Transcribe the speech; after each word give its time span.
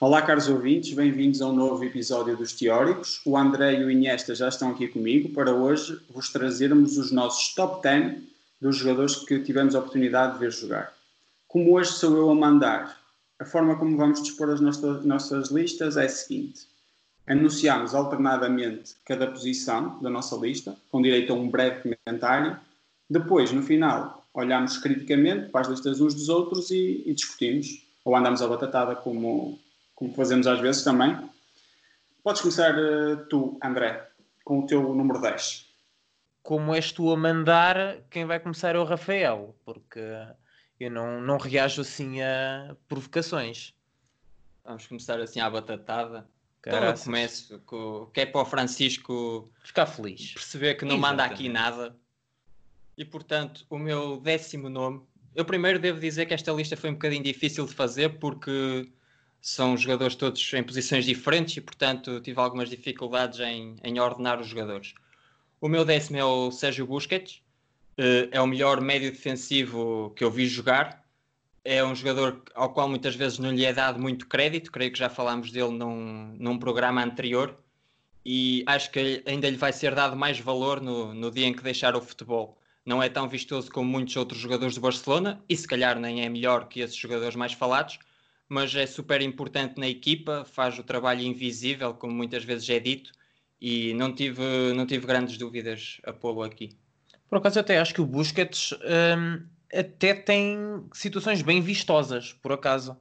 Olá, 0.00 0.22
caros 0.22 0.48
ouvintes, 0.48 0.92
bem-vindos 0.94 1.42
a 1.42 1.48
um 1.48 1.52
novo 1.52 1.82
episódio 1.82 2.36
dos 2.36 2.52
Teóricos. 2.52 3.20
O 3.26 3.36
André 3.36 3.80
e 3.80 3.84
o 3.84 3.90
Iniesta 3.90 4.32
já 4.32 4.46
estão 4.46 4.70
aqui 4.70 4.86
comigo 4.86 5.30
para 5.30 5.52
hoje 5.52 6.00
vos 6.08 6.28
trazermos 6.28 6.96
os 6.96 7.10
nossos 7.10 7.52
top 7.52 7.82
10 7.82 8.22
dos 8.60 8.76
jogadores 8.76 9.16
que 9.16 9.40
tivemos 9.40 9.74
a 9.74 9.80
oportunidade 9.80 10.34
de 10.34 10.38
ver 10.38 10.52
jogar. 10.52 10.94
Como 11.48 11.72
hoje 11.72 11.90
sou 11.90 12.16
eu 12.16 12.30
a 12.30 12.34
mandar, 12.36 12.96
a 13.40 13.44
forma 13.44 13.76
como 13.76 13.96
vamos 13.96 14.22
dispor 14.22 14.50
as 14.50 14.60
nossas, 14.60 15.04
nossas 15.04 15.50
listas 15.50 15.96
é 15.96 16.04
a 16.04 16.08
seguinte: 16.08 16.68
anunciamos 17.26 17.92
alternadamente 17.92 18.94
cada 19.04 19.26
posição 19.26 20.00
da 20.00 20.08
nossa 20.08 20.36
lista, 20.36 20.76
com 20.92 21.02
direito 21.02 21.32
a 21.32 21.36
um 21.36 21.50
breve 21.50 21.96
comentário. 22.06 22.56
Depois, 23.10 23.50
no 23.50 23.64
final, 23.64 24.24
olhamos 24.32 24.78
criticamente 24.78 25.48
para 25.48 25.62
as 25.62 25.68
listas 25.68 26.00
uns 26.00 26.14
dos 26.14 26.28
outros 26.28 26.70
e, 26.70 27.02
e 27.04 27.12
discutimos, 27.12 27.84
ou 28.04 28.14
andamos 28.14 28.40
a 28.40 28.46
batatada 28.46 28.94
como 28.94 29.58
como 29.98 30.14
fazemos 30.14 30.46
às 30.46 30.60
vezes 30.60 30.84
também. 30.84 31.18
Podes 32.22 32.40
começar 32.40 32.72
uh, 32.78 33.16
tu, 33.28 33.58
André, 33.60 34.08
com 34.44 34.60
o 34.60 34.66
teu 34.66 34.94
número 34.94 35.20
10. 35.20 35.66
Como 36.40 36.72
és 36.72 36.92
tu 36.92 37.12
a 37.12 37.16
mandar, 37.16 38.02
quem 38.08 38.24
vai 38.24 38.38
começar 38.38 38.76
é 38.76 38.78
o 38.78 38.84
Rafael, 38.84 39.56
porque 39.64 40.00
eu 40.78 40.88
não, 40.88 41.20
não 41.20 41.36
reajo 41.36 41.80
assim 41.80 42.22
a 42.22 42.76
provocações. 42.86 43.74
Vamos 44.64 44.86
começar 44.86 45.18
assim 45.18 45.40
à 45.40 45.50
batatada. 45.50 46.28
Então 46.60 46.84
eu 46.84 46.94
começo 46.94 47.58
com 47.66 48.06
que 48.14 48.20
é 48.20 48.26
para 48.26 48.42
o 48.42 48.44
Francisco 48.44 49.50
ficar 49.64 49.86
feliz, 49.86 50.32
perceber 50.32 50.76
que 50.76 50.84
não 50.84 50.96
Exatamente. 50.96 51.18
manda 51.18 51.34
aqui 51.34 51.48
nada. 51.48 51.96
E 52.96 53.04
portanto, 53.04 53.66
o 53.68 53.76
meu 53.76 54.20
décimo 54.20 54.68
nome. 54.68 55.02
Eu 55.34 55.44
primeiro 55.44 55.80
devo 55.80 55.98
dizer 55.98 56.26
que 56.26 56.34
esta 56.34 56.52
lista 56.52 56.76
foi 56.76 56.90
um 56.90 56.94
bocadinho 56.94 57.24
difícil 57.24 57.66
de 57.66 57.74
fazer 57.74 58.18
porque 58.20 58.92
são 59.40 59.76
jogadores 59.76 60.14
todos 60.14 60.52
em 60.52 60.62
posições 60.62 61.04
diferentes 61.04 61.56
e, 61.56 61.60
portanto, 61.60 62.20
tive 62.20 62.40
algumas 62.40 62.68
dificuldades 62.68 63.40
em, 63.40 63.76
em 63.82 63.98
ordenar 64.00 64.40
os 64.40 64.48
jogadores. 64.48 64.94
O 65.60 65.68
meu 65.68 65.84
décimo 65.84 66.18
é 66.18 66.24
o 66.24 66.50
Sérgio 66.50 66.86
Busquets, 66.86 67.42
uh, 67.98 68.28
é 68.30 68.40
o 68.40 68.46
melhor 68.46 68.80
médio 68.80 69.10
defensivo 69.10 70.12
que 70.16 70.22
eu 70.22 70.30
vi 70.30 70.46
jogar. 70.46 71.04
É 71.64 71.84
um 71.84 71.94
jogador 71.94 72.42
ao 72.54 72.72
qual 72.72 72.88
muitas 72.88 73.14
vezes 73.14 73.38
não 73.38 73.50
lhe 73.50 73.64
é 73.64 73.72
dado 73.72 74.00
muito 74.00 74.26
crédito, 74.26 74.72
creio 74.72 74.92
que 74.92 74.98
já 74.98 75.08
falámos 75.08 75.50
dele 75.50 75.70
num, 75.70 76.34
num 76.38 76.58
programa 76.58 77.02
anterior, 77.02 77.58
e 78.24 78.62
acho 78.66 78.90
que 78.90 79.22
ainda 79.26 79.48
lhe 79.48 79.56
vai 79.56 79.72
ser 79.72 79.94
dado 79.94 80.16
mais 80.16 80.38
valor 80.38 80.80
no, 80.80 81.12
no 81.14 81.30
dia 81.30 81.46
em 81.46 81.52
que 81.52 81.62
deixar 81.62 81.94
o 81.96 82.00
futebol. 82.00 82.58
Não 82.84 83.02
é 83.02 83.08
tão 83.08 83.28
vistoso 83.28 83.70
como 83.70 83.90
muitos 83.90 84.16
outros 84.16 84.40
jogadores 84.40 84.74
do 84.76 84.80
Barcelona, 84.80 85.42
e 85.48 85.56
se 85.56 85.66
calhar 85.66 85.98
nem 85.98 86.24
é 86.24 86.28
melhor 86.28 86.68
que 86.68 86.80
esses 86.80 86.96
jogadores 86.96 87.36
mais 87.36 87.52
falados, 87.52 87.98
mas 88.48 88.74
é 88.74 88.86
super 88.86 89.20
importante 89.20 89.78
na 89.78 89.88
equipa, 89.88 90.44
faz 90.44 90.78
o 90.78 90.82
trabalho 90.82 91.22
invisível, 91.22 91.92
como 91.94 92.14
muitas 92.14 92.44
vezes 92.44 92.68
é 92.70 92.80
dito, 92.80 93.12
e 93.60 93.92
não 93.94 94.14
tive, 94.14 94.42
não 94.74 94.86
tive 94.86 95.06
grandes 95.06 95.36
dúvidas 95.36 96.00
a 96.04 96.12
pô-lo 96.12 96.42
aqui. 96.42 96.70
Por 97.28 97.38
acaso, 97.38 97.60
até 97.60 97.78
acho 97.78 97.92
que 97.92 98.00
o 98.00 98.06
Busquets 98.06 98.72
hum, 98.72 99.44
até 99.72 100.14
tem 100.14 100.56
situações 100.92 101.42
bem 101.42 101.60
vistosas, 101.60 102.32
por 102.32 102.52
acaso. 102.52 102.96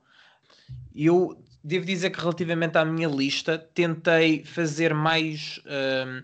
Eu 0.94 1.42
devo 1.64 1.86
dizer 1.86 2.10
que, 2.10 2.20
relativamente 2.20 2.78
à 2.78 2.84
minha 2.84 3.08
lista, 3.08 3.58
tentei 3.58 4.44
fazer 4.44 4.94
mais 4.94 5.62
hum, 5.66 6.24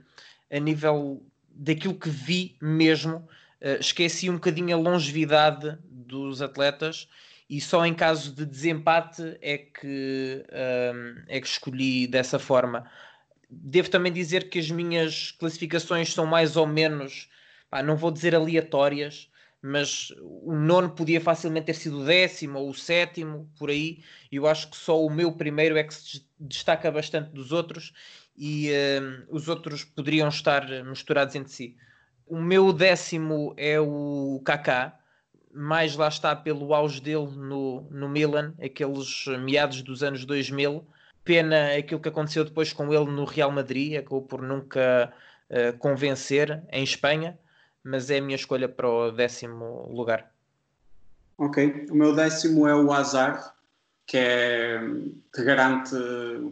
a 0.52 0.60
nível 0.60 1.26
daquilo 1.50 1.96
que 1.96 2.10
vi 2.10 2.58
mesmo. 2.62 3.28
Uh, 3.62 3.80
esqueci 3.80 4.30
um 4.30 4.34
bocadinho 4.34 4.76
a 4.76 4.80
longevidade 4.80 5.78
dos 5.90 6.42
atletas 6.42 7.08
e 7.50 7.60
só 7.60 7.86
em 7.86 7.94
caso 7.94 8.34
de 8.34 8.46
desempate 8.46 9.38
é 9.42 9.58
que, 9.58 10.46
um, 10.52 11.24
é 11.28 11.40
que 11.40 11.48
escolhi 11.48 12.08
dessa 12.08 12.40
forma. 12.40 12.90
Devo 13.50 13.90
também 13.90 14.12
dizer 14.12 14.50
que 14.50 14.60
as 14.60 14.72
minhas 14.72 15.32
classificações 15.32 16.14
são 16.14 16.26
mais 16.26 16.56
ou 16.56 16.66
menos, 16.66 17.30
pá, 17.70 17.84
não 17.84 17.96
vou 17.96 18.12
dizer 18.12 18.34
aleatórias, 18.34 19.30
mas 19.62 20.12
o 20.20 20.54
nono 20.54 20.90
podia 20.90 21.22
facilmente 21.22 21.68
ter 21.68 21.76
sido 21.76 22.02
o 22.02 22.06
décimo 22.06 22.60
ou 22.60 22.70
o 22.70 22.74
sétimo, 22.74 23.50
por 23.58 23.70
aí. 23.70 24.04
Eu 24.32 24.46
acho 24.46 24.70
que 24.70 24.76
só 24.76 25.02
o 25.02 25.10
meu 25.10 25.32
primeiro 25.32 25.78
é 25.78 25.84
que 25.84 25.94
se 25.94 26.26
destaca 26.40 26.92
bastante 26.92 27.30
dos 27.30 27.52
outros 27.52 27.94
e 28.36 28.72
um, 29.02 29.36
os 29.36 29.48
outros 29.48 29.84
poderiam 29.84 30.28
estar 30.28 30.68
misturados 30.84 31.36
entre 31.36 31.54
si. 31.54 31.78
O 32.26 32.42
meu 32.42 32.74
décimo 32.74 33.54
é 33.56 33.80
o 33.80 34.42
Kaká 34.44 35.00
mais 35.54 35.96
lá 35.96 36.08
está 36.08 36.36
pelo 36.36 36.74
auge 36.74 37.00
dele 37.00 37.30
no, 37.36 37.82
no 37.92 38.10
Milan, 38.10 38.54
aqueles 38.62 39.26
meados 39.40 39.82
dos 39.82 40.04
anos 40.04 40.26
2000. 40.26 40.86
Pena 41.24 41.76
aquilo 41.78 42.02
que 42.02 42.10
aconteceu 42.10 42.44
depois 42.44 42.74
com 42.74 42.94
ele 42.94 43.10
no 43.12 43.24
Real 43.24 43.52
Madrid, 43.52 43.98
acabou 43.98 44.24
por 44.24 44.42
nunca 44.42 45.14
uh, 45.50 45.78
convencer 45.78 46.62
em 46.72 46.84
Espanha, 46.84 47.38
mas 47.84 48.10
é 48.10 48.18
a 48.18 48.22
minha 48.22 48.36
escolha 48.36 48.68
para 48.68 48.90
o 48.90 49.12
décimo 49.12 49.88
lugar. 49.90 50.32
Ok, 51.38 51.88
o 51.90 51.96
meu 51.96 52.14
décimo 52.14 52.68
é 52.68 52.76
o 52.76 52.92
Hazard, 52.92 53.44
que, 54.06 54.18
é, 54.18 54.80
que 55.34 55.44
garante 55.44 55.96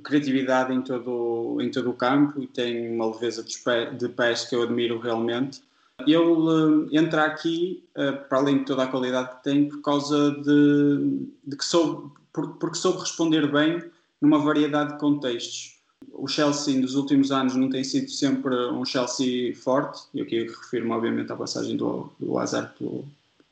criatividade 0.04 0.74
em 0.74 0.82
todo, 0.82 1.58
em 1.60 1.70
todo 1.70 1.90
o 1.90 1.94
campo 1.94 2.42
e 2.42 2.48
tem 2.48 2.94
uma 2.94 3.12
leveza 3.12 3.44
de 3.44 4.10
pés 4.10 4.46
que 4.46 4.56
eu 4.56 4.64
admiro 4.64 5.00
realmente 5.00 5.62
ele 6.08 6.18
uh, 6.18 6.88
entra 6.92 7.26
aqui, 7.26 7.84
uh, 7.96 8.28
para 8.28 8.40
além 8.40 8.60
de 8.60 8.66
toda 8.66 8.84
a 8.84 8.88
qualidade 8.88 9.38
que 9.38 9.44
tem, 9.44 9.70
por 9.70 9.82
causa 9.82 10.32
de, 10.32 11.28
de 11.46 11.56
que 11.56 11.66
soube, 11.66 12.12
por, 12.32 12.56
porque 12.56 12.78
soube 12.78 13.00
responder 13.00 13.52
bem 13.52 13.84
numa 14.22 14.40
variedade 14.40 14.94
de 14.94 15.00
contextos. 15.00 15.80
O 16.14 16.28
Chelsea 16.28 16.80
nos 16.80 16.96
últimos 16.96 17.32
anos 17.32 17.56
não 17.56 17.70
tem 17.70 17.84
sido 17.84 18.10
sempre 18.10 18.56
um 18.72 18.86
Chelsea 18.86 19.56
forte, 19.56 20.02
e 20.14 20.22
aqui 20.22 20.44
refiro-me 20.44 20.92
obviamente 20.92 21.32
à 21.32 21.36
passagem 21.36 21.78
do, 21.78 22.10
do 22.20 22.38
Hazard 22.38 22.72
por, 22.78 23.06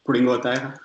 por 0.03 0.15
Inglaterra, 0.15 0.79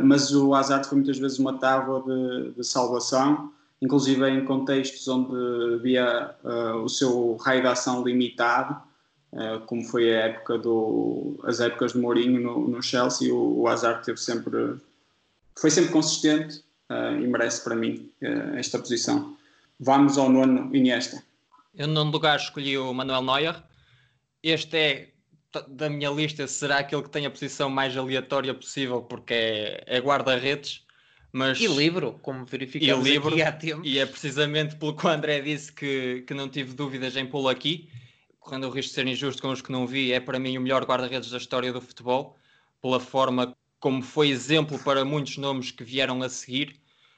mas 0.00 0.34
o 0.34 0.54
Hazard 0.54 0.86
foi 0.86 0.98
muitas 0.98 1.18
vezes 1.18 1.38
uma 1.38 1.58
tábua 1.58 2.02
de, 2.06 2.50
de 2.52 2.64
salvação, 2.64 3.50
inclusive 3.80 4.28
em 4.28 4.44
contextos 4.44 5.06
onde 5.08 5.74
havia 5.74 6.34
uh, 6.44 6.82
o 6.82 6.88
seu 6.88 7.36
raio 7.36 7.62
de 7.62 7.68
ação 7.68 8.02
limitado, 8.04 8.76
como 9.66 9.84
foi 9.84 10.14
a 10.14 10.26
época 10.26 10.58
do, 10.58 11.38
as 11.44 11.60
épocas 11.60 11.92
de 11.92 11.98
Mourinho 11.98 12.40
no, 12.40 12.68
no 12.68 12.82
Chelsea, 12.82 13.32
o, 13.32 13.60
o 13.60 13.68
Hazard 13.68 14.04
teve 14.04 14.18
sempre, 14.18 14.76
foi 15.58 15.70
sempre 15.70 15.92
consistente 15.92 16.62
uh, 16.90 17.20
e 17.20 17.26
merece 17.26 17.62
para 17.62 17.74
mim 17.74 18.10
uh, 18.22 18.56
esta 18.56 18.78
posição. 18.78 19.36
Vamos 19.78 20.16
ao 20.16 20.30
nono 20.30 20.74
Iniesta. 20.74 21.22
Eu 21.74 21.86
no 21.86 21.94
nono 21.94 22.10
lugar 22.10 22.38
escolhi 22.38 22.78
o 22.78 22.92
Manuel 22.94 23.22
Neuer. 23.22 23.62
Este 24.42 24.76
é 24.76 25.08
da 25.68 25.88
minha 25.88 26.10
lista 26.10 26.46
será 26.46 26.78
aquele 26.78 27.02
que 27.02 27.10
tem 27.10 27.24
a 27.24 27.30
posição 27.30 27.70
mais 27.70 27.96
aleatória 27.96 28.52
possível 28.52 29.00
porque 29.02 29.34
é, 29.34 29.84
é 29.86 30.00
guarda-redes. 30.00 30.82
Mas... 31.32 31.60
E 31.60 31.66
livro, 31.66 32.18
como 32.22 32.46
verificamos 32.46 33.06
e 33.06 33.10
livro, 33.10 33.28
aqui 33.28 33.42
há 33.42 33.52
tempo. 33.52 33.82
E 33.84 33.98
é 33.98 34.06
precisamente 34.06 34.76
pelo 34.76 34.96
que 34.96 35.06
o 35.06 35.08
André 35.08 35.40
disse 35.40 35.70
que, 35.70 36.24
que 36.26 36.32
não 36.32 36.48
tive 36.48 36.72
dúvidas 36.72 37.14
em 37.16 37.26
pô-lo 37.26 37.48
aqui 37.48 37.88
correndo 38.46 38.68
o 38.68 38.70
risco 38.70 38.90
de 38.90 38.94
ser 38.94 39.06
injusto 39.08 39.42
com 39.42 39.50
os 39.50 39.60
que 39.60 39.72
não 39.72 39.86
vi, 39.86 40.12
é 40.12 40.20
para 40.20 40.38
mim 40.38 40.56
o 40.56 40.60
melhor 40.60 40.84
guarda-redes 40.84 41.30
da 41.30 41.36
história 41.36 41.72
do 41.72 41.80
futebol, 41.80 42.36
pela 42.80 43.00
forma 43.00 43.56
como 43.80 44.00
foi 44.02 44.28
exemplo 44.28 44.78
para 44.78 45.04
muitos 45.04 45.36
nomes 45.36 45.72
que 45.72 45.82
vieram 45.82 46.22
a 46.22 46.28
seguir. 46.28 46.76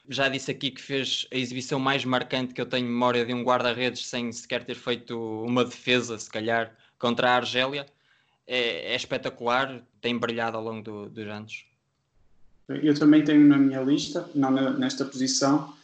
Já 0.08 0.26
disse 0.30 0.50
aqui 0.50 0.70
que 0.70 0.80
fez 0.80 1.26
a 1.30 1.36
exibição 1.36 1.78
mais 1.78 2.02
marcante 2.02 2.54
que 2.54 2.60
eu 2.60 2.66
tenho 2.66 2.86
memória 2.86 3.26
de 3.26 3.34
um 3.34 3.44
guarda-redes 3.44 4.06
sem 4.06 4.32
sequer 4.32 4.64
ter 4.64 4.74
feito 4.74 5.18
uma 5.44 5.66
defesa, 5.66 6.18
se 6.18 6.30
calhar, 6.30 6.74
contra 6.98 7.30
a 7.30 7.36
Argélia. 7.36 7.84
É, 8.46 8.92
é 8.92 8.96
espetacular, 8.96 9.82
tem 10.00 10.16
brilhado 10.16 10.56
ao 10.56 10.64
longo 10.64 10.82
do, 10.82 11.10
dos 11.10 11.26
anos. 11.26 11.66
Eu 12.70 12.98
também 12.98 13.22
tenho 13.22 13.46
na 13.46 13.58
minha 13.58 13.82
lista, 13.82 14.28
não 14.34 14.50
nesta 14.50 15.04
posição, 15.04 15.74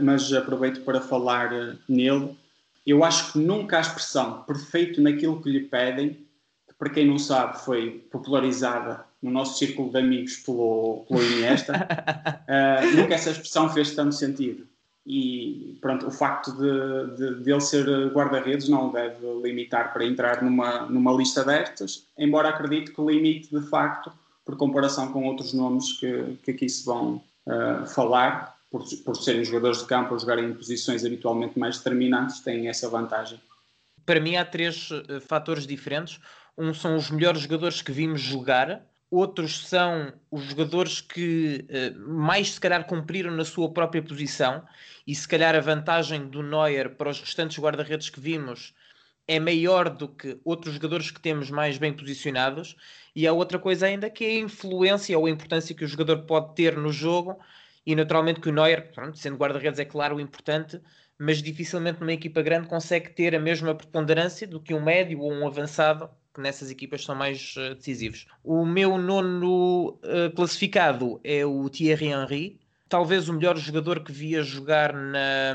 mas 0.00 0.32
aproveito 0.32 0.82
para 0.82 1.02
falar 1.02 1.50
nele 1.86 2.34
eu 2.86 3.02
acho 3.02 3.32
que 3.32 3.38
nunca 3.38 3.78
a 3.78 3.80
expressão 3.80 4.42
perfeito 4.42 5.00
naquilo 5.00 5.40
que 5.40 5.50
lhe 5.50 5.60
pedem, 5.60 6.26
que 6.68 6.74
para 6.78 6.90
quem 6.90 7.06
não 7.06 7.18
sabe 7.18 7.60
foi 7.60 8.06
popularizada 8.10 9.04
no 9.22 9.30
nosso 9.30 9.58
círculo 9.58 9.90
de 9.90 9.98
amigos 9.98 10.36
pelo, 10.36 11.04
pelo 11.08 11.22
Iniesta, 11.22 11.72
uh, 11.72 12.92
nunca 12.96 13.14
essa 13.14 13.30
expressão 13.30 13.70
fez 13.70 13.94
tanto 13.94 14.14
sentido. 14.14 14.66
E 15.06 15.78
pronto, 15.80 16.06
o 16.06 16.10
facto 16.10 16.52
de, 16.52 17.16
de, 17.16 17.42
de 17.42 17.50
ele 17.50 17.60
ser 17.60 17.86
guarda-redes 18.12 18.68
não 18.68 18.90
deve 18.90 19.26
limitar 19.42 19.92
para 19.92 20.04
entrar 20.04 20.42
numa, 20.42 20.86
numa 20.86 21.12
lista 21.12 21.44
destas, 21.44 22.06
embora 22.18 22.48
acredite 22.48 22.92
que 22.92 23.02
limite 23.02 23.54
de 23.54 23.66
facto, 23.66 24.10
por 24.44 24.56
comparação 24.56 25.10
com 25.12 25.24
outros 25.24 25.52
nomes 25.52 25.92
que, 25.98 26.38
que 26.42 26.50
aqui 26.50 26.68
se 26.68 26.84
vão 26.84 27.22
uh, 27.46 27.86
falar, 27.86 28.53
por, 28.74 28.84
por 29.04 29.16
serem 29.16 29.44
jogadores 29.44 29.78
de 29.78 29.86
campo 29.86 30.14
ou 30.14 30.18
jogarem 30.18 30.46
em 30.46 30.52
posições 30.52 31.04
habitualmente 31.04 31.56
mais 31.56 31.78
determinantes, 31.78 32.40
têm 32.40 32.66
essa 32.66 32.88
vantagem. 32.88 33.40
Para 34.04 34.18
mim 34.18 34.34
há 34.34 34.44
três 34.44 34.90
uh, 34.90 35.20
fatores 35.20 35.64
diferentes. 35.64 36.18
Um 36.58 36.74
são 36.74 36.96
os 36.96 37.08
melhores 37.08 37.42
jogadores 37.42 37.80
que 37.80 37.92
vimos 37.92 38.20
jogar, 38.20 38.84
outros 39.08 39.68
são 39.68 40.12
os 40.28 40.42
jogadores 40.42 41.00
que 41.00 41.64
uh, 41.70 42.08
mais 42.08 42.54
se 42.54 42.60
calhar 42.60 42.84
cumpriram 42.84 43.30
na 43.30 43.44
sua 43.44 43.72
própria 43.72 44.02
posição 44.02 44.64
e 45.06 45.14
se 45.14 45.28
calhar 45.28 45.54
a 45.54 45.60
vantagem 45.60 46.26
do 46.26 46.42
Neuer 46.42 46.96
para 46.96 47.10
os 47.10 47.20
restantes 47.20 47.56
guarda-redes 47.60 48.10
que 48.10 48.18
vimos 48.18 48.74
é 49.28 49.38
maior 49.38 49.88
do 49.88 50.08
que 50.08 50.36
outros 50.44 50.74
jogadores 50.74 51.12
que 51.12 51.20
temos 51.20 51.48
mais 51.48 51.78
bem 51.78 51.92
posicionados 51.92 52.76
e 53.14 53.26
há 53.26 53.32
outra 53.32 53.58
coisa 53.58 53.86
ainda 53.86 54.10
que 54.10 54.24
é 54.24 54.28
a 54.30 54.40
influência 54.40 55.16
ou 55.16 55.26
a 55.26 55.30
importância 55.30 55.74
que 55.74 55.84
o 55.84 55.88
jogador 55.88 56.22
pode 56.24 56.54
ter 56.56 56.76
no 56.76 56.92
jogo 56.92 57.38
e 57.86 57.94
naturalmente 57.94 58.40
que 58.40 58.48
o 58.48 58.52
Neuer, 58.52 58.92
pronto, 58.92 59.18
sendo 59.18 59.36
guarda-redes 59.36 59.78
é 59.78 59.84
claro 59.84 60.16
o 60.16 60.20
importante, 60.20 60.80
mas 61.18 61.42
dificilmente 61.42 62.00
numa 62.00 62.12
equipa 62.12 62.42
grande 62.42 62.68
consegue 62.68 63.10
ter 63.10 63.34
a 63.34 63.40
mesma 63.40 63.74
preponderância 63.74 64.46
do 64.46 64.60
que 64.60 64.74
um 64.74 64.82
médio 64.82 65.20
ou 65.20 65.32
um 65.32 65.46
avançado 65.46 66.08
que 66.32 66.40
nessas 66.40 66.70
equipas 66.70 67.04
são 67.04 67.14
mais 67.14 67.54
uh, 67.56 67.74
decisivos. 67.76 68.26
O 68.42 68.66
meu 68.66 68.98
nono 68.98 69.90
uh, 70.02 70.34
classificado 70.34 71.20
é 71.22 71.46
o 71.46 71.68
Thierry 71.70 72.08
Henry, 72.08 72.60
talvez 72.88 73.28
o 73.28 73.32
melhor 73.32 73.56
jogador 73.56 74.00
que 74.00 74.10
via 74.10 74.42
jogar 74.42 74.92
na, 74.92 75.54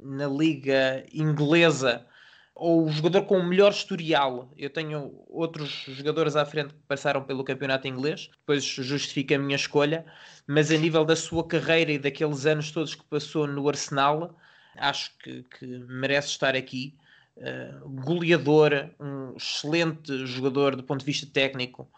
na 0.00 0.28
liga 0.28 1.04
inglesa 1.12 2.06
ou 2.54 2.84
o 2.84 2.90
jogador 2.90 3.22
com 3.22 3.38
o 3.38 3.44
melhor 3.44 3.72
historial. 3.72 4.52
Eu 4.56 4.70
tenho 4.70 5.24
outros 5.28 5.84
jogadores 5.88 6.36
à 6.36 6.44
frente 6.44 6.74
que 6.74 6.80
passaram 6.86 7.22
pelo 7.24 7.44
campeonato 7.44 7.88
inglês, 7.88 8.30
depois 8.40 8.64
justifica 8.64 9.36
a 9.36 9.38
minha 9.38 9.56
escolha, 9.56 10.04
mas 10.46 10.70
a 10.70 10.76
nível 10.76 11.04
da 11.04 11.16
sua 11.16 11.46
carreira 11.46 11.92
e 11.92 11.98
daqueles 11.98 12.46
anos 12.46 12.70
todos 12.70 12.94
que 12.94 13.04
passou 13.04 13.46
no 13.46 13.68
Arsenal, 13.68 14.36
acho 14.76 15.16
que, 15.18 15.42
que 15.44 15.66
merece 15.66 16.28
estar 16.28 16.54
aqui. 16.54 16.96
Uh, 17.34 17.88
goleador, 17.88 18.90
um 19.00 19.34
excelente 19.34 20.26
jogador 20.26 20.76
do 20.76 20.82
ponto 20.82 21.00
de 21.00 21.06
vista 21.06 21.26
técnico, 21.32 21.90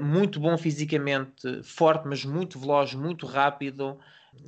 muito 0.00 0.40
bom 0.40 0.56
fisicamente, 0.56 1.62
forte, 1.62 2.06
mas 2.06 2.24
muito 2.24 2.58
veloz, 2.58 2.94
muito 2.94 3.26
rápido. 3.26 3.98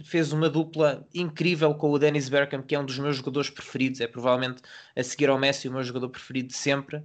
Fez 0.05 0.33
uma 0.33 0.49
dupla 0.49 1.07
incrível 1.15 1.75
com 1.75 1.91
o 1.91 1.99
Dennis 1.99 2.29
Bergkamp, 2.29 2.67
que 2.67 2.75
é 2.75 2.79
um 2.79 2.85
dos 2.85 2.99
meus 2.99 3.17
jogadores 3.17 3.51
preferidos, 3.51 4.01
é 4.01 4.07
provavelmente 4.07 4.63
a 4.97 5.03
seguir 5.03 5.31
ao 5.31 5.39
Messi 5.39 5.69
o 5.69 5.73
meu 5.73 5.83
jogador 5.83 6.09
preferido 6.09 6.49
de 6.49 6.57
sempre, 6.57 7.03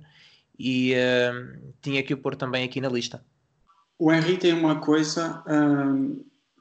e 0.60 0.94
uh, 0.94 1.74
tinha 1.82 2.04
que 2.04 2.14
o 2.14 2.18
pôr 2.18 2.36
também 2.36 2.64
aqui 2.64 2.80
na 2.80 2.90
lista. 2.90 3.24
O 3.98 4.12
Henry 4.12 4.38
tem 4.38 4.54
uma 4.54 4.80
coisa 4.80 5.44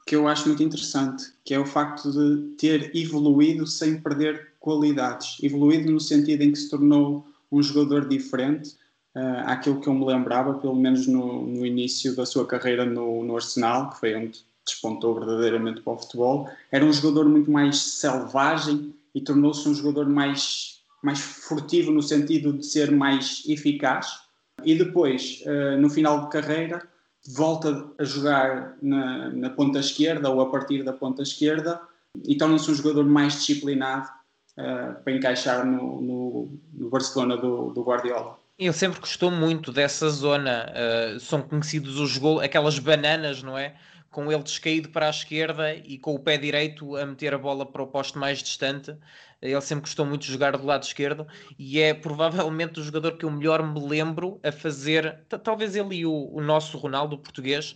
que 0.07 0.15
eu 0.15 0.27
acho 0.27 0.47
muito 0.47 0.63
interessante, 0.63 1.25
que 1.43 1.53
é 1.53 1.59
o 1.59 1.65
facto 1.65 2.11
de 2.11 2.55
ter 2.55 2.95
evoluído 2.95 3.65
sem 3.65 3.99
perder 3.99 4.53
qualidades. 4.59 5.37
Evoluído 5.41 5.91
no 5.91 5.99
sentido 5.99 6.41
em 6.41 6.51
que 6.51 6.59
se 6.59 6.69
tornou 6.69 7.27
um 7.51 7.61
jogador 7.61 8.07
diferente 8.07 8.75
uh, 9.15 9.43
àquilo 9.45 9.79
que 9.79 9.87
eu 9.87 9.93
me 9.93 10.05
lembrava, 10.05 10.53
pelo 10.55 10.75
menos 10.75 11.07
no, 11.07 11.45
no 11.45 11.65
início 11.65 12.15
da 12.15 12.25
sua 12.25 12.45
carreira 12.45 12.85
no, 12.85 13.23
no, 13.23 13.35
Arsenal, 13.35 13.89
que 13.91 13.99
foi 13.99 14.15
onde 14.15 14.39
despontou 14.65 15.15
verdadeiramente 15.15 15.81
para 15.81 15.93
o 15.93 15.97
futebol. 15.97 16.49
Era 16.71 16.85
um 16.85 16.93
jogador 16.93 17.27
muito 17.27 17.51
mais 17.51 17.77
selvagem 17.77 18.93
e 19.13 19.21
tornou-se 19.21 19.67
um 19.67 19.73
jogador 19.73 20.07
mais, 20.07 20.81
mais 21.01 21.19
furtivo 21.19 21.91
no 21.91 22.01
sentido 22.01 22.53
de 22.53 22.65
ser 22.65 22.91
mais 22.91 23.43
eficaz. 23.47 24.23
E 24.63 24.75
depois, 24.75 25.43
uh, 25.45 25.79
no 25.79 25.89
final 25.89 26.21
de 26.21 26.29
carreira, 26.29 26.87
volta 27.27 27.89
a 27.97 28.03
jogar 28.03 28.77
na, 28.81 29.29
na, 29.29 29.49
ponta 29.49 29.79
esquerda 29.79 30.29
ou 30.29 30.41
a 30.41 30.49
partir 30.49 30.83
da 30.83 30.91
ponta 30.91 31.21
esquerda 31.21 31.79
e 32.25 32.35
torna-se 32.35 32.69
um 32.69 32.75
jogador 32.75 33.05
mais 33.05 33.33
disciplinado 33.33 34.09
uh, 34.57 35.01
para 35.03 35.13
encaixar 35.13 35.65
no, 35.65 36.01
no, 36.01 36.59
no 36.73 36.89
Barcelona 36.89 37.37
do, 37.37 37.71
do, 37.71 37.81
Guardiola. 37.83 38.37
Ele 38.63 38.73
sempre 38.73 38.99
gostou 38.99 39.29
muito 39.29 39.71
dessa 39.71 40.09
zona. 40.09 40.71
Uh, 40.71 41.19
são 41.19 41.41
conhecidos 41.41 41.99
os 41.99 42.17
gols, 42.17 42.41
aquelas 42.41 42.79
bananas, 42.79 43.43
não 43.43 43.57
é? 43.57 43.75
Com 44.09 44.31
ele 44.31 44.43
descaído 44.43 44.89
para 44.89 45.07
a 45.07 45.09
esquerda 45.09 45.73
e 45.75 45.97
com 45.97 46.15
o 46.15 46.19
pé 46.19 46.37
direito 46.37 46.95
a 46.95 47.05
meter 47.05 47.33
a 47.33 47.37
bola 47.37 47.65
para 47.65 47.83
o 47.83 47.87
poste 47.87 48.17
mais 48.17 48.39
distante. 48.39 48.95
Ele 49.41 49.59
sempre 49.59 49.81
gostou 49.81 50.05
muito 50.05 50.21
de 50.21 50.31
jogar 50.31 50.55
do 50.55 50.65
lado 50.65 50.83
esquerdo 50.83 51.27
e 51.59 51.81
é 51.81 51.93
provavelmente 51.93 52.79
o 52.79 52.83
jogador 52.83 53.17
que 53.17 53.25
eu 53.25 53.31
melhor 53.31 53.61
me 53.61 53.85
lembro 53.85 54.39
a 54.41 54.51
fazer, 54.51 55.19
talvez 55.43 55.75
ele 55.75 55.95
e 55.95 56.05
o, 56.05 56.29
o 56.31 56.41
nosso 56.41 56.77
Ronaldo, 56.77 57.15
o 57.15 57.19
português, 57.19 57.75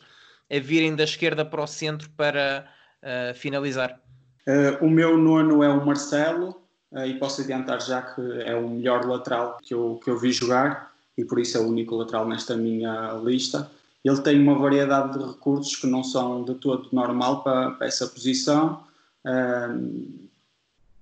a 0.50 0.60
virem 0.60 0.96
da 0.96 1.04
esquerda 1.04 1.44
para 1.44 1.62
o 1.62 1.68
centro 1.68 2.10
para 2.12 2.66
uh, 3.04 3.34
finalizar. 3.34 4.00
Uh, 4.48 4.86
o 4.86 4.90
meu 4.90 5.18
nono 5.18 5.62
é 5.62 5.68
o 5.68 5.86
Marcelo 5.86 6.67
e 7.06 7.14
posso 7.16 7.42
adiantar 7.42 7.82
já 7.82 8.02
que 8.02 8.22
é 8.42 8.56
o 8.56 8.70
melhor 8.70 9.06
lateral 9.06 9.58
que 9.62 9.74
eu, 9.74 10.00
que 10.04 10.10
eu 10.10 10.18
vi 10.18 10.32
jogar 10.32 10.94
e 11.18 11.26
por 11.26 11.40
isso 11.40 11.58
é 11.58 11.62
o 11.62 11.68
único 11.68 11.96
lateral 11.96 12.28
nesta 12.28 12.56
minha 12.56 13.14
lista. 13.24 13.70
Ele 14.04 14.22
tem 14.22 14.40
uma 14.40 14.58
variedade 14.58 15.18
de 15.18 15.26
recursos 15.26 15.76
que 15.76 15.88
não 15.88 16.04
são 16.04 16.46
de 16.46 16.56
todo 16.56 16.88
normal 16.94 17.44
para, 17.44 17.72
para 17.72 17.88
essa 17.88 18.08
posição. 18.08 18.84
Uh, 19.26 20.28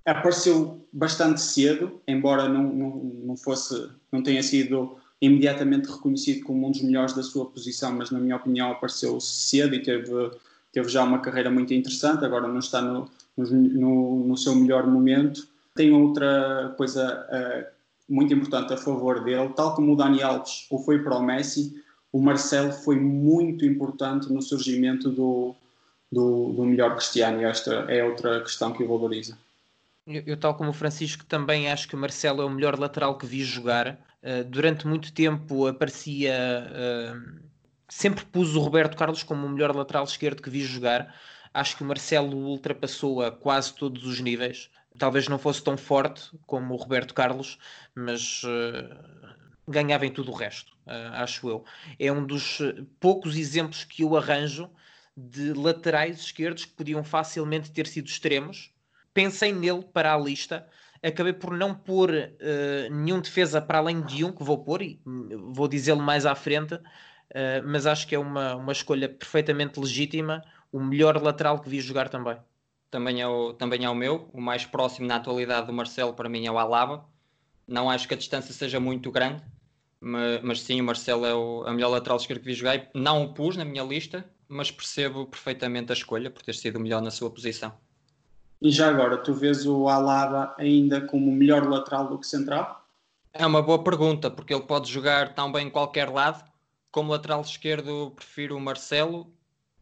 apareceu 0.04 0.84
bastante 0.92 1.40
cedo, 1.40 2.00
embora 2.08 2.48
não, 2.48 2.62
não, 2.64 2.90
não, 3.24 3.36
fosse, 3.36 3.88
não 4.10 4.22
tenha 4.22 4.42
sido 4.42 4.96
imediatamente 5.20 5.90
reconhecido 5.90 6.44
como 6.44 6.66
um 6.66 6.70
dos 6.70 6.82
melhores 6.82 7.14
da 7.14 7.22
sua 7.22 7.46
posição, 7.46 7.92
mas 7.92 8.10
na 8.10 8.18
minha 8.18 8.36
opinião 8.36 8.72
apareceu 8.72 9.20
cedo 9.20 9.74
e 9.74 9.82
teve, 9.82 10.30
teve 10.72 10.88
já 10.88 11.04
uma 11.04 11.20
carreira 11.20 11.50
muito 11.50 11.74
interessante, 11.74 12.24
agora 12.24 12.48
não 12.48 12.58
está 12.58 12.80
no, 12.80 13.08
no, 13.36 14.24
no 14.26 14.36
seu 14.36 14.54
melhor 14.54 14.86
momento. 14.86 15.46
Tem 15.76 15.92
outra 15.92 16.74
coisa 16.76 17.26
uh, 17.30 17.66
muito 18.08 18.32
importante 18.34 18.72
a 18.72 18.76
favor 18.76 19.22
dele, 19.22 19.50
tal 19.50 19.74
como 19.74 19.92
o 19.92 19.96
Dani 19.96 20.22
Alves 20.22 20.66
o 20.70 20.78
foi 20.78 21.02
para 21.02 21.16
o 21.16 21.22
Messi, 21.22 21.74
o 22.12 22.20
Marcelo 22.20 22.72
foi 22.72 22.98
muito 22.98 23.64
importante 23.64 24.32
no 24.32 24.40
surgimento 24.40 25.10
do, 25.10 25.54
do, 26.10 26.52
do 26.52 26.64
melhor 26.64 26.96
Cristiano, 26.96 27.42
e 27.42 27.44
esta 27.44 27.72
é 27.88 28.02
outra 28.02 28.40
questão 28.40 28.72
que 28.72 28.82
o 28.82 28.88
valoriza. 28.88 29.36
Eu, 30.06 30.22
eu, 30.24 30.36
tal 30.36 30.54
como 30.54 30.70
o 30.70 30.72
Francisco, 30.72 31.24
também 31.24 31.70
acho 31.70 31.88
que 31.88 31.94
o 31.94 31.98
Marcelo 31.98 32.40
é 32.40 32.44
o 32.44 32.50
melhor 32.50 32.78
lateral 32.78 33.18
que 33.18 33.26
vi 33.26 33.42
jogar. 33.42 33.98
Uh, 34.22 34.44
durante 34.44 34.86
muito 34.86 35.12
tempo 35.12 35.66
aparecia. 35.66 36.34
Uh, 36.70 37.46
sempre 37.88 38.24
pus 38.24 38.54
o 38.54 38.60
Roberto 38.60 38.96
Carlos 38.96 39.22
como 39.22 39.46
o 39.46 39.50
melhor 39.50 39.74
lateral 39.74 40.04
esquerdo 40.04 40.42
que 40.42 40.50
vi 40.50 40.60
jogar. 40.60 41.14
Acho 41.52 41.76
que 41.76 41.82
o 41.82 41.86
Marcelo 41.86 42.36
ultrapassou 42.36 43.22
a 43.22 43.30
quase 43.30 43.74
todos 43.74 44.04
os 44.06 44.20
níveis. 44.20 44.70
Talvez 44.98 45.28
não 45.28 45.38
fosse 45.38 45.62
tão 45.62 45.76
forte 45.76 46.30
como 46.46 46.74
o 46.74 46.76
Roberto 46.76 47.14
Carlos, 47.14 47.58
mas 47.94 48.42
uh, 48.44 49.32
ganhava 49.68 50.06
em 50.06 50.12
tudo 50.12 50.30
o 50.30 50.34
resto, 50.34 50.72
acho 51.12 51.48
eu. 51.48 51.64
É 51.98 52.10
um 52.12 52.24
dos 52.24 52.58
poucos 53.00 53.36
exemplos 53.36 53.84
que 53.84 54.02
eu 54.02 54.16
arranjo 54.16 54.70
de 55.16 55.52
laterais 55.52 56.20
esquerdos 56.20 56.64
que 56.64 56.72
podiam 56.72 57.02
facilmente 57.02 57.70
ter 57.70 57.86
sido 57.86 58.06
extremos 58.06 58.72
pensei 59.16 59.50
nele 59.50 59.82
para 59.82 60.12
a 60.12 60.18
lista. 60.18 60.68
Acabei 61.02 61.32
por 61.32 61.56
não 61.56 61.74
pôr 61.74 62.10
uh, 62.10 62.94
nenhum 62.94 63.18
defesa 63.18 63.62
para 63.62 63.78
além 63.78 64.02
de 64.02 64.22
um 64.22 64.30
que 64.30 64.44
vou 64.44 64.62
pôr, 64.62 64.82
e 64.82 65.00
vou 65.06 65.66
dizê-lo 65.66 66.02
mais 66.02 66.26
à 66.26 66.34
frente, 66.34 66.74
uh, 66.74 66.82
mas 67.64 67.86
acho 67.86 68.06
que 68.06 68.14
é 68.14 68.18
uma, 68.18 68.56
uma 68.56 68.72
escolha 68.72 69.08
perfeitamente 69.08 69.80
legítima. 69.80 70.44
O 70.70 70.80
melhor 70.80 71.16
lateral 71.22 71.60
que 71.60 71.70
vi 71.70 71.80
jogar 71.80 72.10
também. 72.10 72.36
Também 72.90 73.20
é, 73.20 73.26
o, 73.26 73.52
também 73.52 73.84
é 73.84 73.90
o 73.90 73.94
meu, 73.94 74.28
o 74.32 74.40
mais 74.40 74.64
próximo 74.64 75.06
na 75.06 75.16
atualidade 75.16 75.66
do 75.66 75.72
Marcelo 75.72 76.14
para 76.14 76.28
mim 76.28 76.46
é 76.46 76.50
o 76.50 76.58
Alaba. 76.58 77.04
Não 77.66 77.90
acho 77.90 78.06
que 78.06 78.14
a 78.14 78.16
distância 78.16 78.54
seja 78.54 78.78
muito 78.78 79.10
grande, 79.10 79.42
mas, 80.00 80.40
mas 80.42 80.60
sim, 80.60 80.80
o 80.80 80.84
Marcelo 80.84 81.26
é 81.26 81.34
o 81.34 81.64
a 81.66 81.72
melhor 81.72 81.88
lateral 81.88 82.16
esquerdo 82.16 82.40
que 82.40 82.46
vi 82.46 82.54
jogar. 82.54 82.88
Não 82.94 83.24
o 83.24 83.34
pus 83.34 83.56
na 83.56 83.64
minha 83.64 83.82
lista, 83.82 84.24
mas 84.48 84.70
percebo 84.70 85.26
perfeitamente 85.26 85.90
a 85.90 85.94
escolha 85.94 86.30
por 86.30 86.42
ter 86.42 86.54
sido 86.54 86.76
o 86.76 86.80
melhor 86.80 87.02
na 87.02 87.10
sua 87.10 87.30
posição. 87.30 87.72
E 88.60 88.70
já 88.70 88.88
agora, 88.88 89.18
tu 89.18 89.34
vês 89.34 89.66
o 89.66 89.88
Alaba 89.88 90.54
ainda 90.56 91.00
como 91.00 91.30
melhor 91.30 91.68
lateral 91.68 92.08
do 92.08 92.18
que 92.18 92.26
central? 92.26 92.86
É 93.32 93.44
uma 93.44 93.60
boa 93.60 93.82
pergunta, 93.82 94.30
porque 94.30 94.54
ele 94.54 94.62
pode 94.62 94.90
jogar 94.90 95.34
tão 95.34 95.52
bem 95.52 95.66
em 95.66 95.70
qualquer 95.70 96.08
lado. 96.08 96.42
Como 96.90 97.12
lateral 97.12 97.42
esquerdo, 97.42 98.12
prefiro 98.16 98.56
o 98.56 98.60
Marcelo. 98.60 99.30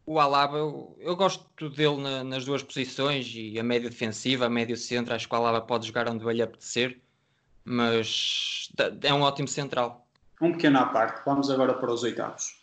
O 0.05 0.19
Alaba, 0.19 0.57
eu, 0.57 0.95
eu 0.99 1.15
gosto 1.15 1.69
dele 1.69 1.97
na, 1.97 2.23
nas 2.23 2.45
duas 2.45 2.61
posições, 2.61 3.31
e 3.33 3.59
a 3.59 3.63
média 3.63 3.89
defensiva, 3.89 4.45
a 4.45 4.49
médio 4.49 4.77
centro, 4.77 5.15
acho 5.15 5.27
que 5.27 5.33
o 5.33 5.37
Alaba 5.37 5.61
pode 5.61 5.87
jogar 5.87 6.07
onde 6.07 6.23
ele 6.27 6.41
apetecer, 6.41 7.01
mas 7.63 8.69
é 9.01 9.13
um 9.13 9.21
ótimo 9.21 9.47
central. 9.47 10.07
Um 10.39 10.51
pequeno 10.51 10.79
à 10.79 10.85
parte, 10.85 11.23
vamos 11.25 11.49
agora 11.49 11.73
para 11.73 11.91
os 11.91 12.03
oitavos. 12.03 12.55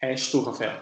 És 0.00 0.30
tu, 0.30 0.42
Rafael. 0.42 0.80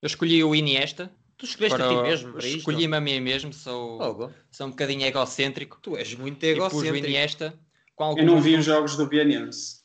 Eu 0.00 0.06
escolhi 0.06 0.44
o 0.44 0.54
Iniesta, 0.54 1.10
Tu 1.36 1.46
escolheste 1.46 1.76
para, 1.76 1.90
a 1.90 1.96
ti 1.96 2.02
mesmo 2.02 2.38
Escolhi-me 2.38 2.96
a 2.96 3.00
mim 3.00 3.20
mesmo, 3.20 3.52
sou, 3.52 4.32
sou 4.50 4.66
um 4.66 4.70
bocadinho 4.70 5.04
egocêntrico. 5.04 5.78
Tu 5.82 5.96
és 5.96 6.14
muito 6.14 6.42
egocêntrico. 6.44 6.96
E 6.96 7.00
pus 7.00 7.08
Iniesta. 7.08 7.58
Com 7.94 8.16
Eu 8.16 8.24
não 8.24 8.40
vi 8.40 8.56
os 8.56 8.64
jogos 8.64 8.96
do 8.96 9.08
Vianense. 9.08 9.82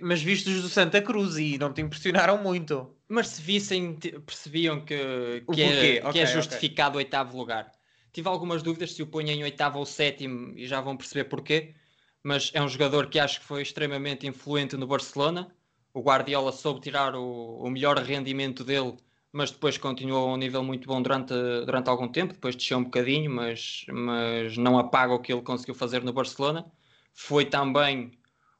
Mas 0.00 0.22
viste 0.22 0.48
os 0.48 0.62
do 0.62 0.68
Santa 0.68 1.02
Cruz 1.02 1.36
e 1.36 1.58
não 1.58 1.72
te 1.72 1.82
impressionaram 1.82 2.42
muito. 2.42 2.93
Mas 3.08 3.28
se 3.28 3.42
vissem, 3.42 3.94
percebiam 4.24 4.80
que, 4.80 5.44
que, 5.52 5.62
é, 5.62 6.00
okay, 6.00 6.12
que 6.12 6.18
é 6.18 6.26
justificado 6.26 6.96
o 6.96 6.98
oitavo 6.98 7.36
lugar. 7.36 7.70
Tive 8.12 8.28
algumas 8.28 8.62
dúvidas 8.62 8.92
se 8.92 9.02
o 9.02 9.06
ponho 9.06 9.30
em 9.30 9.42
oitavo 9.42 9.78
ou 9.78 9.86
sétimo 9.86 10.52
e 10.56 10.66
já 10.66 10.80
vão 10.80 10.96
perceber 10.96 11.24
porquê. 11.24 11.74
Mas 12.22 12.50
é 12.54 12.62
um 12.62 12.68
jogador 12.68 13.08
que 13.08 13.18
acho 13.18 13.40
que 13.40 13.46
foi 13.46 13.60
extremamente 13.60 14.26
influente 14.26 14.76
no 14.76 14.86
Barcelona, 14.86 15.54
o 15.94 16.00
Guardiola 16.00 16.50
soube 16.50 16.80
tirar 16.80 17.14
o, 17.14 17.58
o 17.58 17.70
melhor 17.70 17.96
rendimento 17.98 18.64
dele, 18.64 18.96
mas 19.32 19.52
depois 19.52 19.78
continuou 19.78 20.28
a 20.28 20.34
um 20.34 20.36
nível 20.36 20.62
muito 20.64 20.88
bom 20.88 21.00
durante, 21.00 21.32
durante 21.64 21.88
algum 21.88 22.08
tempo, 22.08 22.34
depois 22.34 22.56
desceu 22.56 22.78
um 22.78 22.84
bocadinho, 22.84 23.30
mas, 23.30 23.86
mas 23.88 24.56
não 24.56 24.76
apaga 24.76 25.14
o 25.14 25.20
que 25.20 25.32
ele 25.32 25.42
conseguiu 25.42 25.74
fazer 25.74 26.02
no 26.02 26.12
Barcelona. 26.12 26.66
Foi 27.12 27.44
também 27.44 28.10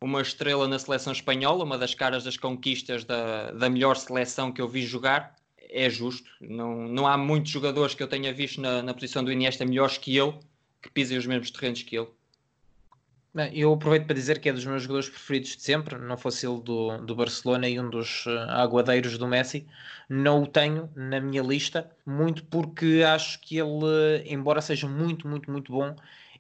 uma 0.01 0.21
estrela 0.21 0.69
na 0.69 0.79
seleção 0.79 1.13
espanhola, 1.13 1.65
uma 1.65 1.79
das 1.79 1.95
caras 1.95 2.25
das 2.25 2.37
conquistas 2.37 3.05
da, 3.05 3.51
da 3.53 3.71
melhor 3.71 3.97
seleção 3.97 4.53
que 4.53 4.61
eu 4.61 4.69
vi 4.69 4.83
jogar. 4.83 5.35
É 5.71 5.91
justo, 5.91 6.29
não, 6.41 6.87
não 6.87 7.07
há 7.07 7.17
muitos 7.17 7.51
jogadores 7.51 7.95
que 7.95 8.03
eu 8.03 8.09
tenha 8.09 8.33
visto 8.33 8.61
na, 8.61 8.83
na 8.83 8.95
posição 8.95 9.25
do 9.25 9.33
Iniesta 9.33 9.65
melhores 9.65 9.99
que 9.99 10.17
ele, 10.17 10.35
que 10.81 10.91
pisem 10.91 11.19
os 11.19 11.27
mesmos 11.27 11.51
terrenos 11.51 11.83
que 11.83 11.97
ele. 11.97 12.09
Eu 13.53 13.73
aproveito 13.73 14.07
para 14.07 14.15
dizer 14.15 14.39
que 14.39 14.49
é 14.49 14.53
dos 14.53 14.65
meus 14.65 14.83
jogadores 14.83 15.09
preferidos 15.09 15.57
de 15.57 15.63
sempre, 15.63 15.99
não 15.99 16.17
fosse 16.17 16.47
ele 16.47 16.61
do, 16.61 16.99
do 16.99 17.17
Barcelona 17.17 17.69
e 17.69 17.81
um 17.81 17.91
dos 17.91 18.25
uh, 18.27 18.39
aguadeiros 18.51 19.19
do 19.19 19.27
Messi. 19.27 19.67
Não 20.09 20.45
o 20.45 20.47
tenho 20.47 20.89
na 20.95 21.21
minha 21.21 21.43
lista, 21.43 21.91
muito 22.07 22.45
porque 22.45 23.03
acho 23.05 23.41
que 23.41 23.59
ele, 23.59 24.23
embora 24.27 24.61
seja 24.61 24.87
muito, 24.87 25.27
muito, 25.27 25.51
muito 25.51 25.73
bom, 25.73 25.97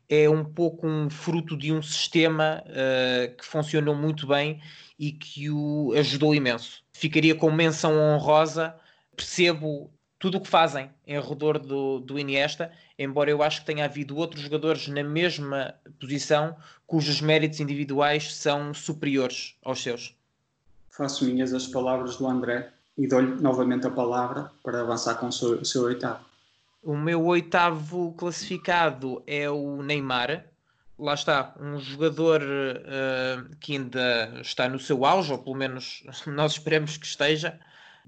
é 0.08 0.28
um 0.28 0.44
pouco 0.44 0.86
um 0.86 1.08
fruto 1.08 1.56
de 1.56 1.72
um 1.72 1.82
sistema 1.82 2.62
uh, 2.66 3.36
que 3.36 3.44
funcionou 3.44 3.94
muito 3.94 4.26
bem 4.26 4.60
e 4.98 5.12
que 5.12 5.50
o 5.50 5.92
ajudou 5.96 6.34
imenso. 6.34 6.82
Ficaria 6.92 7.34
com 7.34 7.50
menção 7.50 7.96
honrosa, 7.98 8.74
percebo 9.16 9.90
tudo 10.18 10.38
o 10.38 10.40
que 10.40 10.48
fazem 10.48 10.90
em 11.06 11.20
redor 11.20 11.58
do, 11.58 12.00
do 12.00 12.18
Iniesta, 12.18 12.72
embora 12.98 13.30
eu 13.30 13.42
acho 13.42 13.60
que 13.60 13.66
tenha 13.66 13.84
havido 13.84 14.16
outros 14.16 14.42
jogadores 14.42 14.88
na 14.88 15.02
mesma 15.02 15.74
posição 16.00 16.56
cujos 16.86 17.20
méritos 17.20 17.60
individuais 17.60 18.34
são 18.34 18.72
superiores 18.72 19.54
aos 19.62 19.82
seus. 19.82 20.14
Faço 20.90 21.24
minhas 21.24 21.52
as 21.52 21.66
palavras 21.66 22.16
do 22.16 22.26
André 22.26 22.70
e 22.96 23.06
dou-lhe 23.06 23.40
novamente 23.40 23.86
a 23.86 23.90
palavra 23.90 24.50
para 24.62 24.80
avançar 24.80 25.16
com 25.16 25.26
o 25.26 25.32
seu, 25.32 25.60
o 25.60 25.64
seu 25.64 25.82
oitavo. 25.82 26.24
O 26.84 26.94
meu 26.94 27.24
oitavo 27.24 28.12
classificado 28.12 29.22
é 29.26 29.48
o 29.48 29.82
Neymar. 29.82 30.44
Lá 30.98 31.14
está, 31.14 31.54
um 31.58 31.80
jogador 31.80 32.42
uh, 32.42 33.56
que 33.58 33.72
ainda 33.72 34.38
está 34.42 34.68
no 34.68 34.78
seu 34.78 35.06
auge, 35.06 35.32
ou 35.32 35.38
pelo 35.38 35.56
menos 35.56 36.04
nós 36.26 36.52
esperamos 36.52 36.98
que 36.98 37.06
esteja 37.06 37.58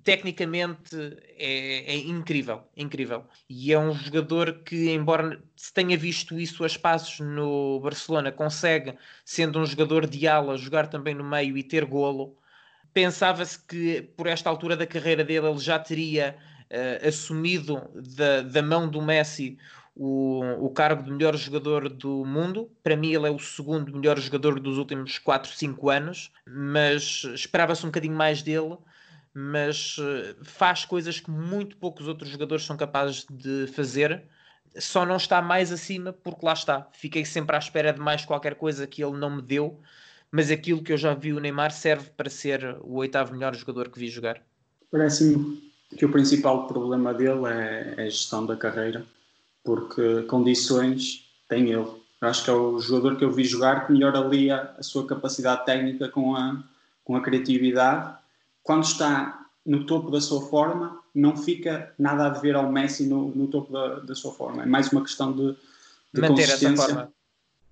tecnicamente 0.04 0.94
é, 1.38 1.94
é, 1.94 1.96
incrível, 1.96 2.64
incrível. 2.76 3.24
E 3.48 3.72
é 3.72 3.78
um 3.78 3.94
jogador 3.94 4.62
que, 4.62 4.90
embora 4.90 5.42
se 5.56 5.72
tenha 5.72 5.96
visto 5.96 6.38
isso 6.38 6.62
a 6.62 6.66
espaços 6.66 7.18
no 7.20 7.80
Barcelona, 7.80 8.30
consegue, 8.30 8.94
sendo 9.24 9.58
um 9.58 9.64
jogador 9.64 10.06
de 10.06 10.28
ala, 10.28 10.58
jogar 10.58 10.88
também 10.88 11.14
no 11.14 11.24
meio 11.24 11.56
e 11.56 11.62
ter 11.62 11.86
golo. 11.86 12.36
Pensava-se 12.92 13.58
que 13.58 14.02
por 14.16 14.26
esta 14.26 14.50
altura 14.50 14.76
da 14.76 14.86
carreira 14.86 15.24
dele 15.24 15.46
ele 15.48 15.58
já 15.60 15.78
teria 15.78 16.36
uh, 16.70 17.08
assumido 17.08 17.82
da, 18.16 18.42
da 18.42 18.62
mão 18.62 18.88
do 18.88 19.00
Messi 19.02 19.58
o, 19.94 20.42
o, 20.60 20.70
cargo 20.70 21.02
de 21.02 21.10
melhor 21.10 21.34
jogador 21.36 21.88
do 21.88 22.24
mundo. 22.24 22.70
Para 22.82 22.96
mim, 22.96 23.14
ele 23.14 23.26
é 23.26 23.30
o 23.30 23.38
segundo 23.38 23.96
melhor 23.96 24.18
jogador 24.18 24.60
dos 24.60 24.76
últimos 24.76 25.18
4, 25.18 25.50
5 25.50 25.88
anos, 25.88 26.30
mas 26.46 27.24
esperava-se 27.34 27.84
um 27.84 27.88
bocadinho 27.88 28.14
mais 28.14 28.42
dele 28.42 28.76
mas 29.38 29.96
eh, 30.00 30.34
faz 30.42 30.86
coisas 30.86 31.20
que 31.20 31.30
muito 31.30 31.76
poucos 31.76 32.08
outros 32.08 32.30
jogadores 32.30 32.64
são 32.64 32.74
capazes 32.74 33.26
de 33.28 33.66
fazer. 33.66 34.22
Só 34.78 35.04
não 35.04 35.16
está 35.16 35.42
mais 35.42 35.70
acima 35.70 36.10
porque 36.10 36.46
lá 36.46 36.54
está. 36.54 36.88
Fiquei 36.92 37.22
sempre 37.22 37.54
à 37.54 37.58
espera 37.58 37.92
de 37.92 38.00
mais 38.00 38.24
qualquer 38.24 38.54
coisa 38.54 38.86
que 38.86 39.04
ele 39.04 39.18
não 39.18 39.36
me 39.36 39.42
deu, 39.42 39.78
mas 40.30 40.50
aquilo 40.50 40.82
que 40.82 40.90
eu 40.90 40.96
já 40.96 41.12
vi 41.12 41.34
o 41.34 41.40
Neymar 41.40 41.70
serve 41.70 42.08
para 42.16 42.30
ser 42.30 42.78
o 42.80 42.94
oitavo 42.94 43.34
melhor 43.34 43.54
jogador 43.54 43.90
que 43.90 43.98
vi 43.98 44.08
jogar. 44.08 44.42
Parece-me 44.90 45.70
que 45.96 46.04
o 46.04 46.10
principal 46.10 46.66
problema 46.66 47.12
dele 47.12 47.46
é, 47.46 47.94
é 47.96 48.02
a 48.02 48.08
gestão 48.08 48.44
da 48.44 48.56
carreira, 48.56 49.04
porque 49.62 50.22
condições 50.22 51.24
tem 51.48 51.70
ele. 51.70 51.86
Eu 52.20 52.28
acho 52.28 52.44
que 52.44 52.50
é 52.50 52.52
o 52.52 52.78
jogador 52.78 53.16
que 53.16 53.24
eu 53.24 53.30
vi 53.30 53.44
jogar 53.44 53.86
que 53.86 53.92
melhor 53.92 54.16
alia 54.16 54.74
a 54.78 54.82
sua 54.82 55.06
capacidade 55.06 55.64
técnica 55.66 56.08
com 56.08 56.34
a, 56.34 56.62
com 57.04 57.14
a 57.14 57.20
criatividade 57.20 58.16
quando 58.66 58.82
está 58.82 59.46
no 59.64 59.86
topo 59.86 60.10
da 60.10 60.20
sua 60.20 60.40
forma, 60.48 61.00
não 61.14 61.36
fica 61.36 61.94
nada 61.96 62.26
a 62.26 62.28
dever 62.28 62.56
ao 62.56 62.70
Messi 62.70 63.06
no, 63.06 63.28
no 63.28 63.46
topo 63.46 63.72
da, 63.72 64.00
da, 64.00 64.14
sua 64.14 64.32
forma. 64.32 64.64
É 64.64 64.66
mais 64.66 64.90
uma 64.92 65.02
questão 65.02 65.32
de, 65.32 65.56
de 66.12 66.20
manter 66.20 66.42
essa 66.42 66.76
forma. 66.76 67.12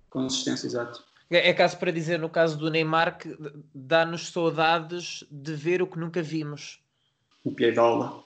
Consistência, 0.09 0.67
exato. 0.69 1.03
É, 1.29 1.51
é 1.51 1.53
caso 1.53 1.77
para 1.79 1.91
dizer, 1.91 2.19
no 2.21 2.29
caso 2.29 2.57
do 2.57 2.71
Neymar, 2.71 3.19
que 3.19 3.37
dá-nos 3.75 4.29
saudades 4.29 5.25
de 5.29 5.55
ver 5.55 5.83
o 5.83 5.87
que 5.87 5.99
nunca 5.99 6.23
vimos. 6.23 6.81
O 7.45 7.53
Piedola. 7.53 8.25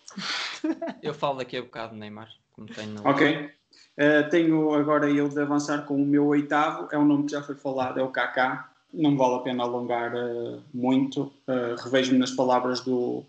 eu 1.03 1.13
falo 1.13 1.39
daqui 1.39 1.57
a 1.57 1.63
bocado 1.63 1.95
do 1.95 1.99
Neymar, 1.99 2.31
como 2.53 2.69
tenho 2.69 2.93
no... 2.93 3.09
Ok. 3.09 3.51
Uh, 3.99 4.31
tenho 4.31 4.73
agora 4.75 5.11
eu 5.11 5.29
de 5.29 5.41
avançar 5.41 5.85
com 5.85 6.01
o 6.01 6.07
meu 6.07 6.27
oitavo, 6.27 6.89
é 6.93 6.99
um 6.99 7.05
nome 7.05 7.25
que 7.25 7.33
já 7.33 7.43
foi 7.43 7.57
falado, 7.57 7.99
é 7.99 8.03
o 8.03 8.09
Kaká 8.09 8.71
não 8.93 9.17
vale 9.17 9.37
a 9.37 9.41
pena 9.41 9.63
alongar 9.63 10.15
uh, 10.15 10.63
muito. 10.73 11.33
Uh, 11.47 11.75
Revejo-me 11.83 12.19
nas 12.19 12.31
palavras 12.31 12.81
do, 12.81 13.23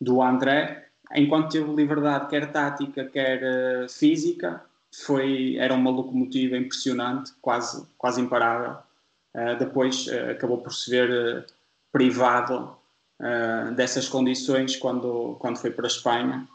do 0.00 0.22
André. 0.22 0.88
Enquanto 1.14 1.52
teve 1.52 1.70
liberdade, 1.72 2.28
quer 2.28 2.50
tática, 2.50 3.04
quer 3.04 3.42
uh, 3.42 3.88
física, 3.88 4.64
foi, 5.04 5.56
era 5.58 5.74
uma 5.74 5.90
locomotiva 5.90 6.56
impressionante, 6.56 7.32
quase, 7.40 7.86
quase 7.96 8.20
imparável. 8.20 8.76
depois 9.58 10.06
acabou 10.30 10.58
por 10.58 10.70
se 10.74 10.90
ver 10.90 11.46
privado 11.90 12.76
dessas 13.76 14.08
condições 14.08 14.76
quando, 14.76 15.36
quando 15.38 15.56
foi 15.56 15.70
para 15.70 15.86
a 15.86 15.88
Espanha 15.88 16.48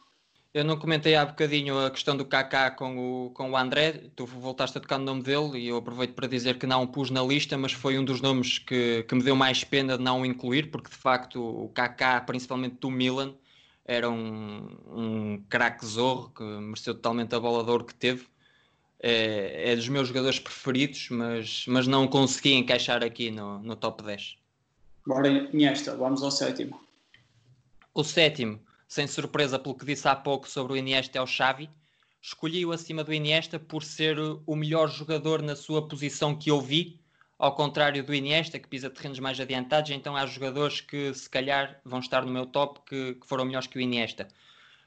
eu 0.57 0.63
não 0.63 0.77
comentei 0.77 1.15
há 1.15 1.23
bocadinho 1.23 1.77
a 1.85 1.91
questão 1.91 2.17
do 2.17 2.25
Kaká 2.25 2.71
com 2.71 3.27
o, 3.27 3.29
com 3.29 3.51
o 3.51 3.57
André, 3.57 4.09
tu 4.15 4.25
voltaste 4.25 4.77
a 4.77 4.81
tocar 4.81 4.97
no 4.97 5.05
nome 5.05 5.21
dele 5.21 5.59
e 5.59 5.67
eu 5.67 5.77
aproveito 5.77 6.13
para 6.13 6.27
dizer 6.27 6.57
que 6.57 6.65
não 6.65 6.81
o 6.83 6.87
pus 6.87 7.11
na 7.11 7.21
lista, 7.21 7.55
mas 7.57 7.73
foi 7.73 7.99
um 7.99 8.03
dos 8.03 8.21
nomes 8.21 8.57
que, 8.57 9.03
que 9.03 9.13
me 9.15 9.21
deu 9.21 9.35
mais 9.35 9.63
pena 9.63 9.97
de 9.97 10.03
não 10.03 10.25
incluir, 10.25 10.71
porque 10.71 10.89
de 10.89 10.95
facto 10.95 11.39
o 11.39 11.69
Kaká, 11.69 12.21
principalmente 12.21 12.77
do 12.79 12.89
Milan, 12.89 13.35
era 13.85 14.09
um, 14.09 14.67
um 14.87 15.43
craque 15.47 15.85
zorro 15.85 16.31
que 16.31 16.43
mereceu 16.43 16.95
totalmente 16.95 17.35
a 17.35 17.39
bola 17.39 17.63
de 17.63 17.69
ouro 17.69 17.85
que 17.85 17.93
teve. 17.93 18.27
É, 18.99 19.73
é 19.73 19.75
dos 19.75 19.87
meus 19.89 20.07
jogadores 20.07 20.39
preferidos, 20.39 21.09
mas, 21.11 21.65
mas 21.67 21.85
não 21.85 22.07
consegui 22.07 22.53
encaixar 22.53 23.03
aqui 23.03 23.29
no, 23.29 23.59
no 23.59 23.75
top 23.75 24.03
10. 24.03 24.37
Bora, 25.07 25.29
Iniesta, 25.29 25.95
vamos 25.95 26.21
ao 26.21 26.29
sétimo. 26.29 26.81
O 27.93 28.03
sétimo 28.03 28.59
sem 28.89 29.07
surpresa 29.07 29.57
pelo 29.57 29.73
que 29.73 29.85
disse 29.85 30.05
há 30.05 30.13
pouco 30.13 30.49
sobre 30.49 30.73
o 30.73 30.75
Iniesta 30.75 31.17
é 31.17 31.21
o 31.21 31.25
Xavi. 31.25 31.69
Escolhi-o 32.21 32.73
acima 32.73 33.05
do 33.05 33.13
Iniesta 33.13 33.57
por 33.57 33.85
ser 33.85 34.19
o 34.19 34.53
melhor 34.53 34.89
jogador 34.89 35.41
na 35.41 35.55
sua 35.55 35.87
posição 35.87 36.35
que 36.35 36.51
eu 36.51 36.59
vi, 36.59 36.99
ao 37.39 37.55
contrário 37.55 38.03
do 38.03 38.13
Iniesta, 38.13 38.59
que 38.59 38.67
pisa 38.67 38.89
terrenos 38.89 39.19
mais 39.19 39.39
adiantados, 39.39 39.91
então 39.91 40.13
há 40.13 40.25
jogadores 40.25 40.81
que 40.81 41.13
se 41.13 41.29
calhar 41.29 41.79
vão 41.85 41.99
estar 41.99 42.25
no 42.25 42.31
meu 42.33 42.45
top 42.45 42.81
que, 42.85 43.13
que 43.13 43.25
foram 43.25 43.45
melhores 43.45 43.67
que 43.67 43.77
o 43.77 43.81
Iniesta. 43.81 44.27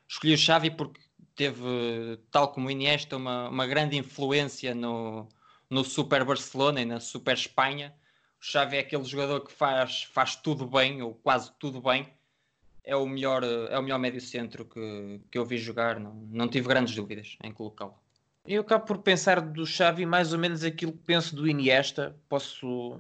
Escolhi 0.07 0.35
o 0.35 0.39
Xavi 0.39 0.71
porque 0.71 1.01
teve, 1.35 2.19
tal 2.31 2.49
como 2.49 2.69
o 2.69 2.71
Iniesta, 2.71 3.17
uma, 3.17 3.49
uma 3.49 3.67
grande 3.67 3.97
influência 3.97 4.75
no, 4.75 5.27
no 5.71 5.83
Super 5.83 6.27
Barcelona 6.27 6.83
e 6.83 6.85
na 6.85 7.01
Super 7.01 7.37
Espanha. 7.37 7.95
O 8.41 8.45
Xavi 8.45 8.77
é 8.77 8.81
aquele 8.81 9.05
jogador 9.05 9.41
que 9.41 9.53
faz, 9.53 10.05
faz 10.05 10.35
tudo 10.37 10.67
bem, 10.67 11.03
ou 11.03 11.15
quase 11.15 11.53
tudo 11.59 11.81
bem, 11.81 12.09
é 12.83 12.97
o 12.97 13.07
melhor, 13.07 13.45
é 13.45 13.79
o 13.79 13.83
melhor 13.83 13.99
médio 13.99 14.21
centro 14.21 14.65
que, 14.65 15.21
que 15.31 15.39
eu 15.39 15.45
vi 15.45 15.59
jogar, 15.59 16.01
não, 16.01 16.15
não 16.31 16.49
tive 16.49 16.67
grandes 16.67 16.95
dúvidas 16.95 17.37
em 17.45 17.53
colocá-lo. 17.53 17.95
Eu 18.47 18.63
acabo 18.63 18.87
por 18.87 18.99
pensar 18.99 19.41
do 19.41 19.67
Xavi 19.67 20.07
mais 20.07 20.33
ou 20.33 20.39
menos 20.39 20.65
aquilo 20.65 20.93
que 20.93 21.05
penso 21.05 21.37
do 21.37 21.47
Iniesta. 21.47 22.17
Posso 22.29 22.97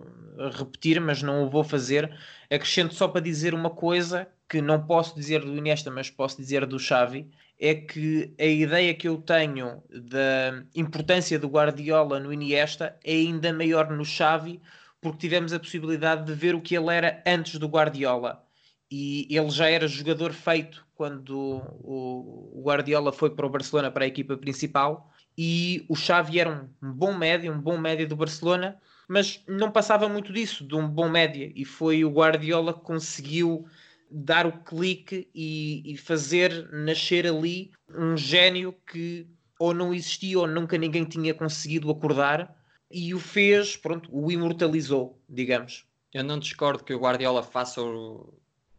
repetir, 0.59 1.01
mas 1.01 1.23
não 1.23 1.43
o 1.43 1.51
vou 1.51 1.65
fazer. 1.65 2.15
Acrescento 2.51 2.95
só 2.95 3.09
para 3.09 3.23
dizer 3.23 3.55
uma 3.55 3.71
coisa 3.71 4.29
que 4.49 4.61
não 4.61 4.85
posso 4.85 5.15
dizer 5.15 5.41
do 5.41 5.57
Iniesta, 5.57 5.91
mas 5.91 6.11
posso 6.11 6.37
dizer 6.37 6.67
do 6.67 6.79
Xavi. 6.79 7.27
É 7.59 7.75
que 7.75 8.33
a 8.39 8.45
ideia 8.45 8.95
que 8.95 9.09
eu 9.09 9.17
tenho 9.19 9.83
da 9.91 10.63
importância 10.75 11.39
do 11.39 11.49
Guardiola 11.49 12.21
no 12.21 12.33
Iniesta 12.33 12.97
é 13.03 13.13
ainda 13.13 13.53
maior 13.53 13.91
no 13.91 14.05
Xavi, 14.05 14.61
porque 15.00 15.19
tivemos 15.19 15.52
a 15.52 15.59
possibilidade 15.59 16.26
de 16.26 16.35
ver 16.35 16.54
o 16.54 16.61
que 16.61 16.76
ele 16.76 16.95
era 16.95 17.23
antes 17.26 17.59
do 17.59 17.66
Guardiola. 17.66 18.45
E 18.90 19.26
ele 19.30 19.50
já 19.50 19.71
era 19.71 19.87
jogador 19.87 20.33
feito 20.33 20.85
quando 20.95 21.62
o 21.83 22.62
Guardiola 22.64 23.12
foi 23.12 23.30
para 23.30 23.47
o 23.47 23.50
Barcelona 23.50 23.90
para 23.90 24.04
a 24.04 24.09
equipa 24.09 24.37
principal. 24.37 25.11
E 25.38 25.87
o 25.88 25.95
Xavi 25.95 26.40
era 26.40 26.69
um 26.83 26.92
bom 26.92 27.16
médio, 27.16 27.52
um 27.52 27.61
bom 27.61 27.78
médio 27.78 28.07
do 28.07 28.16
Barcelona, 28.16 28.78
mas 29.09 29.42
não 29.49 29.71
passava 29.71 30.09
muito 30.09 30.33
disso, 30.33 30.66
de 30.66 30.75
um 30.75 30.87
bom 30.87 31.09
média, 31.09 31.50
e 31.54 31.64
foi 31.64 32.04
o 32.04 32.11
Guardiola 32.11 32.75
que 32.75 32.80
conseguiu 32.80 33.66
dar 34.11 34.47
o 34.47 34.52
clique 34.52 35.30
e, 35.35 35.83
e 35.92 35.97
fazer 35.97 36.69
nascer 36.73 37.26
ali 37.26 37.71
um 37.88 38.16
gênio 38.16 38.75
que 38.87 39.26
ou 39.59 39.73
não 39.73 39.95
existia 39.95 40.38
ou 40.38 40.47
nunca 40.47 40.76
ninguém 40.76 41.04
tinha 41.04 41.33
conseguido 41.33 41.90
acordar 41.90 42.60
e 42.91 43.15
o 43.15 43.21
fez, 43.21 43.77
pronto, 43.77 44.09
o 44.13 44.31
imortalizou, 44.33 45.23
digamos. 45.29 45.87
Eu 46.13 46.25
não 46.25 46.39
discordo 46.39 46.83
que 46.83 46.93
o 46.93 46.99
Guardiola 46.99 47.43
faça 47.43 47.81
o, 47.81 48.35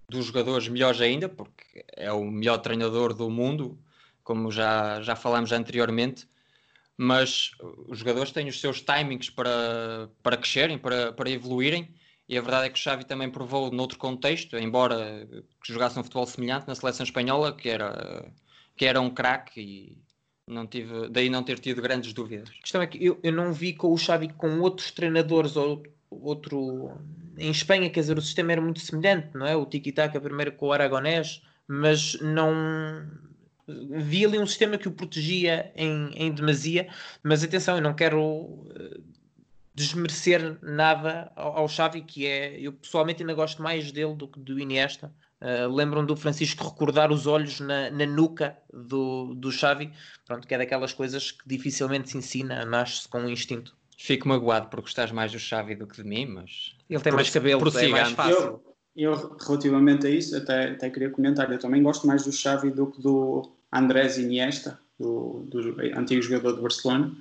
dos 0.10 0.25
jogadores 0.25 0.68
melhores 0.68 1.00
ainda, 1.00 1.30
porque 1.30 1.86
é 1.96 2.12
o 2.12 2.25
melhor 2.25 2.58
treinador 2.58 3.13
do 3.13 3.30
mundo, 3.30 3.80
como 4.24 4.51
já, 4.51 5.01
já 5.01 5.15
falámos 5.15 5.51
anteriormente. 5.53 6.27
Mas 6.98 7.51
os 7.88 8.00
jogadores 8.00 8.32
têm 8.32 8.50
os 8.50 8.60
seus 8.60 8.82
timings 8.82 9.30
para, 9.30 10.10
para 10.22 10.38
crescerem, 10.38 10.77
para, 10.77 11.13
para 11.13 11.30
evoluírem. 11.30 11.96
E 12.27 12.38
a 12.38 12.41
verdade 12.41 12.68
é 12.68 12.70
que 12.70 12.77
o 12.77 12.82
Xavi 12.82 13.06
também 13.06 13.30
provou 13.30 13.72
noutro 13.72 13.98
contexto, 13.98 14.58
embora 14.58 15.27
jogasse 15.65 15.98
um 15.98 16.03
futebol 16.03 16.25
semelhante 16.25 16.68
na 16.68 16.75
seleção 16.75 17.03
espanhola, 17.06 17.56
que 17.56 17.70
era, 17.70 18.32
que 18.75 18.86
era 18.86 19.01
um 19.01 19.10
craque 19.10 19.62
e 19.62 20.11
não 20.51 20.67
tive, 20.67 21.10
daí 21.10 21.29
não 21.29 21.43
ter 21.43 21.60
tido 21.60 21.81
grandes 21.81 22.13
dúvidas. 22.13 22.50
A 22.50 22.62
questão 22.62 22.81
é 22.81 22.88
que 22.88 23.03
eu, 23.03 23.20
eu 23.24 23.31
não 23.31 23.53
vi 23.53 23.74
com 23.74 23.91
o 23.91 23.98
Xavi 23.98 24.29
com 24.29 24.60
outros 24.60 24.91
treinadores 24.91 25.55
ou 25.55 25.84
outro. 26.10 26.91
Em 27.38 27.50
Espanha, 27.50 27.89
quer 27.89 28.01
dizer, 28.01 28.17
o 28.17 28.22
sistema 28.22 28.51
era 28.51 28.62
muito 28.62 28.79
semelhante, 28.79 29.29
não 29.34 29.46
é? 29.46 29.55
O 29.55 29.65
tiki-taka 29.65 30.20
primeiro 30.20 30.51
com 30.51 30.67
o 30.67 30.74
Aragonés, 30.74 31.41
mas 31.67 32.20
não. 32.22 33.10
Vi 33.67 34.25
ali 34.25 34.38
um 34.38 34.46
sistema 34.46 34.77
que 34.77 34.88
o 34.88 34.91
protegia 34.91 35.72
em, 35.75 36.12
em 36.15 36.31
demasia, 36.31 36.89
mas 37.24 37.43
atenção, 37.43 37.77
eu 37.77 37.81
não 37.81 37.93
quero 37.93 38.67
eh, 38.75 39.00
desmerecer 39.74 40.58
nada 40.62 41.31
ao, 41.36 41.60
ao 41.60 41.70
Xavi, 41.70 42.01
que 42.01 42.27
é. 42.27 42.60
Eu 42.60 42.74
pessoalmente 42.74 43.24
ainda 43.24 43.34
gosto 43.34 43.63
mais 43.63 43.91
dele 43.91 44.13
do 44.15 44.27
que 44.27 44.39
do 44.39 44.60
Iniesta. 44.60 45.13
Uh, 45.41 45.74
lembram 45.74 46.05
do 46.05 46.15
Francisco 46.15 46.63
recordar 46.63 47.12
os 47.12 47.25
olhos 47.25 47.60
na, 47.60 47.89
na, 47.89 48.05
nuca 48.05 48.55
do, 48.71 49.33
do 49.33 49.51
Xavi, 49.51 49.91
pronto, 50.24 50.48
que 50.48 50.53
é 50.53 50.57
daquelas 50.60 50.93
coisas 50.93 51.31
que 51.31 51.48
dificilmente 51.48 52.12
se 52.12 52.17
ensina, 52.17 52.63
nasce 52.63 53.07
com 53.07 53.21
um 53.21 53.29
instinto. 53.29 53.75
Fico 53.98 54.27
magoado 54.27 54.67
por 54.67 54.81
gostares 54.81 55.12
mais 55.12 55.31
do 55.31 55.39
Xavi 55.39 55.74
do 55.74 55.88
que 55.88 56.01
de 56.01 56.07
mim, 56.07 56.27
mas. 56.27 56.75
Ele 56.88 57.01
tem 57.01 57.12
mais 57.12 57.29
cabelo, 57.31 57.67
é 57.75 57.88
mais 57.88 58.12
fácil. 58.12 58.62
Eu, 58.95 59.13
eu, 59.13 59.38
relativamente 59.39 60.05
a 60.05 60.10
isso, 60.12 60.38
até, 60.38 60.71
até 60.71 60.89
queria 60.91 61.10
comentar. 61.10 61.51
Eu 61.51 61.57
também 61.57 61.81
gosto 61.81 62.05
mais 62.05 62.24
do 62.24 62.31
Xavi 62.31 62.69
do 62.69 62.88
que 62.88 63.01
do 63.01 63.51
Andrés 63.71 64.19
Iniesta, 64.19 64.79
do, 65.00 65.45
do 65.48 65.60
antigo 65.98 66.21
jogador 66.21 66.53
do 66.53 66.62
Barcelona. 66.62 67.12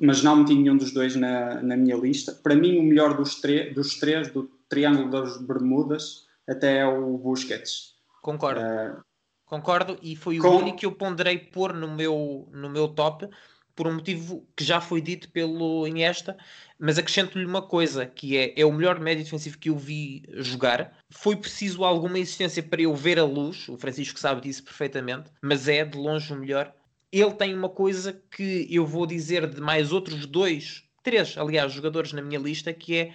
Mas 0.00 0.22
não 0.22 0.36
meti 0.36 0.54
nenhum 0.54 0.76
dos 0.76 0.92
dois 0.92 1.16
na, 1.16 1.60
na 1.62 1.76
minha 1.76 1.96
lista. 1.96 2.32
Para 2.32 2.54
mim, 2.54 2.78
o 2.78 2.82
melhor 2.82 3.16
dos, 3.16 3.40
dos 3.74 3.94
três, 3.96 4.28
do 4.28 4.48
Triângulo 4.68 5.10
das 5.10 5.38
Bermudas, 5.38 6.27
até 6.48 6.86
o 6.86 7.18
Busquets. 7.18 7.96
Concordo. 8.22 8.60
Uh, 8.60 9.02
Concordo, 9.48 9.98
e 10.02 10.14
foi 10.14 10.38
com... 10.38 10.48
o 10.48 10.58
único 10.58 10.78
que 10.78 10.86
eu 10.86 10.92
ponderei 10.92 11.38
pôr 11.38 11.72
no 11.72 11.94
meu, 11.94 12.48
no 12.52 12.68
meu 12.68 12.86
top, 12.88 13.28
por 13.74 13.86
um 13.86 13.94
motivo 13.94 14.46
que 14.56 14.64
já 14.64 14.80
foi 14.80 15.00
dito 15.00 15.30
pelo 15.30 15.86
Iniesta, 15.86 16.36
mas 16.78 16.98
acrescento-lhe 16.98 17.46
uma 17.46 17.62
coisa, 17.62 18.04
que 18.04 18.36
é, 18.36 18.52
é 18.60 18.66
o 18.66 18.72
melhor 18.72 18.98
médio 19.00 19.24
defensivo 19.24 19.56
que 19.56 19.70
eu 19.70 19.76
vi 19.76 20.24
jogar. 20.34 20.98
Foi 21.10 21.36
preciso 21.36 21.84
alguma 21.84 22.18
existência 22.18 22.62
para 22.62 22.82
eu 22.82 22.94
ver 22.94 23.18
a 23.18 23.24
luz, 23.24 23.68
o 23.68 23.78
Francisco 23.78 24.18
sabe 24.18 24.42
disso 24.42 24.64
perfeitamente, 24.64 25.30
mas 25.40 25.68
é 25.68 25.84
de 25.84 25.96
longe 25.96 26.32
o 26.32 26.36
melhor. 26.36 26.74
Ele 27.10 27.32
tem 27.32 27.54
uma 27.54 27.68
coisa 27.68 28.20
que 28.30 28.66
eu 28.68 28.84
vou 28.84 29.06
dizer 29.06 29.48
de 29.48 29.60
mais 29.60 29.92
outros 29.92 30.26
dois, 30.26 30.82
três, 31.02 31.38
aliás, 31.38 31.72
jogadores 31.72 32.12
na 32.12 32.20
minha 32.20 32.38
lista, 32.38 32.72
que 32.74 32.96
é 32.96 33.14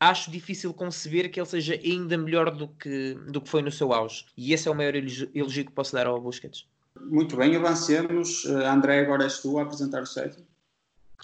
acho 0.00 0.30
difícil 0.30 0.72
conceber 0.74 1.30
que 1.30 1.40
ele 1.40 1.46
seja 1.46 1.74
ainda 1.82 2.16
melhor 2.18 2.50
do 2.50 2.68
que, 2.68 3.14
do 3.28 3.40
que 3.40 3.48
foi 3.48 3.62
no 3.62 3.70
seu 3.70 3.92
auge. 3.92 4.26
E 4.36 4.52
esse 4.52 4.68
é 4.68 4.70
o 4.70 4.74
maior 4.74 4.94
elogio 4.94 5.64
que 5.64 5.72
posso 5.72 5.92
dar 5.92 6.06
ao 6.06 6.20
Busquets. 6.20 6.66
Muito 7.00 7.36
bem, 7.36 7.56
avancemos. 7.56 8.44
Uh, 8.44 8.58
André, 8.66 9.00
agora 9.00 9.24
és 9.24 9.40
tu 9.40 9.58
a 9.58 9.62
apresentar 9.62 10.02
o 10.02 10.06
sétimo. 10.06 10.46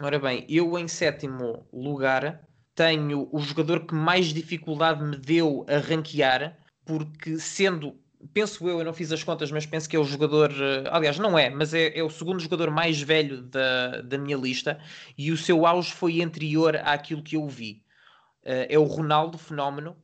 Ora 0.00 0.18
bem, 0.18 0.44
eu 0.48 0.78
em 0.78 0.88
sétimo 0.88 1.66
lugar 1.72 2.42
tenho 2.74 3.28
o 3.30 3.40
jogador 3.40 3.86
que 3.86 3.94
mais 3.94 4.26
dificuldade 4.26 5.04
me 5.04 5.16
deu 5.16 5.66
a 5.68 5.76
ranquear, 5.76 6.56
porque 6.84 7.38
sendo, 7.38 7.94
penso 8.32 8.66
eu, 8.68 8.78
eu 8.78 8.84
não 8.84 8.94
fiz 8.94 9.12
as 9.12 9.22
contas, 9.22 9.50
mas 9.50 9.66
penso 9.66 9.88
que 9.88 9.94
é 9.94 9.98
o 9.98 10.04
jogador, 10.04 10.50
uh, 10.50 10.88
aliás, 10.90 11.18
não 11.18 11.38
é, 11.38 11.50
mas 11.50 11.74
é, 11.74 11.96
é, 11.96 12.02
o 12.02 12.10
segundo 12.10 12.40
jogador 12.40 12.70
mais 12.70 13.00
velho 13.00 13.42
da, 13.42 14.00
da 14.00 14.18
minha 14.18 14.36
lista 14.36 14.80
e 15.16 15.30
o 15.30 15.36
seu 15.36 15.66
auge 15.66 15.92
foi 15.92 16.22
anterior 16.22 16.76
àquilo 16.76 17.22
que 17.22 17.36
eu 17.36 17.46
vi. 17.46 17.82
Uh, 18.44 18.66
é 18.68 18.78
o 18.78 18.84
Ronaldo 18.84 19.38
Fenómeno, 19.38 19.96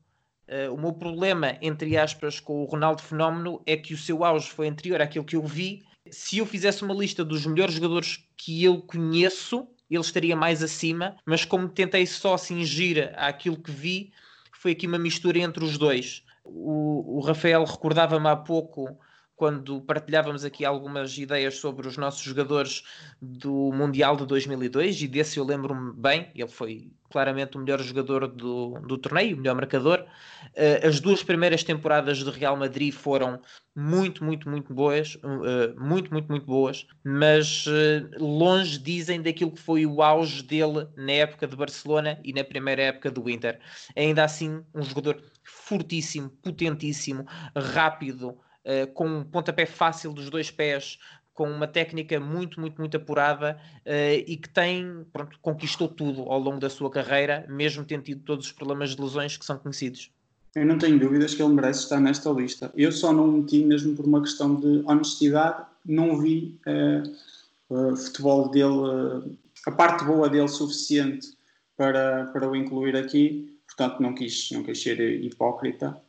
Uh, 0.49 0.73
o 0.73 0.81
meu 0.81 0.93
problema, 0.93 1.59
entre 1.61 1.99
aspas, 1.99 2.39
com 2.39 2.63
o 2.63 2.67
Ronaldo 2.67 3.03
Fenómeno 3.03 3.61
é 3.67 3.77
que 3.77 3.93
o 3.93 3.99
seu 3.99 4.25
auge 4.25 4.49
foi 4.49 4.69
anterior 4.69 5.03
àquilo 5.03 5.25
que 5.25 5.35
eu 5.35 5.43
vi. 5.43 5.83
Se 6.09 6.39
eu 6.39 6.47
fizesse 6.47 6.85
uma 6.85 6.95
lista 6.95 7.25
dos 7.25 7.45
melhores 7.45 7.75
jogadores 7.75 8.25
que 8.37 8.63
eu 8.63 8.81
conheço, 8.81 9.67
ele 9.91 10.01
estaria 10.01 10.37
mais 10.37 10.63
acima, 10.63 11.17
mas 11.27 11.45
como 11.45 11.69
tentei 11.69 12.07
só 12.07 12.37
cingir 12.37 13.13
àquilo 13.17 13.57
que 13.57 13.73
vi, 13.73 14.13
foi 14.53 14.71
aqui 14.71 14.87
uma 14.87 14.99
mistura 14.99 15.39
entre 15.41 15.65
os 15.65 15.77
dois. 15.77 16.23
O, 16.45 17.17
o 17.17 17.21
Rafael 17.21 17.65
recordava-me 17.65 18.29
há 18.29 18.37
pouco 18.37 18.97
quando 19.37 19.83
partilhávamos 19.83 20.45
aqui 20.45 20.65
algumas 20.65 21.17
ideias 21.19 21.59
sobre 21.59 21.87
os 21.87 21.99
nossos 21.99 22.23
jogadores 22.23 22.83
do 23.21 23.71
Mundial 23.73 24.17
de 24.17 24.25
2002 24.25 25.03
e 25.03 25.07
desse 25.07 25.39
eu 25.39 25.45
lembro-me 25.45 25.93
bem, 25.93 26.31
ele 26.35 26.49
foi 26.49 26.91
claramente 27.11 27.57
o 27.57 27.61
melhor 27.61 27.81
jogador 27.83 28.27
do, 28.27 28.81
do 28.81 28.99
torneio, 28.99 29.37
o 29.37 29.39
melhor 29.39 29.55
marcador. 29.55 30.01
Uh, 30.49 30.87
as 30.87 31.01
duas 31.01 31.23
primeiras 31.23 31.63
temporadas 31.63 32.19
de 32.19 32.31
Real 32.31 32.57
Madrid 32.57 32.93
foram 32.93 33.41
muito, 33.75 34.25
muito, 34.25 34.49
muito 34.49 34.73
boas, 34.73 35.17
uh, 35.17 35.79
muito, 35.79 36.11
muito, 36.11 36.29
muito 36.29 36.47
boas, 36.47 36.87
mas 37.05 37.67
uh, 37.67 38.09
longe 38.19 38.79
dizem 38.79 39.21
daquilo 39.21 39.53
que 39.53 39.61
foi 39.61 39.85
o 39.87 40.03
auge 40.03 40.43
dele 40.43 40.89
na 40.97 41.13
época 41.13 41.47
de 41.47 41.55
Barcelona 41.55 42.19
e 42.25 42.33
na 42.33 42.43
primeira 42.43 42.83
época 42.83 43.11
do 43.11 43.29
Inter. 43.29 43.61
Ainda 43.95 44.25
assim, 44.25 44.63
um 44.75 44.83
jogador 44.83 45.23
fortíssimo, 45.45 46.31
potentíssimo, 46.43 47.25
rápido, 47.55 48.39
uh, 48.67 48.87
com 48.93 49.07
um 49.07 49.25
pontapé 49.25 49.65
fácil 49.65 50.13
dos 50.13 50.29
dois 50.29 50.51
pés, 50.51 50.99
com 51.37 51.51
uma 51.51 51.69
técnica 51.69 52.19
muito, 52.19 52.59
muito, 52.59 52.81
muito 52.81 52.97
apurada 52.97 53.61
uh, 53.85 54.25
e 54.27 54.37
que 54.37 54.49
tem, 54.49 55.07
pronto, 55.13 55.39
conquistou 55.41 55.87
tudo 55.87 56.23
ao 56.23 56.41
longo 56.41 56.59
da 56.59 56.71
sua 56.71 56.91
carreira, 56.91 57.47
mesmo 57.49 57.85
tendo 57.85 58.03
tido 58.03 58.23
todos 58.23 58.47
os 58.47 58.53
problemas 58.53 58.97
de 58.97 59.03
lesões 59.03 59.37
que 59.37 59.45
são 59.45 59.59
conhecidos. 59.59 60.11
Eu 60.55 60.65
não 60.65 60.79
tenho 60.79 60.99
dúvidas 60.99 61.35
que 61.35 61.43
ele 61.43 61.53
merece 61.53 61.81
estar 61.81 62.01
nesta 62.01 62.31
lista. 62.31 62.73
Eu 62.75 62.91
só 62.91 63.13
não 63.13 63.27
meti 63.27 63.63
mesmo 63.63 63.95
por 63.95 64.07
uma 64.07 64.23
questão 64.23 64.55
de 64.55 64.83
honestidade, 64.87 65.63
não 65.85 66.19
vi 66.19 66.59
uh, 66.67 67.75
uh, 67.75 67.95
futebol 67.95 68.49
dele, 68.49 69.37
a 69.67 69.71
parte 69.71 70.05
boa 70.07 70.31
dele 70.31 70.49
suficiente 70.49 71.37
para, 71.77 72.25
para 72.33 72.49
o 72.49 72.57
incluir 72.57 72.97
aqui, 72.97 73.55
portanto 73.67 74.01
não 74.01 74.15
quis, 74.15 74.51
não 74.53 74.63
quis 74.63 74.83
ser 74.83 74.99
hipócrita 75.23 76.01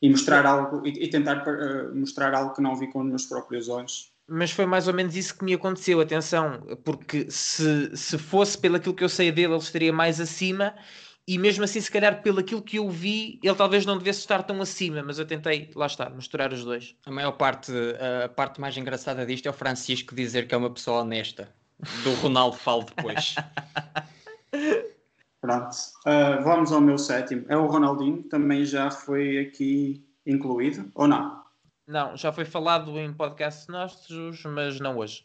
e 0.00 0.08
mostrar 0.10 0.46
algo 0.46 0.86
e, 0.86 1.04
e 1.04 1.08
tentar 1.08 1.46
uh, 1.46 1.94
mostrar 1.94 2.34
algo 2.34 2.54
que 2.54 2.62
não 2.62 2.76
vi 2.76 2.86
com 2.88 3.00
os 3.00 3.06
meus 3.06 3.26
próprios 3.26 3.68
olhos. 3.68 4.12
Mas 4.26 4.50
foi 4.50 4.66
mais 4.66 4.86
ou 4.86 4.94
menos 4.94 5.16
isso 5.16 5.36
que 5.36 5.44
me 5.44 5.54
aconteceu, 5.54 6.00
atenção, 6.00 6.60
porque 6.84 7.30
se, 7.30 7.96
se 7.96 8.18
fosse 8.18 8.58
pelo 8.58 8.76
aquilo 8.76 8.94
que 8.94 9.02
eu 9.02 9.08
sei 9.08 9.32
dele, 9.32 9.54
ele 9.54 9.62
estaria 9.62 9.92
mais 9.92 10.20
acima, 10.20 10.74
e 11.26 11.38
mesmo 11.38 11.64
assim, 11.64 11.80
se 11.80 11.90
calhar, 11.90 12.22
pelo 12.22 12.40
aquilo 12.40 12.60
que 12.60 12.78
eu 12.78 12.90
vi, 12.90 13.40
ele 13.42 13.54
talvez 13.54 13.86
não 13.86 13.96
devesse 13.96 14.20
estar 14.20 14.42
tão 14.42 14.60
acima, 14.60 15.02
mas 15.02 15.18
eu 15.18 15.26
tentei, 15.26 15.70
lá 15.74 15.86
está, 15.86 16.10
misturar 16.10 16.52
os 16.52 16.62
dois. 16.62 16.94
A 17.06 17.10
maior 17.10 17.32
parte, 17.32 17.72
a 18.24 18.28
parte 18.28 18.60
mais 18.60 18.76
engraçada 18.76 19.24
disto 19.24 19.46
é 19.46 19.50
o 19.50 19.52
Francisco 19.54 20.14
dizer 20.14 20.46
que 20.46 20.54
é 20.54 20.58
uma 20.58 20.70
pessoa 20.70 21.00
honesta. 21.00 21.50
Do 22.02 22.12
Ronaldo 22.14 22.56
falo 22.56 22.84
depois. 22.84 23.34
Pronto, 25.40 25.70
uh, 26.04 26.42
vamos 26.42 26.72
ao 26.72 26.80
meu 26.80 26.98
sétimo. 26.98 27.44
É 27.48 27.56
o 27.56 27.66
Ronaldinho, 27.66 28.24
também 28.24 28.64
já 28.64 28.90
foi 28.90 29.38
aqui 29.38 30.04
incluído, 30.26 30.90
ou 30.94 31.06
não? 31.06 31.42
Não, 31.86 32.16
já 32.16 32.32
foi 32.32 32.44
falado 32.44 32.98
em 32.98 33.12
podcasts 33.12 33.68
nossos, 33.68 34.44
mas 34.44 34.80
não 34.80 34.98
hoje. 34.98 35.24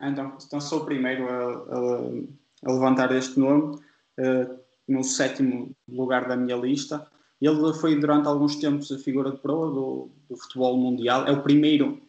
Então, 0.00 0.36
então 0.44 0.60
sou 0.60 0.80
o 0.80 0.84
primeiro 0.86 1.28
a, 1.28 1.34
a, 1.34 2.70
a 2.70 2.72
levantar 2.72 3.12
este 3.12 3.38
nome, 3.38 3.76
uh, 3.76 4.60
no 4.88 5.04
sétimo 5.04 5.76
lugar 5.86 6.26
da 6.26 6.36
minha 6.36 6.56
lista. 6.56 7.06
Ele 7.40 7.72
foi 7.74 8.00
durante 8.00 8.28
alguns 8.28 8.56
tempos 8.56 8.90
a 8.90 8.98
figura 8.98 9.30
de 9.30 9.38
proa 9.38 9.70
do, 9.70 10.10
do 10.28 10.36
futebol 10.36 10.76
mundial. 10.76 11.26
É 11.26 11.32
o 11.32 11.42
primeiro 11.42 12.00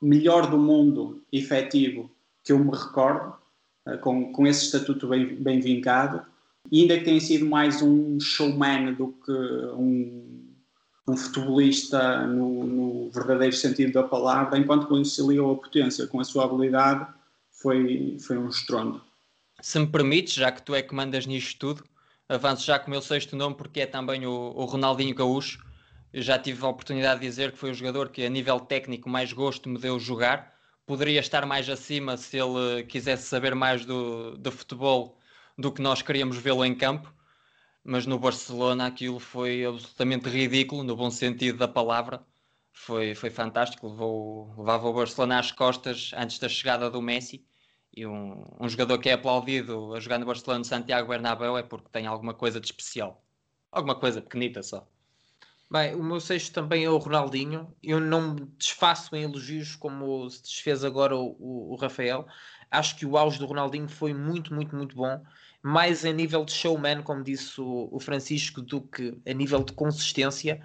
melhor 0.00 0.48
do 0.48 0.58
mundo 0.58 1.22
efetivo 1.32 2.10
que 2.44 2.52
eu 2.52 2.58
me 2.58 2.70
recordo, 2.70 3.34
uh, 3.88 3.98
com, 3.98 4.32
com 4.32 4.46
esse 4.46 4.66
estatuto 4.66 5.08
bem, 5.08 5.34
bem 5.34 5.58
vincado 5.58 6.24
e 6.70 6.82
ainda 6.82 6.98
que 6.98 7.04
tenha 7.04 7.20
sido 7.20 7.46
mais 7.46 7.82
um 7.82 8.18
showman 8.18 8.94
do 8.94 9.08
que 9.24 9.32
um, 9.76 10.54
um 11.06 11.16
futebolista 11.16 12.26
no, 12.26 12.64
no, 12.64 13.10
verdadeiro 13.10 13.54
sentido 13.54 13.92
da 13.92 14.02
palavra, 14.02 14.58
enquanto 14.58 14.86
conciliou 14.86 15.52
a 15.52 15.56
potência 15.56 16.06
com 16.06 16.20
a 16.20 16.24
sua 16.24 16.44
habilidade, 16.44 17.06
foi, 17.50 18.16
foi 18.18 18.38
um 18.38 18.48
estrondo. 18.48 19.00
Se 19.60 19.78
me 19.78 19.86
permites, 19.86 20.34
já 20.34 20.50
que 20.50 20.62
tu 20.62 20.74
é 20.74 20.82
que 20.82 20.94
mandas 20.94 21.26
nisto 21.26 21.58
tudo, 21.58 21.84
avanço 22.28 22.64
já 22.64 22.78
com 22.78 22.88
o 22.88 22.90
meu 22.90 23.02
sexto 23.02 23.36
nome, 23.36 23.54
porque 23.54 23.80
é 23.80 23.86
também 23.86 24.26
o, 24.26 24.52
o 24.54 24.64
Ronaldinho 24.64 25.14
Gaúcho. 25.14 25.64
Já 26.12 26.38
tive 26.38 26.64
a 26.64 26.68
oportunidade 26.68 27.20
de 27.20 27.26
dizer 27.26 27.52
que 27.52 27.58
foi 27.58 27.70
o 27.70 27.74
jogador 27.74 28.08
que, 28.08 28.24
a 28.24 28.30
nível 28.30 28.60
técnico, 28.60 29.08
mais 29.08 29.32
gosto 29.32 29.68
me 29.68 29.78
deu 29.78 29.98
jogar. 29.98 30.54
Poderia 30.86 31.20
estar 31.20 31.44
mais 31.44 31.68
acima 31.68 32.16
se 32.16 32.36
ele 32.36 32.84
quisesse 32.84 33.24
saber 33.24 33.54
mais 33.54 33.84
do, 33.84 34.36
do 34.36 34.52
futebol 34.52 35.18
do 35.56 35.72
que 35.72 35.82
nós 35.82 36.02
queríamos 36.02 36.36
vê-lo 36.38 36.64
em 36.64 36.74
campo, 36.74 37.12
mas 37.82 38.06
no 38.06 38.18
Barcelona 38.18 38.86
aquilo 38.86 39.18
foi 39.20 39.64
absolutamente 39.64 40.28
ridículo, 40.28 40.82
no 40.82 40.96
bom 40.96 41.10
sentido 41.10 41.58
da 41.58 41.68
palavra. 41.68 42.24
Foi, 42.72 43.14
foi 43.14 43.30
fantástico, 43.30 43.88
levou, 43.88 44.54
levava 44.58 44.88
o 44.88 44.92
Barcelona 44.92 45.38
às 45.38 45.52
costas 45.52 46.10
antes 46.16 46.38
da 46.38 46.48
chegada 46.48 46.90
do 46.90 47.00
Messi. 47.00 47.46
E 47.96 48.06
um, 48.06 48.42
um 48.60 48.68
jogador 48.68 48.98
que 48.98 49.08
é 49.08 49.12
aplaudido 49.12 49.94
a 49.94 50.00
jogar 50.00 50.18
no 50.18 50.26
Barcelona 50.26 50.64
Santiago 50.64 51.08
Bernabéu 51.08 51.56
é 51.56 51.62
porque 51.62 51.88
tem 51.90 52.06
alguma 52.06 52.34
coisa 52.34 52.60
de 52.60 52.66
especial. 52.66 53.24
Alguma 53.70 53.94
coisa 53.94 54.20
pequenita 54.20 54.62
só. 54.62 54.88
Bem, 55.70 55.94
o 55.94 56.02
meu 56.02 56.20
sexto 56.20 56.52
também 56.52 56.84
é 56.84 56.90
o 56.90 56.98
Ronaldinho. 56.98 57.74
Eu 57.82 57.98
não 58.00 58.34
me 58.34 58.40
desfaço 58.58 59.14
em 59.16 59.22
elogios 59.22 59.74
como 59.76 60.28
se 60.30 60.42
desfez 60.42 60.84
agora 60.84 61.16
o, 61.16 61.36
o, 61.38 61.72
o 61.72 61.76
Rafael. 61.76 62.26
Acho 62.70 62.96
que 62.96 63.06
o 63.06 63.16
auge 63.16 63.38
do 63.38 63.46
Ronaldinho 63.46 63.88
foi 63.88 64.14
muito, 64.14 64.54
muito, 64.54 64.74
muito 64.76 64.94
bom 64.94 65.20
mais 65.64 66.04
a 66.04 66.12
nível 66.12 66.44
de 66.44 66.52
showman, 66.52 67.02
como 67.02 67.24
disse 67.24 67.58
o, 67.58 67.88
o, 67.90 67.98
Francisco, 67.98 68.60
do 68.60 68.82
que 68.82 69.18
a 69.26 69.32
nível 69.32 69.64
de 69.64 69.72
consistência. 69.72 70.60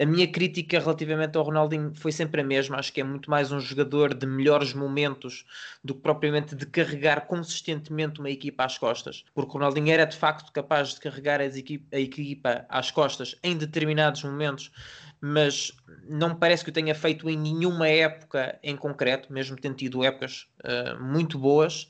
A 0.00 0.06
minha 0.06 0.26
crítica 0.26 0.78
relativamente 0.78 1.36
ao 1.36 1.44
Ronaldinho 1.44 1.92
foi 1.94 2.12
sempre 2.12 2.40
a 2.40 2.44
mesma. 2.44 2.78
Acho 2.78 2.92
que 2.92 3.00
é 3.00 3.04
muito 3.04 3.30
mais 3.30 3.52
um 3.52 3.60
jogador 3.60 4.14
de 4.14 4.26
melhores 4.26 4.72
momentos 4.72 5.44
do 5.84 5.94
que 5.94 6.00
propriamente 6.00 6.54
de 6.54 6.64
carregar 6.66 7.26
consistentemente 7.26 8.18
uma 8.18 8.30
equipa 8.30 8.64
às 8.64 8.78
costas. 8.78 9.24
Porque 9.34 9.50
o 9.50 9.54
Ronaldinho 9.54 9.90
era 9.90 10.06
de 10.06 10.16
facto 10.16 10.50
capaz 10.52 10.94
de 10.94 11.00
carregar 11.00 11.40
a 11.40 11.98
equipa 11.98 12.64
às 12.68 12.90
costas 12.90 13.36
em 13.42 13.56
determinados 13.56 14.22
momentos, 14.24 14.72
mas 15.20 15.72
não 16.08 16.34
parece 16.34 16.64
que 16.64 16.70
o 16.70 16.72
tenha 16.72 16.94
feito 16.94 17.28
em 17.28 17.36
nenhuma 17.36 17.86
época 17.86 18.58
em 18.62 18.76
concreto, 18.76 19.32
mesmo 19.32 19.56
tendo 19.56 19.76
tido 19.76 20.02
épocas 20.02 20.48
uh, 20.64 21.02
muito 21.02 21.38
boas 21.38 21.88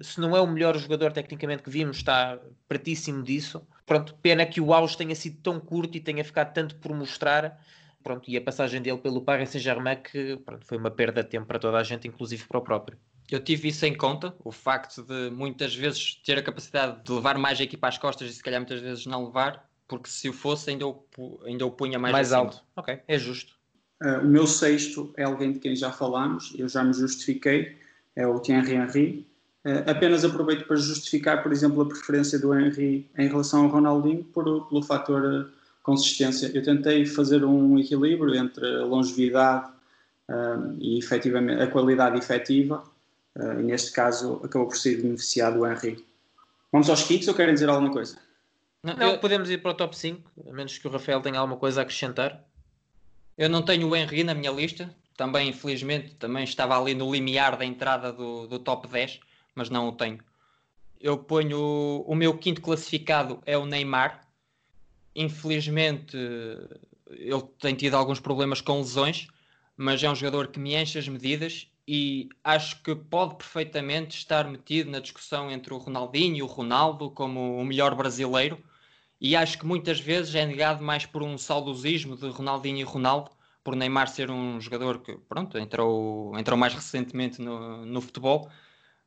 se 0.00 0.20
não 0.20 0.36
é 0.36 0.40
o 0.40 0.46
melhor 0.46 0.76
jogador 0.78 1.12
tecnicamente 1.12 1.62
que 1.62 1.70
vimos, 1.70 1.96
está 1.96 2.38
pertíssimo 2.68 3.22
disso. 3.22 3.66
Pronto, 3.90 4.14
pena 4.22 4.46
que 4.46 4.60
o 4.60 4.72
auge 4.72 4.96
tenha 4.96 5.16
sido 5.16 5.38
tão 5.42 5.58
curto 5.58 5.96
e 5.96 6.00
tenha 6.00 6.22
ficado 6.24 6.54
tanto 6.54 6.76
por 6.76 6.94
mostrar. 6.94 7.60
Pronto, 8.04 8.30
e 8.30 8.36
a 8.36 8.40
passagem 8.40 8.80
dele 8.80 8.98
pelo 8.98 9.20
Paris 9.20 9.50
Saint-Germain 9.50 9.96
que 9.96 10.36
pronto, 10.46 10.64
foi 10.64 10.78
uma 10.78 10.92
perda 10.92 11.24
de 11.24 11.28
tempo 11.28 11.44
para 11.44 11.58
toda 11.58 11.76
a 11.76 11.82
gente, 11.82 12.06
inclusive 12.06 12.46
para 12.46 12.58
o 12.58 12.60
próprio. 12.60 12.96
Eu 13.28 13.40
tive 13.42 13.66
isso 13.66 13.84
em 13.84 13.96
conta, 13.96 14.32
o 14.44 14.52
facto 14.52 15.02
de 15.02 15.30
muitas 15.30 15.74
vezes 15.74 16.14
ter 16.24 16.38
a 16.38 16.42
capacidade 16.42 17.02
de 17.02 17.10
levar 17.10 17.36
mais 17.36 17.58
a 17.58 17.64
equipa 17.64 17.88
às 17.88 17.98
costas 17.98 18.30
e 18.30 18.32
se 18.32 18.40
calhar 18.40 18.60
muitas 18.60 18.80
vezes 18.80 19.06
não 19.06 19.24
levar, 19.24 19.68
porque 19.88 20.08
se 20.08 20.28
o 20.28 20.32
fosse 20.32 20.70
ainda 20.70 20.86
o, 20.86 21.04
ainda 21.44 21.66
o 21.66 21.72
punha 21.72 21.98
mais, 21.98 22.12
mais 22.12 22.32
alto. 22.32 22.62
Ok, 22.76 22.96
é 23.08 23.18
justo. 23.18 23.58
Uh, 24.00 24.20
o 24.20 24.24
meu 24.24 24.46
sexto 24.46 25.12
é 25.16 25.24
alguém 25.24 25.50
de 25.50 25.58
quem 25.58 25.74
já 25.74 25.90
falámos, 25.90 26.54
eu 26.56 26.68
já 26.68 26.84
me 26.84 26.92
justifiquei, 26.92 27.76
é 28.14 28.24
o 28.24 28.38
Thierry 28.38 28.74
Henry. 28.74 29.29
Uh, 29.62 29.90
apenas 29.90 30.24
aproveito 30.24 30.66
para 30.66 30.76
justificar, 30.76 31.42
por 31.42 31.52
exemplo, 31.52 31.82
a 31.82 31.86
preferência 31.86 32.38
do 32.38 32.58
Henry 32.58 33.10
em 33.18 33.28
relação 33.28 33.64
ao 33.64 33.68
Ronaldinho 33.68 34.24
por, 34.24 34.66
pelo 34.68 34.82
fator 34.82 35.22
uh, 35.22 35.50
consistência. 35.82 36.50
Eu 36.54 36.62
tentei 36.62 37.04
fazer 37.04 37.44
um 37.44 37.78
equilíbrio 37.78 38.34
entre 38.34 38.66
a 38.66 38.84
longevidade 38.84 39.70
uh, 40.28 40.76
e 40.78 40.98
efetivamente 40.98 41.60
a 41.62 41.66
qualidade 41.66 42.18
efetiva, 42.18 42.82
e 43.36 43.62
neste 43.62 43.92
caso 43.92 44.40
acabou 44.42 44.66
por 44.66 44.76
ser 44.76 45.00
beneficiado 45.00 45.60
o 45.60 45.66
Henry. 45.66 46.04
Vamos 46.72 46.90
aos 46.90 47.04
kits 47.04 47.28
ou 47.28 47.34
querem 47.34 47.54
dizer 47.54 47.68
alguma 47.68 47.92
coisa? 47.92 48.18
Não, 48.82 48.96
não, 48.96 49.18
podemos 49.18 49.48
ir 49.48 49.62
para 49.62 49.70
o 49.70 49.74
top 49.74 49.96
5, 49.96 50.30
a 50.48 50.52
menos 50.52 50.76
que 50.76 50.88
o 50.88 50.90
Rafael 50.90 51.20
tenha 51.20 51.38
alguma 51.38 51.56
coisa 51.56 51.80
a 51.80 51.82
acrescentar. 51.82 52.44
Eu 53.38 53.48
não 53.48 53.62
tenho 53.62 53.88
o 53.88 53.94
Henry 53.94 54.24
na 54.24 54.34
minha 54.34 54.50
lista, 54.50 54.92
também 55.16 55.48
infelizmente 55.48 56.16
também 56.16 56.42
estava 56.42 56.78
ali 56.78 56.92
no 56.92 57.10
limiar 57.10 57.56
da 57.56 57.64
entrada 57.64 58.12
do, 58.12 58.48
do 58.48 58.58
top 58.58 58.88
10 58.88 59.20
mas 59.60 59.68
não 59.68 59.88
o 59.88 59.92
tenho. 59.92 60.18
Eu 60.98 61.18
ponho 61.18 62.02
o 62.06 62.14
meu 62.14 62.38
quinto 62.38 62.62
classificado 62.62 63.42
é 63.44 63.58
o 63.58 63.66
Neymar. 63.66 64.26
Infelizmente, 65.14 66.16
ele 67.10 67.42
tem 67.58 67.74
tido 67.74 67.94
alguns 67.94 68.18
problemas 68.18 68.62
com 68.62 68.78
lesões, 68.78 69.28
mas 69.76 70.02
é 70.02 70.10
um 70.10 70.14
jogador 70.14 70.48
que 70.48 70.58
me 70.58 70.74
enche 70.74 70.98
as 70.98 71.06
medidas 71.06 71.68
e 71.86 72.30
acho 72.42 72.82
que 72.82 72.94
pode 72.94 73.34
perfeitamente 73.34 74.16
estar 74.16 74.48
metido 74.48 74.90
na 74.90 74.98
discussão 74.98 75.50
entre 75.50 75.74
o 75.74 75.76
Ronaldinho 75.76 76.36
e 76.36 76.42
o 76.42 76.46
Ronaldo 76.46 77.10
como 77.10 77.58
o 77.58 77.64
melhor 77.64 77.94
brasileiro. 77.94 78.58
E 79.20 79.36
acho 79.36 79.58
que 79.58 79.66
muitas 79.66 80.00
vezes 80.00 80.34
é 80.34 80.46
negado 80.46 80.82
mais 80.82 81.04
por 81.04 81.22
um 81.22 81.36
saudosismo 81.36 82.16
de 82.16 82.30
Ronaldinho 82.30 82.78
e 82.78 82.82
Ronaldo, 82.82 83.30
por 83.62 83.76
Neymar 83.76 84.08
ser 84.08 84.30
um 84.30 84.58
jogador 84.58 85.00
que, 85.00 85.18
pronto, 85.28 85.58
entrou, 85.58 86.38
entrou 86.38 86.56
mais 86.56 86.72
recentemente 86.72 87.42
no, 87.42 87.84
no 87.84 88.00
futebol 88.00 88.50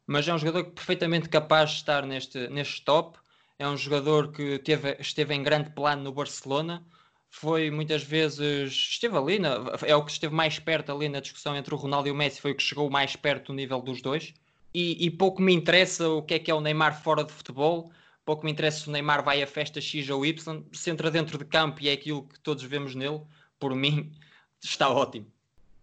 mas 0.05 0.27
é 0.27 0.33
um 0.33 0.37
jogador 0.37 0.65
perfeitamente 0.71 1.29
capaz 1.29 1.71
de 1.71 1.75
estar 1.77 2.05
neste, 2.05 2.47
neste 2.49 2.83
top. 2.83 3.17
É 3.57 3.67
um 3.67 3.77
jogador 3.77 4.31
que 4.31 4.59
teve, 4.59 4.97
esteve 4.99 5.33
em 5.33 5.43
grande 5.43 5.69
plano 5.71 6.03
no 6.03 6.11
Barcelona, 6.11 6.85
foi 7.29 7.71
muitas 7.71 8.03
vezes, 8.03 8.71
esteve 8.71 9.17
ali, 9.17 9.39
na, 9.39 9.57
é 9.83 9.95
o 9.95 10.05
que 10.05 10.11
esteve 10.11 10.35
mais 10.35 10.59
perto 10.59 10.91
ali 10.91 11.09
na 11.09 11.19
discussão 11.19 11.55
entre 11.55 11.73
o 11.73 11.77
Ronaldo 11.77 12.07
e 12.07 12.11
o 12.11 12.15
Messi, 12.15 12.39
foi 12.39 12.51
o 12.51 12.55
que 12.55 12.61
chegou 12.61 12.89
mais 12.89 13.15
perto 13.15 13.47
do 13.47 13.53
nível 13.55 13.81
dos 13.81 14.01
dois. 14.01 14.33
E, 14.73 15.03
e 15.05 15.09
pouco 15.09 15.41
me 15.41 15.53
interessa 15.53 16.07
o 16.09 16.21
que 16.21 16.35
é 16.35 16.39
que 16.39 16.51
é 16.51 16.53
o 16.53 16.61
Neymar 16.61 17.01
fora 17.01 17.23
de 17.23 17.31
futebol, 17.31 17.91
pouco 18.25 18.45
me 18.45 18.51
interessa 18.51 18.81
se 18.81 18.89
o 18.89 18.91
Neymar 18.91 19.23
vai 19.23 19.41
a 19.41 19.47
festa 19.47 19.81
X 19.81 20.09
ou 20.09 20.25
Y, 20.25 20.63
se 20.71 20.89
entra 20.91 21.09
dentro 21.09 21.37
de 21.37 21.45
campo 21.45 21.81
e 21.81 21.89
é 21.89 21.93
aquilo 21.93 22.27
que 22.27 22.39
todos 22.39 22.63
vemos 22.63 22.93
nele, 22.93 23.21
por 23.59 23.75
mim 23.75 24.11
está 24.63 24.89
ótimo. 24.89 25.25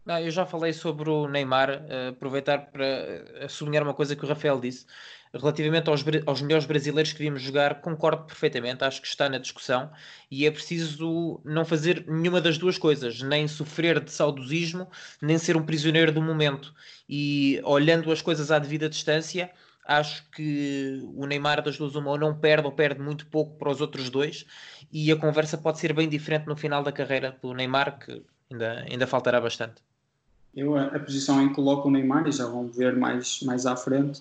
Não, 0.05 0.19
eu 0.19 0.31
já 0.31 0.47
falei 0.47 0.73
sobre 0.73 1.11
o 1.11 1.29
Neymar, 1.29 1.71
uh, 1.71 2.09
aproveitar 2.11 2.71
para 2.71 3.45
uh, 3.45 3.49
sublinhar 3.49 3.83
uma 3.83 3.95
coisa 3.95 4.17
que 4.17 4.25
o 4.25 4.29
Rafael 4.29 4.59
disse. 4.59 4.87
Relativamente 5.33 5.89
aos, 5.89 6.03
aos, 6.27 6.43
melhores 6.43 6.67
brasileiros 6.67 7.13
que 7.13 7.19
vimos 7.21 7.41
jogar, 7.43 7.81
concordo 7.81 8.25
perfeitamente, 8.25 8.83
acho 8.83 9.01
que 9.01 9.07
está 9.07 9.29
na 9.29 9.39
discussão 9.39 9.91
e 10.29 10.45
é 10.45 10.51
preciso 10.51 11.41
não 11.45 11.65
fazer 11.65 12.05
nenhuma 12.09 12.41
das 12.41 12.59
duas 12.59 12.77
coisas, 12.79 13.23
nem 13.23 13.47
sofrer 13.47 14.01
de 14.01 14.11
saudosismo, 14.11 14.91
nem 15.23 15.39
ser 15.39 15.57
um 15.57 15.65
prisioneiro 15.65 16.11
do 16.11 16.21
momento. 16.21 16.75
E 17.09 17.61
olhando 17.63 18.11
as 18.11 18.21
coisas 18.23 18.51
à 18.51 18.59
devida 18.59 18.89
distância, 18.89 19.53
acho 19.85 20.29
que 20.31 21.01
o 21.15 21.27
Neymar 21.27 21.63
das 21.63 21.77
duas 21.79 21.95
uma 21.95 22.11
ou 22.11 22.19
não 22.19 22.35
perde 22.37 22.67
ou 22.67 22.73
perde 22.73 23.01
muito 23.01 23.27
pouco 23.27 23.57
para 23.59 23.71
os 23.71 23.81
outros 23.81 24.11
dois 24.11 24.47
e 24.93 25.13
a 25.13 25.17
conversa 25.17 25.59
pode 25.59 25.79
ser 25.79 25.93
bem 25.93 26.09
diferente 26.09 26.47
no 26.47 26.57
final 26.57 26.83
da 26.83 26.91
carreira 26.91 27.39
do 27.41 27.55
Neymar, 27.55 27.99
que 27.99 28.23
ainda, 28.51 28.85
ainda 28.89 29.07
faltará 29.07 29.41
bastante. 29.41 29.90
Eu, 30.55 30.77
a, 30.77 30.99
posição 30.99 31.41
em 31.43 31.49
que 31.49 31.55
coloco 31.55 31.89
o 31.89 31.91
Neymar, 31.91 32.27
e 32.27 32.33
já 32.33 32.47
vão 32.47 32.67
ver 32.69 32.97
mais, 32.97 33.41
mais 33.43 33.67
à 33.67 33.77
frente, 33.77 34.21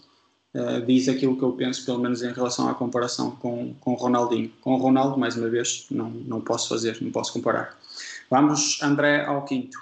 uh, 0.54 0.86
diz 0.86 1.10
aquilo 1.10 1.36
que 1.36 1.44
eu 1.44 1.54
penso, 1.54 1.86
pelo 1.86 2.00
menos 2.00 2.22
em 2.22 2.32
relação 2.32 2.70
à 2.70 2.76
comparação 2.76 3.32
com, 3.32 3.74
com 3.80 3.94
o 3.94 3.96
Ronaldinho. 3.96 4.52
Com 4.62 4.74
o 4.74 4.78
Ronaldo, 4.78 5.18
mais 5.18 5.36
uma 5.36 5.50
vez, 5.50 5.88
não, 5.90 6.10
não 6.10 6.42
posso 6.42 6.70
fazer, 6.70 6.98
não 7.02 7.12
posso 7.12 7.34
comparar. 7.34 7.78
Vamos, 8.30 8.80
André, 8.82 9.26
ao 9.26 9.44
quinto. 9.44 9.78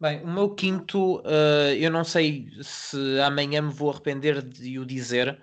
Bem, 0.00 0.22
o 0.22 0.30
meu 0.30 0.50
quinto, 0.50 1.18
uh, 1.18 1.72
eu 1.78 1.90
não 1.90 2.04
sei 2.04 2.48
se 2.62 3.20
amanhã 3.20 3.62
me 3.62 3.72
vou 3.72 3.90
arrepender 3.90 4.42
de 4.42 4.78
o 4.78 4.84
dizer, 4.84 5.38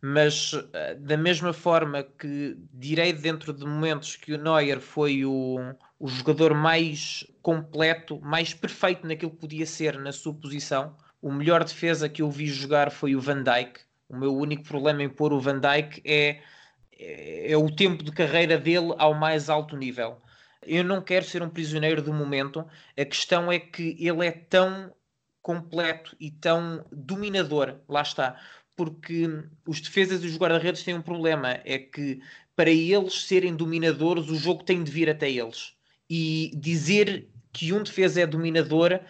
mas 0.00 0.52
uh, 0.52 0.64
da 0.98 1.16
mesma 1.16 1.52
forma 1.52 2.02
que 2.02 2.56
direi 2.72 3.12
dentro 3.12 3.52
de 3.52 3.64
momentos 3.64 4.16
que 4.16 4.34
o 4.34 4.38
Neuer 4.38 4.80
foi 4.80 5.24
o, 5.24 5.58
o 6.04 6.08
jogador 6.08 6.52
mais 6.52 7.26
completo, 7.40 8.20
mais 8.20 8.52
perfeito 8.52 9.06
naquilo 9.06 9.30
que 9.30 9.38
podia 9.38 9.64
ser 9.64 9.98
na 9.98 10.12
sua 10.12 10.34
posição. 10.34 10.94
O 11.22 11.32
melhor 11.32 11.64
defesa 11.64 12.10
que 12.10 12.20
eu 12.20 12.30
vi 12.30 12.46
jogar 12.46 12.90
foi 12.90 13.16
o 13.16 13.20
Van 13.22 13.42
Dijk. 13.42 13.80
O 14.06 14.14
meu 14.14 14.36
único 14.36 14.64
problema 14.64 15.02
em 15.02 15.08
pôr 15.08 15.32
o 15.32 15.40
Van 15.40 15.58
Dijk 15.58 16.02
é, 16.04 16.42
é, 16.98 17.52
é 17.52 17.56
o 17.56 17.74
tempo 17.74 18.04
de 18.04 18.12
carreira 18.12 18.58
dele 18.58 18.92
ao 18.98 19.14
mais 19.14 19.48
alto 19.48 19.78
nível. 19.78 20.20
Eu 20.66 20.84
não 20.84 21.00
quero 21.00 21.24
ser 21.24 21.42
um 21.42 21.48
prisioneiro 21.48 22.02
do 22.02 22.12
momento. 22.12 22.66
A 22.98 23.04
questão 23.06 23.50
é 23.50 23.58
que 23.58 23.96
ele 23.98 24.26
é 24.26 24.30
tão 24.30 24.92
completo 25.40 26.14
e 26.20 26.30
tão 26.30 26.84
dominador. 26.92 27.76
Lá 27.88 28.02
está. 28.02 28.38
Porque 28.76 29.26
os 29.66 29.80
defesas 29.80 30.22
e 30.22 30.26
os 30.26 30.36
guarda-redes 30.36 30.82
têm 30.82 30.92
um 30.92 31.00
problema. 31.00 31.62
É 31.64 31.78
que 31.78 32.20
para 32.54 32.68
eles 32.68 33.24
serem 33.24 33.56
dominadores, 33.56 34.28
o 34.28 34.36
jogo 34.36 34.62
tem 34.62 34.84
de 34.84 34.90
vir 34.90 35.08
até 35.08 35.30
eles 35.30 35.73
e 36.08 36.52
dizer 36.54 37.28
que 37.52 37.72
um 37.72 37.82
defesa 37.82 38.20
é 38.20 38.26
dominador 38.26 39.00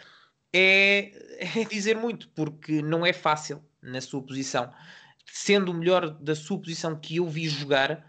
é, 0.53 1.11
é 1.39 1.65
dizer 1.65 1.97
muito, 1.97 2.29
porque 2.29 2.81
não 2.81 3.05
é 3.05 3.13
fácil 3.13 3.61
na 3.83 4.01
sua 4.01 4.23
posição. 4.23 4.71
Sendo 5.27 5.73
o 5.73 5.75
melhor 5.75 6.11
da 6.11 6.35
sua 6.35 6.59
posição 6.59 6.95
que 6.95 7.17
eu 7.17 7.29
vi 7.29 7.49
jogar, 7.49 8.09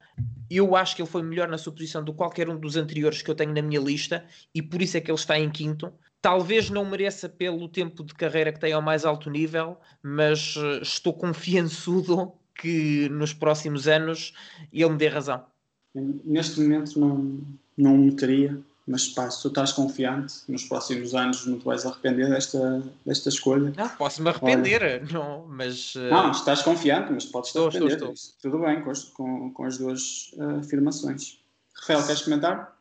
eu 0.50 0.76
acho 0.76 0.95
que 0.95 1.02
ele 1.02 1.10
foi 1.10 1.24
melhor 1.24 1.48
na 1.48 1.58
sua 1.58 1.74
posição 1.74 2.04
do 2.04 2.12
que 2.12 2.17
qualquer 2.17 2.50
um 2.50 2.60
dos 2.60 2.76
anteriores 2.76 3.21
que 3.21 3.32
eu 3.32 3.36
tenho 3.36 3.54
na 3.54 3.62
minha 3.62 3.80
lista 3.80 4.24
e 4.54 4.62
por 4.62 4.82
isso 4.82 4.95
é 4.95 5.02
que 5.02 5.10
ele 5.10 5.17
está 5.17 5.39
em 5.39 5.50
quinto. 5.50 5.91
Talvez 6.21 6.69
não 6.69 6.86
mereça 6.86 7.28
pelo 7.28 7.67
tempo 7.67 8.04
de 8.04 8.13
carreira 8.13 8.52
que 8.52 8.60
tem 8.60 8.74
ao 8.74 8.82
mais 8.82 9.06
alto 9.06 9.30
nível, 9.30 9.78
mas 10.02 10.56
eh, 10.58 10.82
estou 10.82 11.13
confiançudo 11.13 12.34
que 12.56 13.10
nos 13.10 13.34
próximos 13.34 13.88
anos 13.88 14.34
ele 14.71 14.89
me 14.89 14.98
dê 14.98 15.08
razão. 15.08 15.45
Neste 15.93 16.62
momento 16.62 17.00
não, 17.00 17.41
não 17.78 17.98
meteria, 17.98 18.60
mas 18.88 19.08
pá, 19.08 19.30
se 19.30 19.41
tu 19.41 19.48
estás 19.48 19.71
confiante, 19.71 20.36
nos 20.48 20.63
próximos 20.65 21.15
anos 21.15 21.45
não 21.48 21.58
te 21.58 21.65
vais 21.65 21.86
arrepender 21.86 22.30
desta, 22.30 22.84
desta 23.06 23.30
escolha. 23.30 23.74
Não, 23.76 23.89
posso-me 23.89 24.30
arrepender, 24.30 24.84
Olha, 24.84 25.06
não, 25.12 25.48
mas... 25.48 25.95
Uh... 25.95 26.10
Não, 26.12 26.32
estás 26.32 26.62
confiante, 26.62 27.12
mas 27.12 27.26
podes 27.26 27.50
estar 27.50 27.62
arrepender. 27.62 27.93
Estou, 27.93 28.13
estou. 28.13 28.52
Tudo 28.52 28.63
bem 28.63 28.84
com 28.84 28.91
as, 28.91 29.04
com, 29.06 29.52
com 29.52 29.63
as 29.65 29.78
duas 29.78 30.32
uh, 30.34 30.60
afirmações. 30.60 31.39
Rafael, 31.74 32.06
queres 32.06 32.21
comentar? 32.21 32.76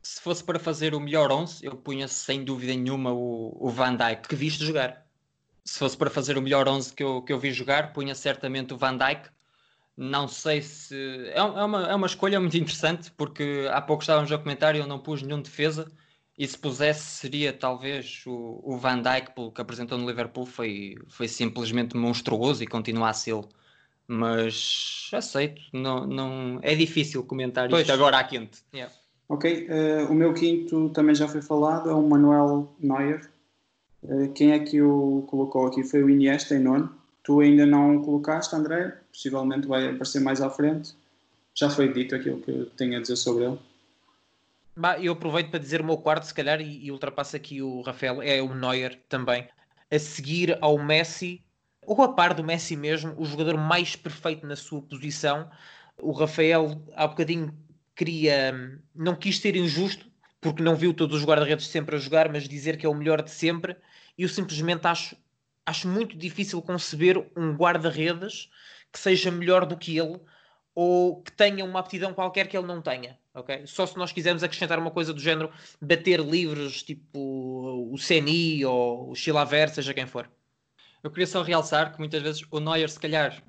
Se 0.00 0.20
fosse 0.20 0.44
para 0.44 0.60
fazer 0.60 0.94
o 0.94 1.00
melhor 1.00 1.32
11, 1.32 1.66
eu 1.66 1.76
punha 1.76 2.06
sem 2.06 2.44
dúvida 2.44 2.72
nenhuma 2.74 3.12
o, 3.12 3.56
o 3.58 3.68
Van 3.68 3.96
Dijk. 3.96 4.28
Que 4.28 4.36
viste 4.36 4.64
jogar. 4.64 5.06
Se 5.64 5.78
fosse 5.78 5.96
para 5.96 6.08
fazer 6.08 6.38
o 6.38 6.42
melhor 6.42 6.68
11 6.68 6.94
que 6.94 7.02
eu, 7.02 7.20
que 7.20 7.32
eu 7.32 7.38
vi 7.38 7.52
jogar, 7.52 7.92
punha 7.92 8.14
certamente 8.14 8.72
o 8.72 8.78
Van 8.78 8.96
Dijk. 8.96 9.28
Não 10.00 10.28
sei 10.28 10.62
se. 10.62 10.94
É, 11.34 11.38
é 11.38 11.42
uma, 11.42 11.88
é 11.88 11.94
uma 11.96 12.06
escolha 12.06 12.38
muito 12.38 12.56
interessante, 12.56 13.10
porque 13.16 13.68
há 13.68 13.80
pouco 13.80 14.04
estávamos 14.04 14.30
a 14.30 14.38
comentar 14.38 14.76
e 14.76 14.78
eu 14.78 14.86
não 14.86 15.00
pus 15.00 15.22
nenhum 15.22 15.42
defesa. 15.42 15.90
E 16.38 16.46
se 16.46 16.56
pusesse, 16.56 17.00
seria 17.00 17.52
talvez 17.52 18.22
o, 18.24 18.60
o 18.62 18.78
Van 18.78 19.02
Dijk, 19.02 19.34
pelo 19.34 19.50
que 19.50 19.60
apresentou 19.60 19.98
no 19.98 20.06
Liverpool, 20.06 20.46
foi, 20.46 20.94
foi 21.08 21.26
simplesmente 21.26 21.96
monstruoso 21.96 22.62
e 22.62 22.66
continua 22.68 23.08
a 23.08 23.12
ser. 23.12 23.40
Mas 24.06 25.10
aceito, 25.12 25.60
não, 25.72 26.06
não, 26.06 26.60
é 26.62 26.76
difícil 26.76 27.24
comentar 27.24 27.68
pois. 27.68 27.80
isto 27.80 27.92
agora 27.92 28.20
à 28.20 28.24
quente. 28.24 28.62
Yeah. 28.72 28.94
Ok, 29.28 29.66
uh, 29.68 30.12
o 30.12 30.14
meu 30.14 30.32
quinto 30.32 30.90
também 30.90 31.16
já 31.16 31.26
foi 31.26 31.42
falado, 31.42 31.90
é 31.90 31.92
o 31.92 32.08
Manuel 32.08 32.72
Neuer. 32.78 33.28
Uh, 34.04 34.32
quem 34.32 34.52
é 34.52 34.60
que 34.60 34.80
o 34.80 35.26
colocou 35.28 35.66
aqui? 35.66 35.82
Foi 35.82 36.04
o 36.04 36.08
Iniesta 36.08 36.54
em 36.54 36.60
nono. 36.60 36.96
Tu 37.24 37.40
ainda 37.40 37.66
não 37.66 37.96
o 37.96 38.04
colocaste, 38.04 38.54
André? 38.54 38.96
Possivelmente 39.18 39.66
vai 39.66 39.88
aparecer 39.88 40.20
mais 40.20 40.40
à 40.40 40.48
frente. 40.48 40.94
Já 41.52 41.68
foi 41.68 41.92
dito 41.92 42.14
aquilo 42.14 42.40
que 42.40 42.70
tenho 42.76 42.96
a 42.96 43.00
dizer 43.00 43.16
sobre 43.16 43.46
ele. 43.46 43.58
Bah, 44.76 44.96
eu 45.00 45.12
aproveito 45.12 45.50
para 45.50 45.58
dizer 45.58 45.80
o 45.80 45.84
meu 45.84 45.98
quarto, 45.98 46.24
se 46.24 46.32
calhar, 46.32 46.60
e, 46.60 46.86
e 46.86 46.92
ultrapasso 46.92 47.34
aqui 47.34 47.60
o 47.60 47.80
Rafael, 47.80 48.22
é 48.22 48.40
o 48.40 48.54
Neuer 48.54 48.96
também. 49.08 49.48
A 49.90 49.98
seguir 49.98 50.56
ao 50.60 50.78
Messi, 50.78 51.42
ou 51.84 52.00
a 52.00 52.12
par 52.12 52.32
do 52.32 52.44
Messi 52.44 52.76
mesmo, 52.76 53.12
o 53.18 53.24
jogador 53.24 53.56
mais 53.56 53.96
perfeito 53.96 54.46
na 54.46 54.54
sua 54.54 54.80
posição. 54.82 55.50
O 56.00 56.12
Rafael, 56.12 56.80
há 56.94 57.08
bocadinho, 57.08 57.52
queria, 57.96 58.78
não 58.94 59.16
quis 59.16 59.40
ser 59.40 59.56
injusto, 59.56 60.06
porque 60.40 60.62
não 60.62 60.76
viu 60.76 60.94
todos 60.94 61.18
os 61.18 61.26
guarda-redes 61.26 61.66
sempre 61.66 61.96
a 61.96 61.98
jogar, 61.98 62.30
mas 62.30 62.48
dizer 62.48 62.76
que 62.76 62.86
é 62.86 62.88
o 62.88 62.94
melhor 62.94 63.20
de 63.20 63.32
sempre. 63.32 63.74
Eu 64.16 64.28
simplesmente 64.28 64.86
acho 64.86 65.16
acho 65.68 65.86
muito 65.86 66.16
difícil 66.16 66.62
conceber 66.62 67.18
um 67.36 67.52
guarda-redes 67.52 68.48
que 68.92 68.98
seja 68.98 69.30
melhor 69.30 69.66
do 69.66 69.76
que 69.76 69.98
ele 69.98 70.20
ou 70.74 71.22
que 71.22 71.32
tenha 71.32 71.64
uma 71.64 71.80
aptidão 71.80 72.14
qualquer 72.14 72.46
que 72.46 72.56
ele 72.56 72.66
não 72.66 72.80
tenha. 72.80 73.18
Okay? 73.34 73.66
Só 73.66 73.84
se 73.84 73.96
nós 73.96 74.12
quisermos 74.12 74.44
acrescentar 74.44 74.78
uma 74.78 74.90
coisa 74.90 75.12
do 75.12 75.20
género 75.20 75.50
bater 75.80 76.20
livros 76.20 76.82
tipo 76.82 77.90
o 77.92 77.98
Seni 77.98 78.64
ou 78.64 79.10
o 79.10 79.14
Chilaver, 79.14 79.70
seja 79.70 79.92
quem 79.92 80.06
for. 80.06 80.30
Eu 81.02 81.10
queria 81.10 81.26
só 81.26 81.42
realçar 81.42 81.92
que 81.92 81.98
muitas 81.98 82.22
vezes 82.22 82.42
o 82.50 82.60
Neuer, 82.60 82.88
se 82.88 82.98
calhar, 82.98 83.42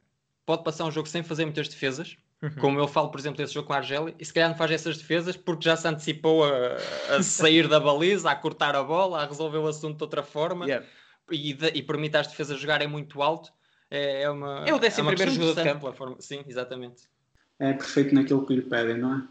pode 0.45 0.63
passar 0.63 0.85
um 0.85 0.91
jogo 0.91 1.07
sem 1.07 1.23
fazer 1.23 1.45
muitas 1.45 1.67
defesas, 1.67 2.17
uhum. 2.41 2.55
como 2.55 2.79
eu 2.79 2.87
falo, 2.87 3.09
por 3.09 3.19
exemplo, 3.19 3.37
desse 3.37 3.53
jogo 3.53 3.67
com 3.67 3.73
a 3.73 3.77
Argélia, 3.77 4.13
e 4.19 4.25
se 4.25 4.33
calhar 4.33 4.49
não 4.49 4.57
faz 4.57 4.71
essas 4.71 4.97
defesas 4.97 5.35
porque 5.35 5.65
já 5.65 5.75
se 5.75 5.87
antecipou 5.87 6.45
a, 6.45 6.77
a 7.15 7.21
sair 7.23 7.67
da 7.67 7.79
baliza, 7.79 8.29
a 8.29 8.35
cortar 8.35 8.75
a 8.75 8.83
bola, 8.83 9.21
a 9.21 9.25
resolver 9.27 9.57
o 9.57 9.67
assunto 9.67 9.97
de 9.97 10.03
outra 10.03 10.23
forma. 10.23 10.65
Yeah 10.65 10.85
e, 11.31 11.53
de, 11.53 11.67
e 11.73 11.83
permite 11.83 12.17
às 12.17 12.27
defesas 12.27 12.59
jogarem 12.59 12.87
muito 12.87 13.21
alto. 13.21 13.51
É, 13.89 14.23
é 14.23 14.29
uma. 14.29 14.65
É 14.67 14.73
o 14.73 14.79
décimo 14.79 15.09
é 15.09 15.15
primeiro 15.15 15.31
jogador 15.31 15.63
de 15.63 15.69
campo. 15.69 15.93
Forma, 15.93 16.15
sim, 16.19 16.43
exatamente. 16.47 17.03
É 17.59 17.73
perfeito 17.73 18.13
naquilo 18.15 18.45
que 18.45 18.55
lhe 18.55 18.61
pedem, 18.61 18.97
não 18.97 19.15
é? 19.15 19.23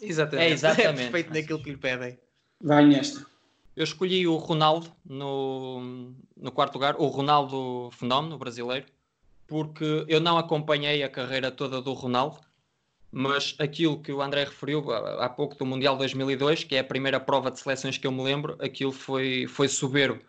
Exatamente. 0.00 0.48
É 0.48 0.52
exatamente. 0.52 0.88
É 0.88 0.92
perfeito 0.94 1.32
naquilo 1.32 1.62
que 1.62 1.70
lhe 1.70 1.76
pedem. 1.76 2.18
Vai 2.60 2.86
nesta. 2.86 3.24
Eu 3.74 3.84
escolhi 3.84 4.26
o 4.26 4.36
Ronaldo 4.36 4.92
no, 5.04 6.12
no 6.36 6.52
quarto 6.52 6.74
lugar, 6.74 6.96
o 6.98 7.06
Ronaldo 7.06 7.90
Fenómeno 7.92 8.36
brasileiro, 8.36 8.86
porque 9.46 10.04
eu 10.08 10.20
não 10.20 10.36
acompanhei 10.36 11.02
a 11.02 11.08
carreira 11.08 11.50
toda 11.50 11.80
do 11.80 11.94
Ronaldo, 11.94 12.38
mas 13.10 13.54
aquilo 13.58 14.02
que 14.02 14.12
o 14.12 14.20
André 14.20 14.44
referiu 14.44 14.92
há 14.92 15.28
pouco 15.28 15.56
do 15.56 15.64
Mundial 15.64 15.96
2002, 15.96 16.64
que 16.64 16.76
é 16.76 16.80
a 16.80 16.84
primeira 16.84 17.18
prova 17.18 17.50
de 17.50 17.60
seleções 17.60 17.96
que 17.96 18.06
eu 18.06 18.12
me 18.12 18.22
lembro, 18.22 18.58
aquilo 18.60 18.92
foi, 18.92 19.46
foi 19.46 19.68
soberbo 19.68 20.22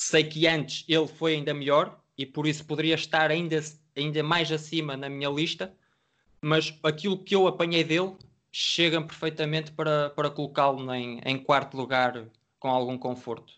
Sei 0.00 0.22
que 0.22 0.46
antes 0.46 0.84
ele 0.88 1.08
foi 1.08 1.34
ainda 1.34 1.52
melhor 1.52 1.98
e 2.18 2.26
por 2.26 2.46
isso 2.46 2.64
poderia 2.64 2.96
estar 2.96 3.30
ainda, 3.30 3.62
ainda 3.96 4.22
mais 4.24 4.50
acima 4.50 4.96
na 4.96 5.08
minha 5.08 5.30
lista, 5.30 5.72
mas 6.42 6.76
aquilo 6.82 7.16
que 7.16 7.34
eu 7.34 7.46
apanhei 7.46 7.84
dele 7.84 8.12
chega 8.50 9.00
perfeitamente 9.00 9.70
para, 9.70 10.10
para 10.10 10.28
colocá-lo 10.28 10.92
em, 10.92 11.20
em 11.24 11.38
quarto 11.38 11.76
lugar 11.76 12.24
com 12.58 12.68
algum 12.68 12.98
conforto. 12.98 13.52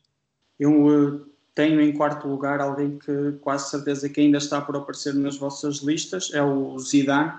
Eu 0.59 0.87
uh, 0.87 1.27
tenho 1.55 1.81
em 1.81 1.93
quarto 1.93 2.29
lugar 2.29 2.61
alguém 2.61 2.99
que 2.99 3.33
quase 3.41 3.71
certeza 3.71 4.09
que 4.11 4.21
ainda 4.21 4.37
está 4.37 4.61
por 4.61 4.77
aparecer 4.77 5.15
nas 5.15 5.39
vossas 5.39 5.79
listas, 5.79 6.31
é 6.35 6.43
o 6.43 6.79
Zidane, 6.79 7.33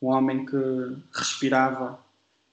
um 0.00 0.08
homem 0.08 0.46
que 0.46 0.56
respirava 1.12 1.98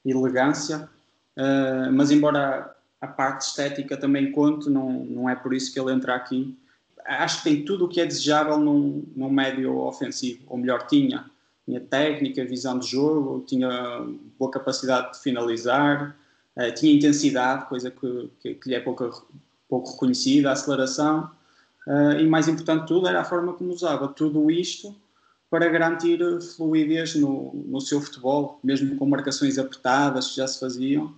elegância, 0.06 0.90
uh, 1.38 1.92
mas 1.94 2.12
embora 2.12 2.76
a 3.00 3.08
parte 3.08 3.42
estética 3.42 3.96
também 3.96 4.32
conta, 4.32 4.70
não, 4.70 5.06
não 5.06 5.30
é 5.30 5.36
por 5.36 5.54
isso 5.54 5.74
que 5.74 5.80
ele 5.80 5.94
entra 5.94 6.16
aqui. 6.16 6.58
Acho 7.10 7.40
que 7.40 7.44
tem 7.44 7.66
tudo 7.66 7.86
o 7.86 7.88
que 7.88 8.00
é 8.02 8.06
desejável 8.06 8.58
num, 8.58 9.04
num 9.16 9.30
médio 9.30 9.78
ofensivo, 9.80 10.44
ou 10.48 10.58
melhor, 10.58 10.86
tinha. 10.88 11.30
Tinha 11.66 11.80
técnica, 11.80 12.46
visão 12.46 12.80
de 12.80 12.88
jogo, 12.88 13.44
tinha 13.46 14.06
boa 14.38 14.50
capacidade 14.50 15.14
de 15.14 15.20
finalizar, 15.20 16.16
uh, 16.56 16.74
tinha 16.74 16.94
intensidade, 16.94 17.68
coisa 17.68 17.92
que, 17.92 18.30
que, 18.40 18.56
que 18.56 18.70
lhe 18.70 18.76
é 18.76 18.80
pouco, 18.80 19.28
pouco 19.68 19.92
reconhecida, 19.92 20.52
aceleração, 20.52 21.30
uh, 21.88 22.20
e 22.20 22.28
mais 22.28 22.48
importante 22.48 22.82
de 22.82 22.88
tudo 22.88 23.08
era 23.08 23.22
a 23.22 23.26
forma 23.26 23.54
como 23.54 23.72
usava 23.72 24.08
tudo 24.08 24.50
isto 24.50 24.96
para 25.50 25.68
garantir 25.68 26.20
fluidez 26.56 27.16
no, 27.16 27.54
no 27.54 27.82
seu 27.82 28.02
futebol, 28.02 28.60
mesmo 28.64 28.96
com 28.98 29.06
marcações 29.06 29.58
apertadas 29.58 30.30
que 30.30 30.38
já 30.38 30.48
se 30.48 30.60
faziam 30.60 31.14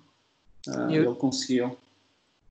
Uh, 0.68 0.92
eu, 0.92 1.06
ele 1.06 1.16
conseguiu. 1.16 1.78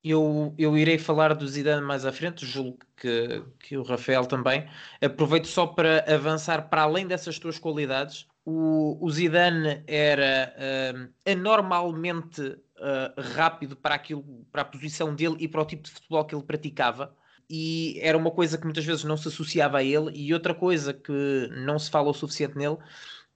Eu, 0.03 0.55
eu 0.57 0.79
irei 0.79 0.99
falar 0.99 1.35
do 1.35 1.47
Zidane 1.47 1.83
mais 1.83 2.07
à 2.07 2.13
frente, 2.13 2.47
julgo 2.47 2.79
que, 2.97 3.45
que 3.59 3.77
o 3.77 3.83
Rafael 3.83 4.25
também. 4.25 4.67
Aproveito 5.03 5.47
só 5.47 5.67
para 5.67 6.05
avançar 6.13 6.71
para 6.71 6.83
além 6.83 7.07
dessas 7.07 7.39
tuas 7.39 7.59
qualidades. 7.59 8.27
O, 8.45 8.97
o 9.05 9.11
Zidane 9.11 9.83
era 9.87 10.55
uh, 10.57 11.31
anormalmente 11.31 12.41
uh, 12.41 13.21
rápido 13.35 13.77
para, 13.77 13.95
aquilo, 13.95 14.25
para 14.51 14.63
a 14.63 14.65
posição 14.65 15.15
dele 15.15 15.37
e 15.39 15.47
para 15.47 15.61
o 15.61 15.67
tipo 15.67 15.83
de 15.83 15.91
futebol 15.91 16.25
que 16.25 16.35
ele 16.35 16.45
praticava. 16.45 17.15
E 17.49 17.99
era 18.01 18.17
uma 18.17 18.31
coisa 18.31 18.57
que 18.57 18.65
muitas 18.65 18.85
vezes 18.85 19.05
não 19.05 19.19
se 19.19 19.29
associava 19.29 19.79
a 19.79 19.85
ele, 19.85 20.13
e 20.15 20.33
outra 20.33 20.55
coisa 20.55 20.95
que 20.95 21.51
não 21.51 21.79
se 21.79 21.91
fala 21.91 22.09
o 22.09 22.15
suficiente 22.15 22.57
nele 22.57 22.79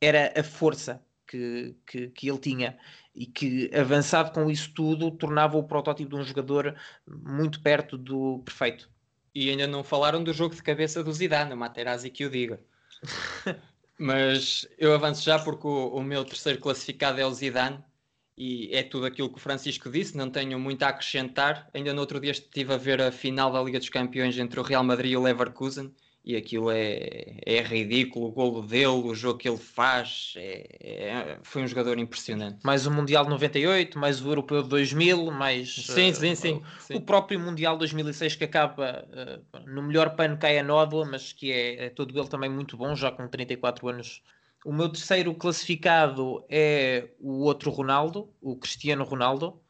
era 0.01 0.33
a 0.39 0.43
força 0.43 1.03
que, 1.27 1.75
que, 1.87 2.09
que 2.09 2.29
ele 2.29 2.39
tinha 2.39 2.79
e 3.15 3.27
que, 3.27 3.71
avançado 3.75 4.33
com 4.33 4.51
isso 4.51 4.73
tudo, 4.75 5.11
tornava 5.11 5.57
o 5.57 5.63
protótipo 5.63 6.11
de 6.11 6.17
um 6.17 6.25
jogador 6.25 6.75
muito 7.07 7.61
perto 7.61 7.97
do 7.97 8.43
perfeito. 8.45 8.91
E 9.35 9.51
ainda 9.51 9.67
não 9.67 9.85
falaram 9.85 10.23
do 10.23 10.33
jogo 10.33 10.55
de 10.55 10.63
cabeça 10.63 11.03
do 11.03 11.13
Zidane, 11.13 11.55
Materazzi 11.55 12.11
que 12.11 12.25
o 12.25 12.31
diga. 12.31 12.61
Mas 13.99 14.67
eu 14.77 14.93
avanço 14.93 15.23
já 15.23 15.39
porque 15.39 15.67
o, 15.67 15.89
o, 15.89 16.03
meu 16.03 16.25
terceiro 16.25 16.59
classificado 16.59 17.21
é 17.21 17.27
o 17.27 17.33
Zidane 17.33 17.79
e 18.37 18.75
é 18.75 18.83
tudo 18.83 19.07
aquilo 19.07 19.29
que 19.29 19.37
o 19.37 19.41
Francisco 19.41 19.89
disse, 19.89 20.17
não 20.17 20.29
tenho 20.29 20.59
muito 20.59 20.83
a 20.83 20.89
acrescentar. 20.89 21.71
Ainda 21.73 21.93
no 21.93 22.01
outro 22.01 22.21
dia 22.21 22.33
estive 22.33 22.75
a 22.75 22.77
ver 22.77 23.01
a 23.01 23.13
final 23.13 23.53
da 23.53 23.63
Liga 23.63 23.79
dos 23.79 23.89
Campeões 23.89 24.37
entre 24.37 24.59
o 24.59 24.63
Real 24.65 24.83
Madrid 24.83 25.13
e 25.13 25.17
o 25.17 25.23
Leverkusen 25.23 25.95
e 26.25 26.37
aquilo 26.37 26.71
é, 26.71 27.37
é 27.45 27.61
ridículo, 27.61 28.29
o 28.29 28.33
golo 28.33 28.63
dele, 28.63 28.87
o 28.87 29.15
jogo 29.15 29.39
que 29.39 29.47
ele 29.47 29.59
faz, 29.59 30.33
é, 30.37 30.67
é, 30.81 31.39
foi 31.43 31.63
um 31.63 31.67
jogador 31.67 31.99
impressionante. 31.99 32.61
Mais 32.65 32.87
o 32.87 32.91
Mundial 32.91 33.25
de 33.25 33.31
98, 33.31 33.99
mais 33.99 34.25
o 34.25 34.31
Europeu 34.31 34.63
de 34.63 34.71
2000, 34.71 35.31
mais 35.31 35.75
sim, 35.75 36.11
uh, 36.11 36.15
sim, 36.15 36.35
sim, 36.35 36.53
o, 36.55 36.81
sim. 36.81 36.95
o, 36.95 37.01
próprio 37.03 37.39
Mundial 37.39 37.75
de 37.75 37.81
2006 37.81 38.37
que 38.37 38.45
acaba 38.45 39.07
uh, 39.07 39.59
no 39.69 39.83
melhor 39.83 40.17
pano 40.17 40.39
cai 40.39 40.59
a 40.59 40.63
nódoa, 40.63 41.05
mas 41.05 41.35
que 41.35 41.53
é, 41.53 41.87
é 41.87 41.91
todo 41.91 42.19
ele 42.19 42.29
também 42.29 42.49
muito 42.49 42.75
bom, 42.75 42.97
já 42.97 43.11
com 43.11 43.29
34 43.29 43.87
anos. 43.87 44.23
O 44.65 44.73
meu 44.73 44.89
terceiro 44.89 45.35
classificado 45.35 46.43
é 46.49 47.11
o 47.21 47.43
outro 47.43 47.71
Ronaldo, 47.71 48.31
o 48.41 48.57
Cristiano 48.57 49.05
Ronaldo. 49.05 49.61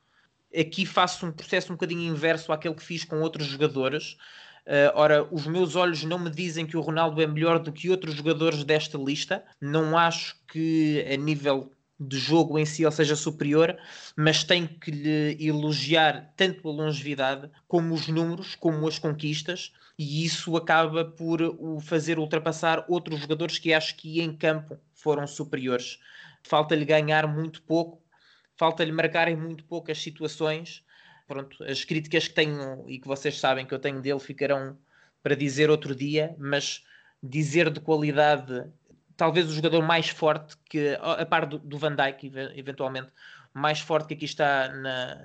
Aqui 0.56 0.86
faço 0.86 1.26
um 1.26 1.32
processo 1.32 1.72
um 1.72 1.74
bocadinho 1.74 2.02
inverso 2.02 2.52
àquele 2.52 2.76
que 2.76 2.82
fiz 2.84 3.02
com 3.02 3.20
outros 3.20 3.44
jogadores 3.44 4.16
ora, 4.94 5.27
os 5.31 5.46
meus 5.46 5.77
olhos 5.77 6.05
não 6.05 6.18
me 6.18 6.31
dizem 6.31 6.66
que 6.66 6.77
o 6.77 6.81
Ronaldo 6.81 7.20
é 7.20 7.27
melhor 7.27 7.59
do 7.59 7.72
que 7.72 7.90
outros 7.90 8.14
jogadores 8.14 8.64
desta 8.64 8.96
lista. 8.98 9.44
Não 9.61 9.96
acho 9.96 10.37
que 10.46 11.05
a 11.12 11.16
nível 11.16 11.70
de 11.98 12.18
jogo 12.18 12.59
em 12.59 12.66
si 12.66 12.83
ele 12.83 12.92
seja 12.92 13.14
superior, 13.14 13.77
mas 14.16 14.42
tenho 14.42 14.68
que 14.68 14.90
lhe 14.90 15.37
elogiar 15.46 16.33
tanto 16.37 16.68
a 16.68 16.72
longevidade 16.72 17.48
como 17.68 17.94
os 17.94 18.09
números, 18.09 18.55
como 18.55 18.87
as 18.88 18.98
conquistas, 18.98 19.72
e 19.98 20.24
isso 20.24 20.57
acaba 20.57 21.05
por 21.05 21.40
o 21.40 21.79
fazer 21.81 22.18
ultrapassar 22.18 22.85
outros 22.88 23.20
jogadores 23.20 23.59
que 23.59 23.72
acho 23.72 23.96
que 23.96 24.20
em 24.20 24.37
campo 24.37 24.77
foram 24.92 25.27
superiores. 25.27 25.98
Falta-lhe 26.42 26.85
ganhar 26.85 27.29
muito 27.29 27.62
pouco, 27.62 28.03
falta-lhe 28.57 28.92
marcar 28.92 29.29
em 29.29 29.37
muito 29.37 29.64
poucas 29.64 29.98
situações, 29.98 30.84
pronto, 31.26 31.62
as 31.64 31.84
críticas 31.84 32.28
que 32.28 32.34
tenho 32.34 32.84
e 32.88 32.98
que 32.98 33.06
vocês 33.06 33.38
sabem 33.38 33.66
que 33.66 33.74
eu 33.74 33.78
tenho 33.78 34.00
dele 34.00 34.20
ficarão 34.20 34.78
para 35.22 35.34
dizer 35.34 35.70
outro 35.70 35.94
dia, 35.94 36.34
mas 36.38 36.84
dizer 37.22 37.70
de 37.70 37.80
qualidade, 37.80 38.70
talvez 39.16 39.48
o 39.48 39.54
jogador 39.54 39.82
mais 39.82 40.08
forte 40.08 40.56
que, 40.68 40.98
a 41.00 41.24
par 41.24 41.46
do, 41.46 41.58
do 41.58 41.78
Van 41.78 41.94
Dijk, 41.94 42.30
eventualmente, 42.54 43.10
mais 43.52 43.80
forte 43.80 44.08
que 44.08 44.14
aqui 44.14 44.24
está 44.26 44.68
na, 44.68 45.16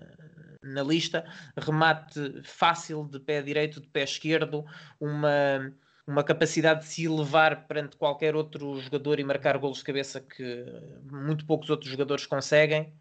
na 0.64 0.84
lista, 0.84 1.26
remate 1.58 2.42
fácil 2.44 3.04
de 3.04 3.20
pé 3.20 3.42
direito, 3.42 3.82
de 3.82 3.88
pé 3.88 4.04
esquerdo, 4.04 4.64
uma, 5.00 5.74
uma 6.08 6.24
capacidade 6.24 6.82
de 6.82 6.86
se 6.88 7.06
elevar 7.06 7.68
perante 7.68 7.98
qualquer 7.98 8.36
outro 8.36 8.80
jogador 8.80 9.20
e 9.20 9.24
marcar 9.24 9.58
golos 9.58 9.80
de 9.80 9.84
cabeça 9.84 10.22
que 10.22 10.66
muito 11.12 11.46
poucos 11.46 11.70
outros 11.70 11.92
jogadores 11.92 12.26
conseguem. 12.26 12.94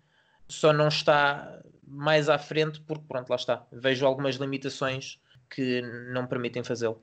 Só 0.48 0.72
não 0.72 0.88
está 0.88 1.61
mais 1.90 2.29
à 2.29 2.38
frente 2.38 2.81
porque, 2.81 3.05
pronto, 3.09 3.31
lá 3.31 3.37
está. 3.37 3.66
Vejo 3.72 4.07
algumas 4.07 4.37
limitações 4.37 5.18
que 5.51 5.83
não 6.12 6.27
permitem 6.27 6.62
fazê-lo. 6.62 7.01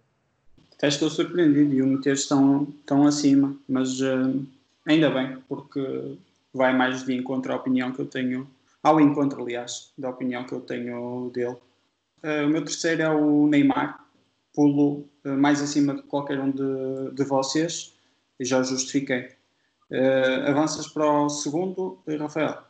Até 0.73 0.89
estou 0.89 1.09
surpreendido 1.09 1.73
e 1.73 1.81
o 1.81 1.87
meter 1.87 2.17
tão, 2.27 2.65
tão 2.85 3.07
acima, 3.07 3.55
mas 3.67 4.01
uh, 4.01 4.45
ainda 4.85 5.09
bem, 5.09 5.37
porque 5.47 6.17
vai 6.53 6.75
mais 6.75 7.05
de 7.05 7.13
encontro 7.13 7.53
à 7.53 7.55
opinião 7.55 7.91
que 7.91 7.99
eu 7.99 8.05
tenho, 8.05 8.49
ao 8.83 8.99
encontro, 8.99 9.41
aliás, 9.41 9.91
da 9.97 10.09
opinião 10.09 10.43
que 10.43 10.53
eu 10.53 10.61
tenho 10.61 11.31
dele. 11.33 11.57
Uh, 12.23 12.45
o 12.45 12.49
meu 12.49 12.63
terceiro 12.63 13.01
é 13.01 13.09
o 13.09 13.47
Neymar, 13.47 14.05
pulo 14.53 15.07
uh, 15.25 15.37
mais 15.37 15.61
acima 15.61 15.95
de 15.95 16.03
qualquer 16.03 16.39
um 16.39 16.51
de, 16.51 17.11
de 17.13 17.23
vocês, 17.23 17.93
e 18.37 18.43
já 18.43 18.61
justifiquei. 18.61 19.29
avanças 20.45 20.87
para 20.89 21.09
o 21.09 21.29
segundo, 21.29 21.99
Rafael? 22.19 22.65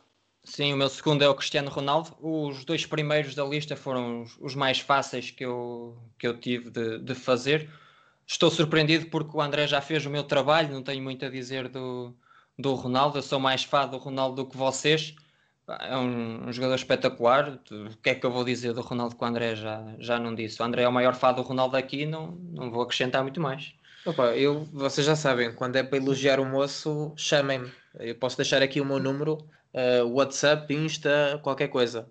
Sim, 0.46 0.72
o 0.72 0.76
meu 0.76 0.88
segundo 0.88 1.22
é 1.22 1.28
o 1.28 1.34
Cristiano 1.34 1.68
Ronaldo. 1.68 2.16
Os 2.20 2.64
dois 2.64 2.86
primeiros 2.86 3.34
da 3.34 3.44
lista 3.44 3.74
foram 3.74 4.24
os, 4.40 4.54
mais 4.54 4.78
fáceis 4.78 5.30
que 5.30 5.44
eu, 5.44 5.98
que 6.16 6.26
eu 6.26 6.38
tive 6.38 6.70
de, 6.70 6.98
de, 7.00 7.14
fazer. 7.16 7.68
Estou 8.24 8.48
surpreendido 8.48 9.06
porque 9.06 9.36
o 9.36 9.40
André 9.42 9.66
já 9.66 9.80
fez 9.80 10.06
o 10.06 10.10
meu 10.10 10.22
trabalho, 10.22 10.72
não 10.72 10.84
tenho 10.84 11.02
muito 11.02 11.24
a 11.26 11.28
dizer 11.28 11.68
do, 11.68 12.14
do 12.56 12.74
Ronaldo. 12.74 13.18
Eu 13.18 13.22
sou 13.22 13.40
mais 13.40 13.64
fã 13.64 13.88
do 13.88 13.98
Ronaldo 13.98 14.44
do 14.44 14.48
que 14.48 14.56
vocês. 14.56 15.16
É 15.68 15.96
um, 15.96 16.48
um 16.48 16.52
jogador 16.52 16.76
espetacular. 16.76 17.58
O 17.68 17.96
que 18.00 18.10
é 18.10 18.14
que 18.14 18.24
eu 18.24 18.30
vou 18.30 18.44
dizer 18.44 18.72
do 18.72 18.82
Ronaldo 18.82 19.16
que 19.16 19.24
o 19.24 19.26
André 19.26 19.56
já, 19.56 19.84
já 19.98 20.18
não 20.20 20.32
disse? 20.32 20.62
O 20.62 20.64
André 20.64 20.82
é 20.84 20.88
o 20.88 20.92
maior 20.92 21.16
fã 21.16 21.34
do 21.34 21.42
Ronaldo 21.42 21.76
aqui, 21.76 22.06
não, 22.06 22.38
não 22.52 22.70
vou 22.70 22.82
acrescentar 22.82 23.20
muito 23.20 23.40
mais. 23.40 23.74
Opa, 24.06 24.36
eu, 24.36 24.64
vocês 24.72 25.04
já 25.04 25.16
sabem, 25.16 25.52
quando 25.52 25.74
é 25.74 25.82
para 25.82 25.98
elogiar 25.98 26.38
o 26.38 26.46
moço, 26.46 27.12
chamem-me. 27.16 27.68
Eu 27.98 28.14
posso 28.14 28.36
deixar 28.36 28.62
aqui 28.62 28.80
o 28.80 28.84
meu 28.84 29.00
número 29.00 29.44
uh, 29.76 30.06
WhatsApp, 30.08 30.72
Insta, 30.74 31.38
qualquer 31.42 31.68
coisa. 31.68 32.06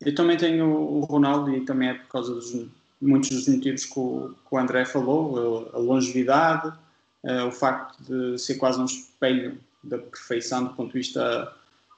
Eu 0.00 0.14
também 0.14 0.36
tenho 0.36 0.66
o 0.66 1.00
Ronaldo 1.00 1.54
e 1.54 1.64
também 1.64 1.90
é 1.90 1.94
por 1.94 2.08
causa 2.08 2.34
dos 2.34 2.54
muitos 3.00 3.30
dos 3.30 3.48
motivos 3.48 3.84
que 3.84 3.98
o, 3.98 4.34
que 4.48 4.54
o 4.54 4.58
André 4.58 4.84
falou, 4.84 5.70
a, 5.74 5.78
longevidade, 5.78 6.68
uh, 7.24 7.46
o 7.46 7.52
facto 7.52 7.98
de 8.02 8.38
ser 8.38 8.54
quase 8.54 8.80
um 8.80 8.84
espelho 8.84 9.58
da 9.82 9.98
perfeição 9.98 10.64
do 10.64 10.70
ponto 10.70 10.92
de 10.92 10.98
vista 10.98 11.52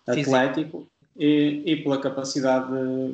atlético 0.07 0.87
e, 1.17 1.63
e, 1.67 1.77
pela 1.83 2.01
capacidade 2.01 2.67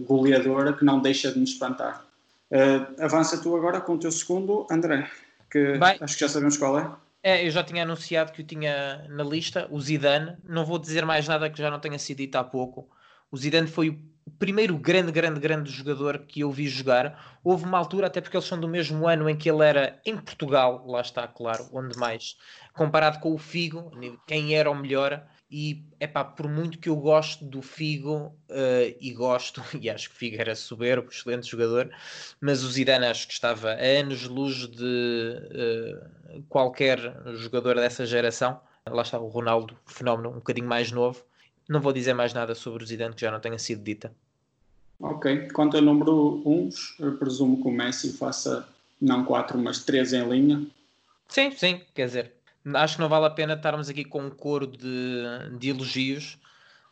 goleadora 0.07 0.73
que 0.73 0.85
não 0.85 1.01
deixa 1.01 1.33
de 1.33 1.39
me 1.39 1.45
espantar. 1.45 2.05
Uh, 2.51 3.03
avança 3.05 3.39
tu 3.39 3.57
agora 3.57 3.81
com 3.81 3.95
o 3.95 3.99
teu 3.99 4.11
segundo, 4.11 4.67
André, 4.71 5.09
que 5.51 5.79
Bem, 5.79 5.99
acho 6.01 6.15
que 6.15 6.21
já 6.21 6.29
sabemos 6.29 6.57
qual 6.57 6.79
é. 6.79 6.91
É, 7.23 7.47
eu 7.47 7.51
já 7.51 7.63
tinha 7.63 7.83
anunciado 7.83 8.33
que 8.33 8.41
o 8.41 8.45
tinha 8.45 9.07
na 9.09 9.23
lista, 9.23 9.69
o 9.71 9.81
Zidane. 9.81 10.37
Não 10.45 10.65
vou 10.65 10.79
dizer 10.79 11.05
mais 11.05 11.29
nada 11.29 11.51
que 11.51 11.59
já 11.59 11.71
não 11.71 11.81
tenha 11.81 11.99
sido 11.99 12.19
dito 12.19 12.37
há 12.37 12.45
pouco. 12.45 12.89
O 13.31 13.37
Zidane 13.37 13.69
foi 13.69 13.91
o 13.91 14.31
primeiro 14.39 14.77
grande, 14.79 15.13
grande, 15.13 15.39
grande 15.39 15.71
jogador 15.71 16.21
que 16.21 16.41
eu 16.41 16.51
vi 16.51 16.67
jogar. 16.67 17.39
Houve 17.45 17.65
uma 17.65 17.79
altura, 17.79 18.07
até 18.07 18.21
porque 18.21 18.37
eles 18.37 18.47
são 18.47 18.59
do 18.59 18.69
mesmo 18.69 19.07
ano 19.07 19.29
em 19.29 19.37
que 19.37 19.51
ele 19.51 19.65
era 19.65 20.01
em 20.05 20.17
Portugal, 20.17 20.85
lá 20.87 21.01
está, 21.01 21.29
claro, 21.29 21.69
onde 21.73 21.97
mais, 21.99 22.37
comparado 22.73 23.21
com 23.21 23.35
o 23.35 23.39
Figo, 23.39 23.91
quem 24.27 24.55
era 24.55 24.71
o 24.71 24.75
melhor. 24.75 25.27
E 25.51 25.83
é 25.99 26.07
pá, 26.07 26.23
por 26.23 26.49
muito 26.49 26.79
que 26.79 26.89
eu 26.89 26.95
gosto 26.95 27.45
do 27.45 27.61
Figo, 27.61 28.33
uh, 28.49 28.97
e 29.01 29.13
gosto, 29.13 29.61
e 29.81 29.91
acho 29.91 30.09
que 30.11 30.17
Figo 30.17 30.41
era 30.41 30.55
soberbo, 30.55 31.09
excelente 31.11 31.49
jogador, 31.49 31.91
mas 32.41 32.63
o 32.63 32.71
Zidane 32.71 33.07
acho 33.07 33.27
que 33.27 33.33
estava 33.33 33.73
a 33.73 34.01
anos-luz 34.01 34.69
de 34.69 35.37
uh, 36.37 36.43
qualquer 36.49 36.99
jogador 37.35 37.75
dessa 37.77 38.07
geração. 38.07 38.61
Lá 38.89 39.03
está 39.03 39.19
o 39.19 39.29
Ronaldo, 39.29 39.77
fenómeno 39.87 40.31
um 40.31 40.35
bocadinho 40.35 40.69
mais 40.69 40.93
novo. 40.93 41.23
Não 41.69 41.81
vou 41.81 41.93
dizer 41.93 42.15
mais 42.15 42.33
nada 42.33 42.55
sobre 42.55 42.85
o 42.85 42.87
Zidane 42.87 43.15
que 43.15 43.21
já 43.21 43.31
não 43.31 43.41
tenha 43.41 43.59
sido 43.59 43.83
dita. 43.83 44.13
Ok. 45.01 45.49
Quanto 45.53 45.77
ao 45.77 45.83
número 45.83 46.43
1, 46.45 46.71
eu 47.01 47.17
presumo 47.17 47.61
que 47.63 47.69
o 47.69 47.73
Messi 47.73 48.13
faça 48.13 48.69
não 49.01 49.25
4, 49.25 49.59
mas 49.59 49.85
3 49.85 50.13
em 50.13 50.29
linha. 50.29 50.67
Sim, 51.29 51.51
sim, 51.53 51.81
quer 51.95 52.07
dizer, 52.07 52.33
acho 52.75 52.97
que 52.97 53.01
não 53.01 53.09
vale 53.09 53.27
a 53.27 53.31
pena 53.31 53.55
estarmos 53.55 53.89
aqui 53.89 54.05
com 54.05 54.23
um 54.23 54.31
coro 54.31 54.67
de, 54.67 55.59
de 55.59 55.71
elogios. 55.71 56.39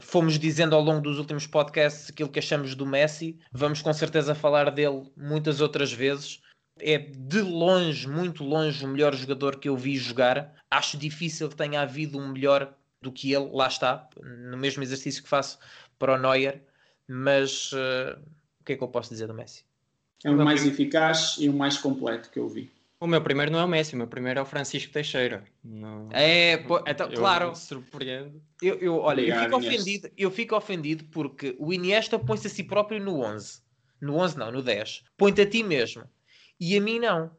Fomos 0.00 0.38
dizendo 0.38 0.76
ao 0.76 0.82
longo 0.82 1.00
dos 1.00 1.18
últimos 1.18 1.46
podcasts 1.46 2.10
aquilo 2.10 2.28
que 2.28 2.38
achamos 2.38 2.74
do 2.74 2.86
Messi. 2.86 3.38
Vamos 3.52 3.82
com 3.82 3.92
certeza 3.92 4.34
falar 4.34 4.70
dele 4.70 5.10
muitas 5.16 5.60
outras 5.60 5.92
vezes. 5.92 6.40
É 6.80 6.98
de 6.98 7.40
longe, 7.40 8.06
muito 8.06 8.44
longe, 8.44 8.84
o 8.84 8.88
melhor 8.88 9.14
jogador 9.14 9.56
que 9.56 9.68
eu 9.68 9.76
vi 9.76 9.96
jogar. 9.96 10.54
Acho 10.70 10.96
difícil 10.96 11.48
que 11.48 11.56
tenha 11.56 11.80
havido 11.80 12.18
um 12.18 12.28
melhor 12.28 12.72
do 13.02 13.10
que 13.10 13.32
ele. 13.32 13.50
Lá 13.52 13.66
está, 13.66 14.08
no 14.22 14.56
mesmo 14.56 14.82
exercício 14.82 15.22
que 15.22 15.28
faço 15.28 15.58
para 15.98 16.14
o 16.14 16.18
Neuer. 16.18 16.62
Mas 17.08 17.72
uh, 17.72 18.20
o 18.60 18.64
que 18.64 18.74
é 18.74 18.76
que 18.76 18.84
eu 18.84 18.88
posso 18.88 19.10
dizer 19.10 19.26
do 19.26 19.34
Messi? 19.34 19.64
É 20.24 20.30
o 20.30 20.36
mais 20.36 20.64
eficaz 20.64 21.36
e 21.38 21.48
o 21.48 21.52
mais 21.52 21.78
completo 21.78 22.30
que 22.30 22.38
eu 22.38 22.48
vi. 22.48 22.70
O 23.00 23.06
meu 23.06 23.22
primeiro 23.22 23.52
não 23.52 23.60
é 23.60 23.64
o 23.64 23.68
Messi, 23.68 23.94
o 23.94 23.96
meu 23.96 24.08
primeiro 24.08 24.40
é 24.40 24.42
o 24.42 24.46
Francisco 24.46 24.92
Teixeira. 24.92 25.44
Não... 25.62 26.08
É, 26.10 26.56
pô, 26.56 26.82
então, 26.84 27.08
eu 27.08 27.18
claro. 27.18 27.54
Surpreendo. 27.54 28.42
Eu, 28.60 28.74
eu, 28.76 28.96
olha, 28.96 29.22
Obrigado, 29.22 29.38
eu 29.38 29.44
fico, 29.44 29.56
ofendido, 29.56 30.10
eu 30.16 30.30
fico 30.30 30.56
ofendido 30.56 31.04
porque 31.04 31.54
o 31.60 31.72
Iniesta 31.72 32.18
põe-se 32.18 32.48
a 32.48 32.50
si 32.50 32.64
próprio 32.64 33.00
no 33.00 33.20
11. 33.20 33.60
No 34.00 34.16
11 34.16 34.38
não, 34.38 34.50
no 34.50 34.62
10. 34.62 35.04
Põe-te 35.16 35.42
a 35.42 35.48
ti 35.48 35.62
mesmo. 35.62 36.02
E 36.58 36.76
a 36.76 36.80
mim 36.80 36.98
não. 36.98 37.30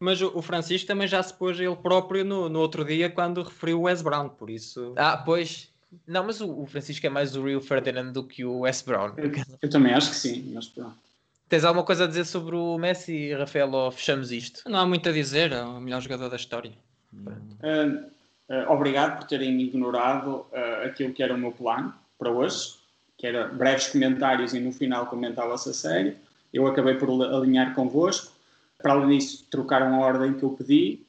Mas 0.00 0.20
o, 0.22 0.32
o 0.34 0.40
Francisco 0.40 0.86
também 0.86 1.06
já 1.06 1.22
se 1.22 1.34
pôs 1.34 1.60
ele 1.60 1.76
próprio 1.76 2.24
no, 2.24 2.48
no 2.48 2.58
outro 2.58 2.82
dia 2.82 3.10
quando 3.10 3.42
referiu 3.42 3.80
o 3.80 3.82
Wes 3.82 4.00
Brown, 4.00 4.30
por 4.30 4.48
isso... 4.48 4.94
Ah, 4.96 5.16
pois... 5.16 5.70
Não, 6.06 6.24
mas 6.24 6.40
o, 6.40 6.62
o 6.62 6.66
Francisco 6.66 7.06
é 7.06 7.10
mais 7.10 7.36
o 7.36 7.44
Rio 7.44 7.60
Ferdinand 7.60 8.12
do 8.12 8.26
que 8.26 8.46
o 8.46 8.60
Wes 8.60 8.80
Brown. 8.80 9.12
Eu, 9.18 9.30
eu 9.60 9.68
também 9.68 9.92
acho 9.92 10.08
que 10.08 10.16
sim, 10.16 10.50
mas 10.54 10.66
pronto. 10.66 10.96
Tens 11.52 11.66
alguma 11.66 11.84
coisa 11.84 12.04
a 12.04 12.06
dizer 12.06 12.24
sobre 12.24 12.56
o 12.56 12.78
Messi, 12.78 13.34
Rafael, 13.34 13.70
ou 13.70 13.90
fechamos 13.92 14.32
isto? 14.32 14.62
Não 14.66 14.78
há 14.78 14.86
muito 14.86 15.06
a 15.10 15.12
dizer, 15.12 15.52
é 15.52 15.62
o 15.62 15.82
melhor 15.82 16.00
jogador 16.00 16.30
da 16.30 16.36
história. 16.36 16.72
Uh, 17.12 18.06
uh, 18.48 18.72
obrigado 18.72 19.18
por 19.18 19.26
terem 19.26 19.60
ignorado 19.60 20.46
uh, 20.50 20.86
aquilo 20.86 21.12
que 21.12 21.22
era 21.22 21.34
o 21.34 21.36
meu 21.36 21.52
plano 21.52 21.92
para 22.18 22.30
hoje, 22.30 22.76
que 23.18 23.26
era 23.26 23.48
breves 23.48 23.88
comentários 23.88 24.54
e 24.54 24.60
no 24.60 24.72
final 24.72 25.04
comentava-se 25.04 25.68
a 25.68 25.74
sério. 25.74 26.16
Eu 26.54 26.66
acabei 26.66 26.94
por 26.94 27.10
alinhar 27.22 27.74
convosco. 27.74 28.32
Para 28.78 28.94
além 28.94 29.18
disso, 29.18 29.46
trocaram 29.50 29.94
a 29.94 30.06
ordem 30.06 30.32
que 30.32 30.44
eu 30.44 30.52
pedi. 30.52 31.00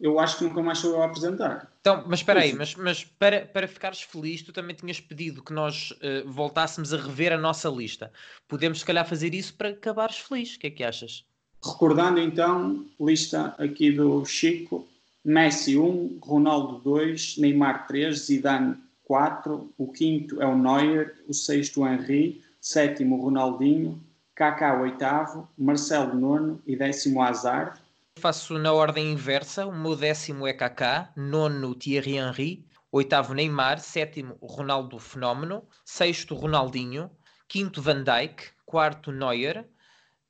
Eu 0.00 0.18
acho 0.18 0.38
que 0.38 0.44
nunca 0.44 0.62
mais 0.62 0.78
sou 0.78 0.92
eu 0.92 1.02
a 1.02 1.04
apresentar. 1.04 1.69
Então, 1.80 2.04
mas 2.06 2.18
espera 2.18 2.40
aí, 2.40 2.52
mas, 2.52 2.74
mas 2.74 3.04
para, 3.04 3.46
para 3.46 3.66
ficares 3.66 4.02
feliz, 4.02 4.42
tu 4.42 4.52
também 4.52 4.76
tinhas 4.76 5.00
pedido 5.00 5.42
que 5.42 5.52
nós 5.52 5.92
uh, 5.92 6.28
voltássemos 6.28 6.92
a 6.92 6.98
rever 6.98 7.32
a 7.32 7.38
nossa 7.38 7.70
lista. 7.70 8.12
Podemos, 8.46 8.80
se 8.80 8.84
calhar, 8.84 9.08
fazer 9.08 9.32
isso 9.32 9.54
para 9.54 9.70
acabares 9.70 10.18
feliz. 10.18 10.54
O 10.54 10.58
que 10.58 10.66
é 10.66 10.70
que 10.70 10.84
achas? 10.84 11.24
Recordando 11.64 12.20
então, 12.20 12.84
lista 13.00 13.54
aqui 13.58 13.90
do 13.92 14.24
Chico: 14.26 14.86
Messi 15.24 15.78
1, 15.78 16.18
Ronaldo 16.22 16.78
2, 16.80 17.38
Neymar 17.38 17.86
3, 17.86 18.18
Zidane 18.18 18.76
4, 19.04 19.72
o 19.78 19.90
quinto 19.90 20.40
é 20.42 20.46
o 20.46 20.56
Neuer, 20.56 21.16
o 21.26 21.32
sexto 21.32 21.80
o 21.80 21.88
Henry, 21.88 22.42
sétimo 22.60 23.16
o 23.16 23.22
Ronaldinho, 23.22 23.98
Kaká 24.34 24.80
oitavo, 24.80 25.48
Marcelo 25.56 26.14
nono 26.14 26.62
e 26.66 26.76
décimo 26.76 27.22
Hazard, 27.22 27.79
Faço 28.18 28.58
na 28.58 28.72
ordem 28.72 29.12
inversa. 29.12 29.66
O 29.66 29.72
meu 29.72 29.96
décimo 29.96 30.46
é 30.46 30.52
Kaká, 30.52 31.12
nono 31.16 31.74
Thierry 31.74 32.16
Henry, 32.16 32.66
oitavo 32.90 33.32
Neymar, 33.32 33.80
sétimo 33.80 34.36
Ronaldo 34.42 34.98
Fenómeno, 34.98 35.66
sexto 35.84 36.34
Ronaldinho, 36.34 37.10
quinto 37.48 37.80
Van 37.80 38.02
Dijk, 38.02 38.50
quarto 38.66 39.12
Neuer, 39.12 39.66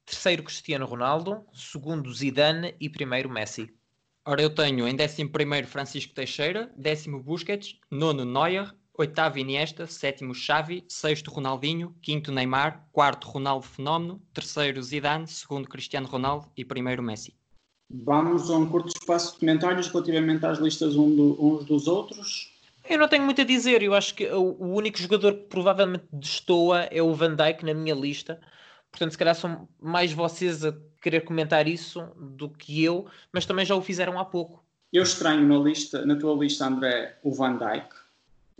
terceiro 0.04 0.42
Cristiano 0.44 0.86
Ronaldo, 0.86 1.44
segundo 1.52 2.12
Zidane 2.12 2.76
e 2.78 2.88
primeiro 2.88 3.30
Messi. 3.30 3.74
Ora, 4.24 4.42
eu 4.42 4.54
tenho 4.54 4.86
em 4.86 4.94
décimo 4.94 5.30
primeiro 5.30 5.66
Francisco 5.66 6.14
Teixeira, 6.14 6.72
décimo 6.76 7.22
Busquets, 7.22 7.80
nono 7.90 8.24
Neuer, 8.24 8.72
oitavo 8.96 9.38
Iniesta, 9.38 9.86
sétimo 9.86 10.34
Xavi, 10.34 10.84
sexto 10.86 11.30
Ronaldinho, 11.30 11.96
quinto 12.02 12.30
Neymar, 12.30 12.86
quarto 12.92 13.26
Ronaldo 13.26 13.66
Fenómeno, 13.66 14.22
terceiro 14.32 14.82
Zidane, 14.82 15.26
segundo 15.26 15.68
Cristiano 15.68 16.06
Ronaldo 16.06 16.52
e 16.56 16.64
primeiro 16.64 17.02
Messi. 17.02 17.39
Vamos 17.90 18.48
a 18.50 18.56
um 18.56 18.66
curto 18.66 18.88
espaço 18.88 19.34
de 19.34 19.40
comentários 19.40 19.88
relativamente 19.88 20.46
às 20.46 20.58
listas 20.58 20.94
um 20.94 21.14
do, 21.14 21.36
uns 21.44 21.64
dos 21.64 21.88
outros. 21.88 22.52
Eu 22.88 22.98
não 22.98 23.08
tenho 23.08 23.24
muito 23.24 23.40
a 23.40 23.44
dizer. 23.44 23.82
Eu 23.82 23.94
acho 23.94 24.14
que 24.14 24.28
o 24.28 24.74
único 24.74 24.98
jogador 24.98 25.34
que 25.34 25.44
provavelmente 25.48 26.04
destoa 26.12 26.82
é 26.84 27.02
o 27.02 27.12
Van 27.12 27.34
Dijk 27.34 27.64
na 27.64 27.74
minha 27.74 27.94
lista. 27.94 28.40
Portanto, 28.90 29.12
se 29.12 29.18
calhar 29.18 29.34
são 29.34 29.68
mais 29.80 30.12
vocês 30.12 30.64
a 30.64 30.74
querer 31.00 31.22
comentar 31.22 31.66
isso 31.66 32.06
do 32.16 32.48
que 32.48 32.82
eu, 32.82 33.06
mas 33.32 33.46
também 33.46 33.64
já 33.64 33.74
o 33.74 33.82
fizeram 33.82 34.18
há 34.18 34.24
pouco. 34.24 34.64
Eu 34.92 35.02
estranho 35.02 35.46
na, 35.46 35.58
lista, 35.58 36.04
na 36.04 36.16
tua 36.16 36.34
lista, 36.34 36.66
André, 36.66 37.16
o 37.22 37.32
Van 37.32 37.56
Dijk. 37.56 37.88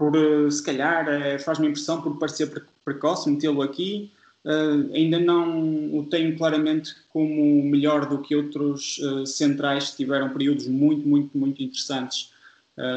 por 0.01 0.17
uh, 0.17 0.51
se 0.51 0.63
calhar 0.63 1.07
uh, 1.07 1.39
faz-me 1.39 1.69
impressão 1.69 2.01
por 2.01 2.19
parecer 2.19 2.47
pre 2.47 2.63
precoce 2.85 3.29
metê-lo 3.29 3.61
aqui. 3.61 4.11
Uh, 4.45 4.91
ainda 4.95 5.19
não 5.19 5.95
o 5.99 6.07
tenho 6.07 6.37
claramente 6.37 6.95
como 7.11 7.63
melhor 7.63 8.09
do 8.09 8.23
que 8.23 8.35
outros 8.35 8.99
centrais 9.27 9.91
que 9.91 9.99
tiveram 9.99 10.31
períodos 10.31 10.67
muito, 10.67 11.07
muito, 11.07 11.37
muito 11.37 11.63
interessantes 11.63 12.33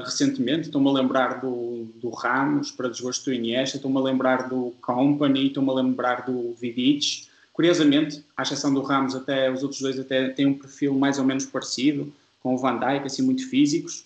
recentemente. 0.06 0.68
Estou-me 0.68 0.88
a 0.88 0.94
lembrar 0.94 1.42
do, 1.42 1.86
do 1.96 2.10
Ramos, 2.10 2.72
para 2.72 2.88
desgosto 2.88 3.26
do 3.26 3.34
Iniesta, 3.34 3.76
estou-me 3.76 3.98
a 3.98 4.02
lembrar 4.02 4.48
do 4.48 4.74
Company, 4.80 5.48
estou-me 5.48 5.70
a 5.72 5.74
lembrar 5.74 6.26
do 6.26 6.54
Vidic. 6.54 7.28
Curiosamente, 7.52 8.24
à 8.38 8.44
exceção 8.44 8.74
do 8.74 8.82
Ramos, 8.82 9.14
até 9.14 9.52
os 9.52 9.62
outros 9.62 9.82
dois 9.82 10.00
até 10.00 10.30
têm 10.30 10.46
um 10.46 10.58
perfil 10.58 10.94
mais 10.94 11.20
ou 11.20 11.26
menos 11.26 11.46
parecido, 11.46 12.14
com 12.40 12.56
o 12.56 12.58
Van 12.58 12.80
Dijk, 12.80 13.06
assim, 13.06 13.22
muito 13.22 13.50
físicos. 13.50 14.06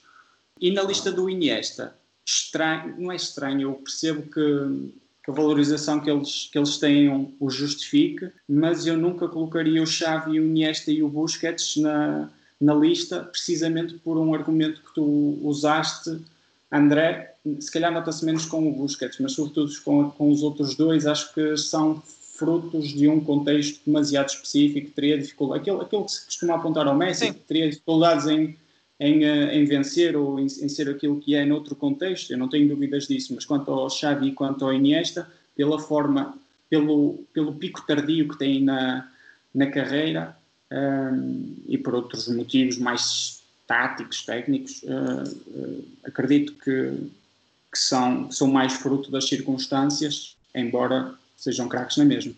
E 0.59 0.71
na 0.71 0.81
lista 0.81 1.11
do 1.11 1.29
Iniesta, 1.29 1.95
estranho, 2.25 2.95
não 2.97 3.11
é 3.11 3.15
estranho, 3.15 3.61
eu 3.61 3.73
percebo 3.73 4.23
que, 4.23 4.91
que 5.27 5.31
a 5.31 5.33
valorização 5.33 5.99
que 5.99 6.09
eles, 6.09 6.47
que 6.49 6.57
eles 6.57 6.77
têm 6.77 7.35
o 7.37 7.49
justifique, 7.49 8.31
mas 8.47 8.87
eu 8.87 8.95
nunca 8.95 9.27
colocaria 9.27 9.83
o 9.83 9.85
Xavi, 9.85 10.39
o 10.39 10.45
Iniesta 10.45 10.89
e 10.89 11.03
o 11.03 11.09
Busquets 11.09 11.75
na, 11.75 12.29
na 12.61 12.73
lista, 12.73 13.19
precisamente 13.19 13.95
por 13.95 14.17
um 14.17 14.33
argumento 14.33 14.81
que 14.81 14.93
tu 14.93 15.37
usaste, 15.43 16.17
André, 16.71 17.35
se 17.59 17.69
calhar 17.69 17.91
nota-se 17.91 18.23
menos 18.23 18.45
com 18.45 18.69
o 18.69 18.71
Busquets, 18.71 19.19
mas 19.19 19.33
sobretudo 19.33 19.69
com, 19.83 20.09
com 20.11 20.31
os 20.31 20.43
outros 20.43 20.75
dois, 20.75 21.05
acho 21.05 21.33
que 21.33 21.57
são 21.57 22.01
frutos 22.37 22.87
de 22.89 23.09
um 23.09 23.19
contexto 23.19 23.81
demasiado 23.85 24.29
específico, 24.29 24.91
teria 24.91 25.17
dificuldade, 25.17 25.61
aquilo, 25.61 25.81
aquilo 25.81 26.05
que 26.05 26.11
se 26.13 26.25
costuma 26.25 26.55
apontar 26.55 26.87
ao 26.87 26.95
Messi, 26.95 27.25
Sim. 27.25 27.33
teria 27.45 27.69
dificuldades 27.69 28.27
em, 28.27 28.55
em, 28.99 29.23
eh, 29.25 29.55
em 29.55 29.65
vencer 29.65 30.15
ou 30.15 30.39
em, 30.39 30.45
em, 30.45 30.69
ser 30.69 30.89
aquilo 30.89 31.19
que 31.19 31.35
é 31.35 31.45
noutro 31.45 31.75
contexto, 31.75 32.31
eu 32.31 32.37
não 32.37 32.49
tenho 32.49 32.67
dúvidas 32.67 33.07
disso, 33.07 33.33
mas 33.35 33.45
quanto 33.45 33.71
ao 33.71 33.89
Xavi 33.89 34.29
e 34.29 34.33
quanto 34.33 34.65
ao 34.65 34.73
Iniesta, 34.73 35.29
pela 35.55 35.79
forma, 35.79 36.37
pelo, 36.69 37.23
pelo 37.33 37.53
pico 37.53 37.85
tardio 37.85 38.27
que 38.27 38.37
tem 38.37 38.63
na, 38.63 39.09
na 39.53 39.67
carreira 39.67 40.35
um, 40.71 40.75
ehm, 40.75 41.55
e 41.67 41.77
por 41.77 41.95
outros 41.95 42.27
motivos 42.27 42.77
mais 42.77 43.37
táticos, 43.67 44.25
técnicos, 44.25 44.81
uh, 44.83 45.23
uh, 45.49 45.85
acredito 46.05 46.53
que, 46.53 46.93
que, 47.71 47.77
são, 47.77 48.29
que 48.29 48.35
são 48.35 48.47
mais 48.47 48.73
fruto 48.73 49.11
das 49.11 49.27
circunstâncias, 49.27 50.37
embora 50.55 51.13
sejam 51.35 51.67
craques 51.67 51.97
na 51.97 52.05
mesma. 52.05 52.33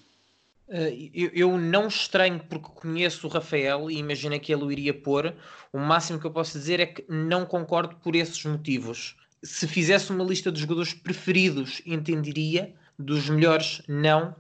Uh, 0.69 1.09
eu, 1.33 1.57
não 1.57 1.87
estranho 1.87 2.39
porque 2.47 2.69
conheço 2.69 3.25
o 3.25 3.29
Rafael 3.29 3.89
e 3.89 3.97
imagino 3.97 4.39
que 4.39 4.53
ele 4.53 4.63
o 4.63 4.71
iria 4.71 4.93
pôr. 4.93 5.33
O 5.73 5.79
máximo 5.79 6.19
que 6.19 6.27
eu 6.27 6.31
posso 6.31 6.57
dizer 6.57 6.79
é 6.79 6.85
que 6.85 7.03
não 7.09 7.43
concordo 7.43 7.95
por 7.95 8.15
esses 8.15 8.45
motivos. 8.45 9.17
Se 9.41 9.67
fizesse 9.67 10.11
uma 10.11 10.23
lista 10.23 10.51
dos 10.51 10.61
jogadores 10.61 10.93
preferidos, 10.93 11.81
entenderia, 11.85 12.75
dos 12.99 13.29
melhores, 13.29 13.81
não, 13.87 14.35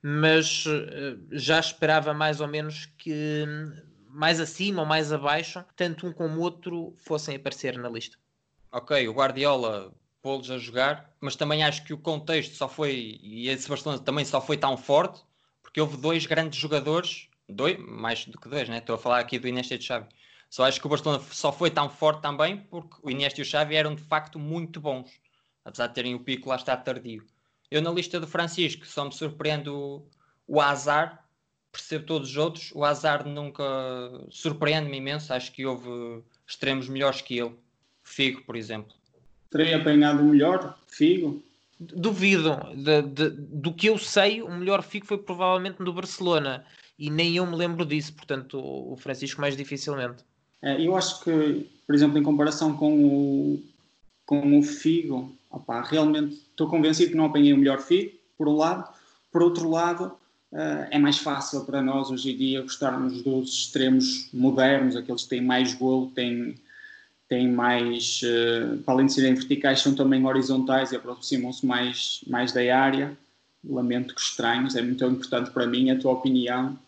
mas 0.00 0.64
uh, 0.64 1.20
já 1.32 1.60
esperava 1.60 2.14
mais 2.14 2.40
ou 2.40 2.48
menos 2.48 2.86
que 2.96 3.44
mais 4.08 4.40
acima 4.40 4.80
ou 4.80 4.86
mais 4.86 5.12
abaixo, 5.12 5.62
tanto 5.76 6.06
um 6.06 6.12
como 6.12 6.38
o 6.38 6.40
outro 6.40 6.94
fossem 6.96 7.36
aparecer 7.36 7.76
na 7.76 7.90
lista. 7.90 8.16
Ok, 8.72 9.06
o 9.08 9.12
Guardiola 9.12 9.92
pô-los 10.22 10.50
a 10.50 10.56
jogar, 10.56 11.12
mas 11.20 11.36
também 11.36 11.62
acho 11.62 11.84
que 11.84 11.92
o 11.92 11.98
contexto 11.98 12.54
só 12.54 12.68
foi, 12.68 13.18
e 13.22 13.48
esse 13.48 13.68
Barcelona 13.68 14.00
também 14.00 14.24
só 14.24 14.40
foi 14.40 14.56
tão 14.56 14.76
forte, 14.76 15.20
porque 15.74 15.80
houve 15.80 15.96
dois 15.96 16.24
grandes 16.24 16.56
jogadores, 16.56 17.28
dois, 17.48 17.76
mais 17.80 18.24
do 18.26 18.38
que 18.38 18.48
dois, 18.48 18.68
né? 18.68 18.78
estou 18.78 18.94
a 18.94 18.98
falar 18.98 19.18
aqui 19.18 19.40
do 19.40 19.48
Iniesta 19.48 19.74
e 19.74 19.78
do 19.78 19.82
Xavi. 19.82 20.06
Só 20.48 20.62
acho 20.64 20.80
que 20.80 20.86
o 20.86 20.88
Barcelona 20.88 21.20
só 21.32 21.50
foi 21.50 21.68
tão 21.68 21.90
forte 21.90 22.22
também 22.22 22.58
porque 22.58 22.94
o 23.02 23.10
Iniesta 23.10 23.40
e 23.40 23.42
o 23.42 23.44
Xavi 23.44 23.74
eram 23.74 23.92
de 23.96 24.02
facto 24.04 24.38
muito 24.38 24.80
bons, 24.80 25.10
apesar 25.64 25.88
de 25.88 25.94
terem 25.94 26.14
o 26.14 26.20
pico 26.20 26.48
lá 26.48 26.54
está 26.54 26.76
tardio. 26.76 27.26
Eu 27.72 27.82
na 27.82 27.90
lista 27.90 28.20
do 28.20 28.26
Francisco 28.28 28.86
só 28.86 29.04
me 29.04 29.12
surpreende 29.12 29.68
o, 29.68 30.06
Azar, 30.60 31.26
percebo 31.72 32.06
todos 32.06 32.30
os 32.30 32.36
outros, 32.36 32.70
o 32.72 32.84
Azar 32.84 33.26
nunca 33.26 33.64
surpreende-me 34.30 34.98
imenso, 34.98 35.34
acho 35.34 35.50
que 35.50 35.66
houve 35.66 36.22
extremos 36.46 36.88
melhores 36.88 37.20
que 37.20 37.36
ele. 37.36 37.56
Figo, 38.04 38.42
por 38.42 38.54
exemplo 38.54 38.94
terei 39.54 39.72
apanhado 39.72 40.24
melhor 40.24 40.76
Figo? 40.88 41.40
Duvido. 41.92 42.56
De, 42.74 43.02
de, 43.02 43.30
do 43.30 43.72
que 43.72 43.88
eu 43.88 43.98
sei, 43.98 44.42
o 44.42 44.50
melhor 44.50 44.82
Figo 44.82 45.06
foi 45.06 45.18
provavelmente 45.18 45.80
no 45.80 45.92
Barcelona. 45.92 46.64
E 46.98 47.10
nem 47.10 47.36
eu 47.36 47.46
me 47.46 47.56
lembro 47.56 47.84
disso, 47.84 48.12
portanto, 48.14 48.58
o 48.58 48.96
Francisco 48.96 49.40
mais 49.40 49.56
dificilmente. 49.56 50.24
É, 50.62 50.80
eu 50.80 50.96
acho 50.96 51.22
que, 51.22 51.68
por 51.86 51.94
exemplo, 51.94 52.18
em 52.18 52.22
comparação 52.22 52.76
com 52.76 53.04
o, 53.04 53.62
com 54.24 54.58
o 54.58 54.62
Figo, 54.62 55.32
realmente 55.84 56.34
estou 56.34 56.68
convencido 56.68 57.10
que 57.10 57.16
não 57.16 57.26
apanhei 57.26 57.52
o 57.52 57.58
melhor 57.58 57.80
Figo, 57.80 58.12
por 58.38 58.48
um 58.48 58.56
lado. 58.56 58.88
Por 59.30 59.42
outro 59.42 59.68
lado, 59.68 60.12
uh, 60.52 60.86
é 60.90 60.98
mais 60.98 61.18
fácil 61.18 61.64
para 61.64 61.82
nós 61.82 62.10
hoje 62.10 62.32
em 62.32 62.36
dia 62.36 62.62
gostarmos 62.62 63.22
dos 63.22 63.52
extremos 63.52 64.28
modernos, 64.32 64.96
aqueles 64.96 65.24
que 65.24 65.28
têm 65.28 65.42
mais 65.42 65.74
golo, 65.74 66.10
têm 66.14 66.54
têm 67.34 67.50
mais, 67.50 68.20
uh, 68.22 68.78
para 68.78 68.94
além 68.94 69.06
de 69.06 69.12
serem 69.12 69.34
verticais, 69.34 69.80
são 69.80 69.94
também 69.94 70.24
horizontais 70.24 70.92
e 70.92 70.96
aproximam-se 70.96 71.66
mais, 71.66 72.20
mais 72.26 72.52
da 72.52 72.60
área. 72.76 73.16
Lamento 73.66 74.14
que 74.14 74.20
estranhos, 74.20 74.76
é 74.76 74.82
muito 74.82 75.04
importante 75.04 75.50
para 75.50 75.66
mim 75.66 75.90
a 75.90 75.98
tua 75.98 76.12
opinião. 76.12 76.78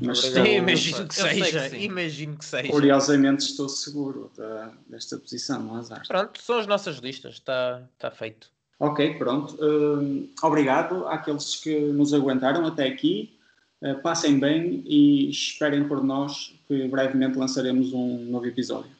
Mas 0.00 0.24
estou, 0.24 0.46
imagino 0.46 1.08
que 1.08 1.14
seja, 1.14 1.70
que 1.70 1.76
imagino 1.76 2.36
que 2.36 2.44
seja. 2.44 2.70
Curiosamente 2.70 3.44
estou 3.44 3.68
seguro 3.68 4.30
da, 4.36 4.70
desta 4.86 5.18
posição, 5.18 5.74
azar. 5.76 6.06
Pronto, 6.06 6.40
são 6.40 6.58
as 6.58 6.66
nossas 6.66 6.98
listas, 6.98 7.34
está, 7.34 7.82
está 7.94 8.10
feito. 8.10 8.48
Ok, 8.78 9.14
pronto. 9.14 9.56
Uh, 9.62 10.28
obrigado 10.42 11.06
àqueles 11.06 11.56
que 11.56 11.78
nos 11.78 12.14
aguentaram 12.14 12.64
até 12.66 12.86
aqui. 12.86 13.34
Uh, 13.82 14.00
passem 14.00 14.38
bem 14.38 14.82
e 14.86 15.28
esperem 15.30 15.86
por 15.86 16.02
nós 16.02 16.54
que 16.68 16.86
brevemente 16.88 17.36
lançaremos 17.36 17.92
um 17.92 18.24
novo 18.24 18.46
episódio. 18.46 18.99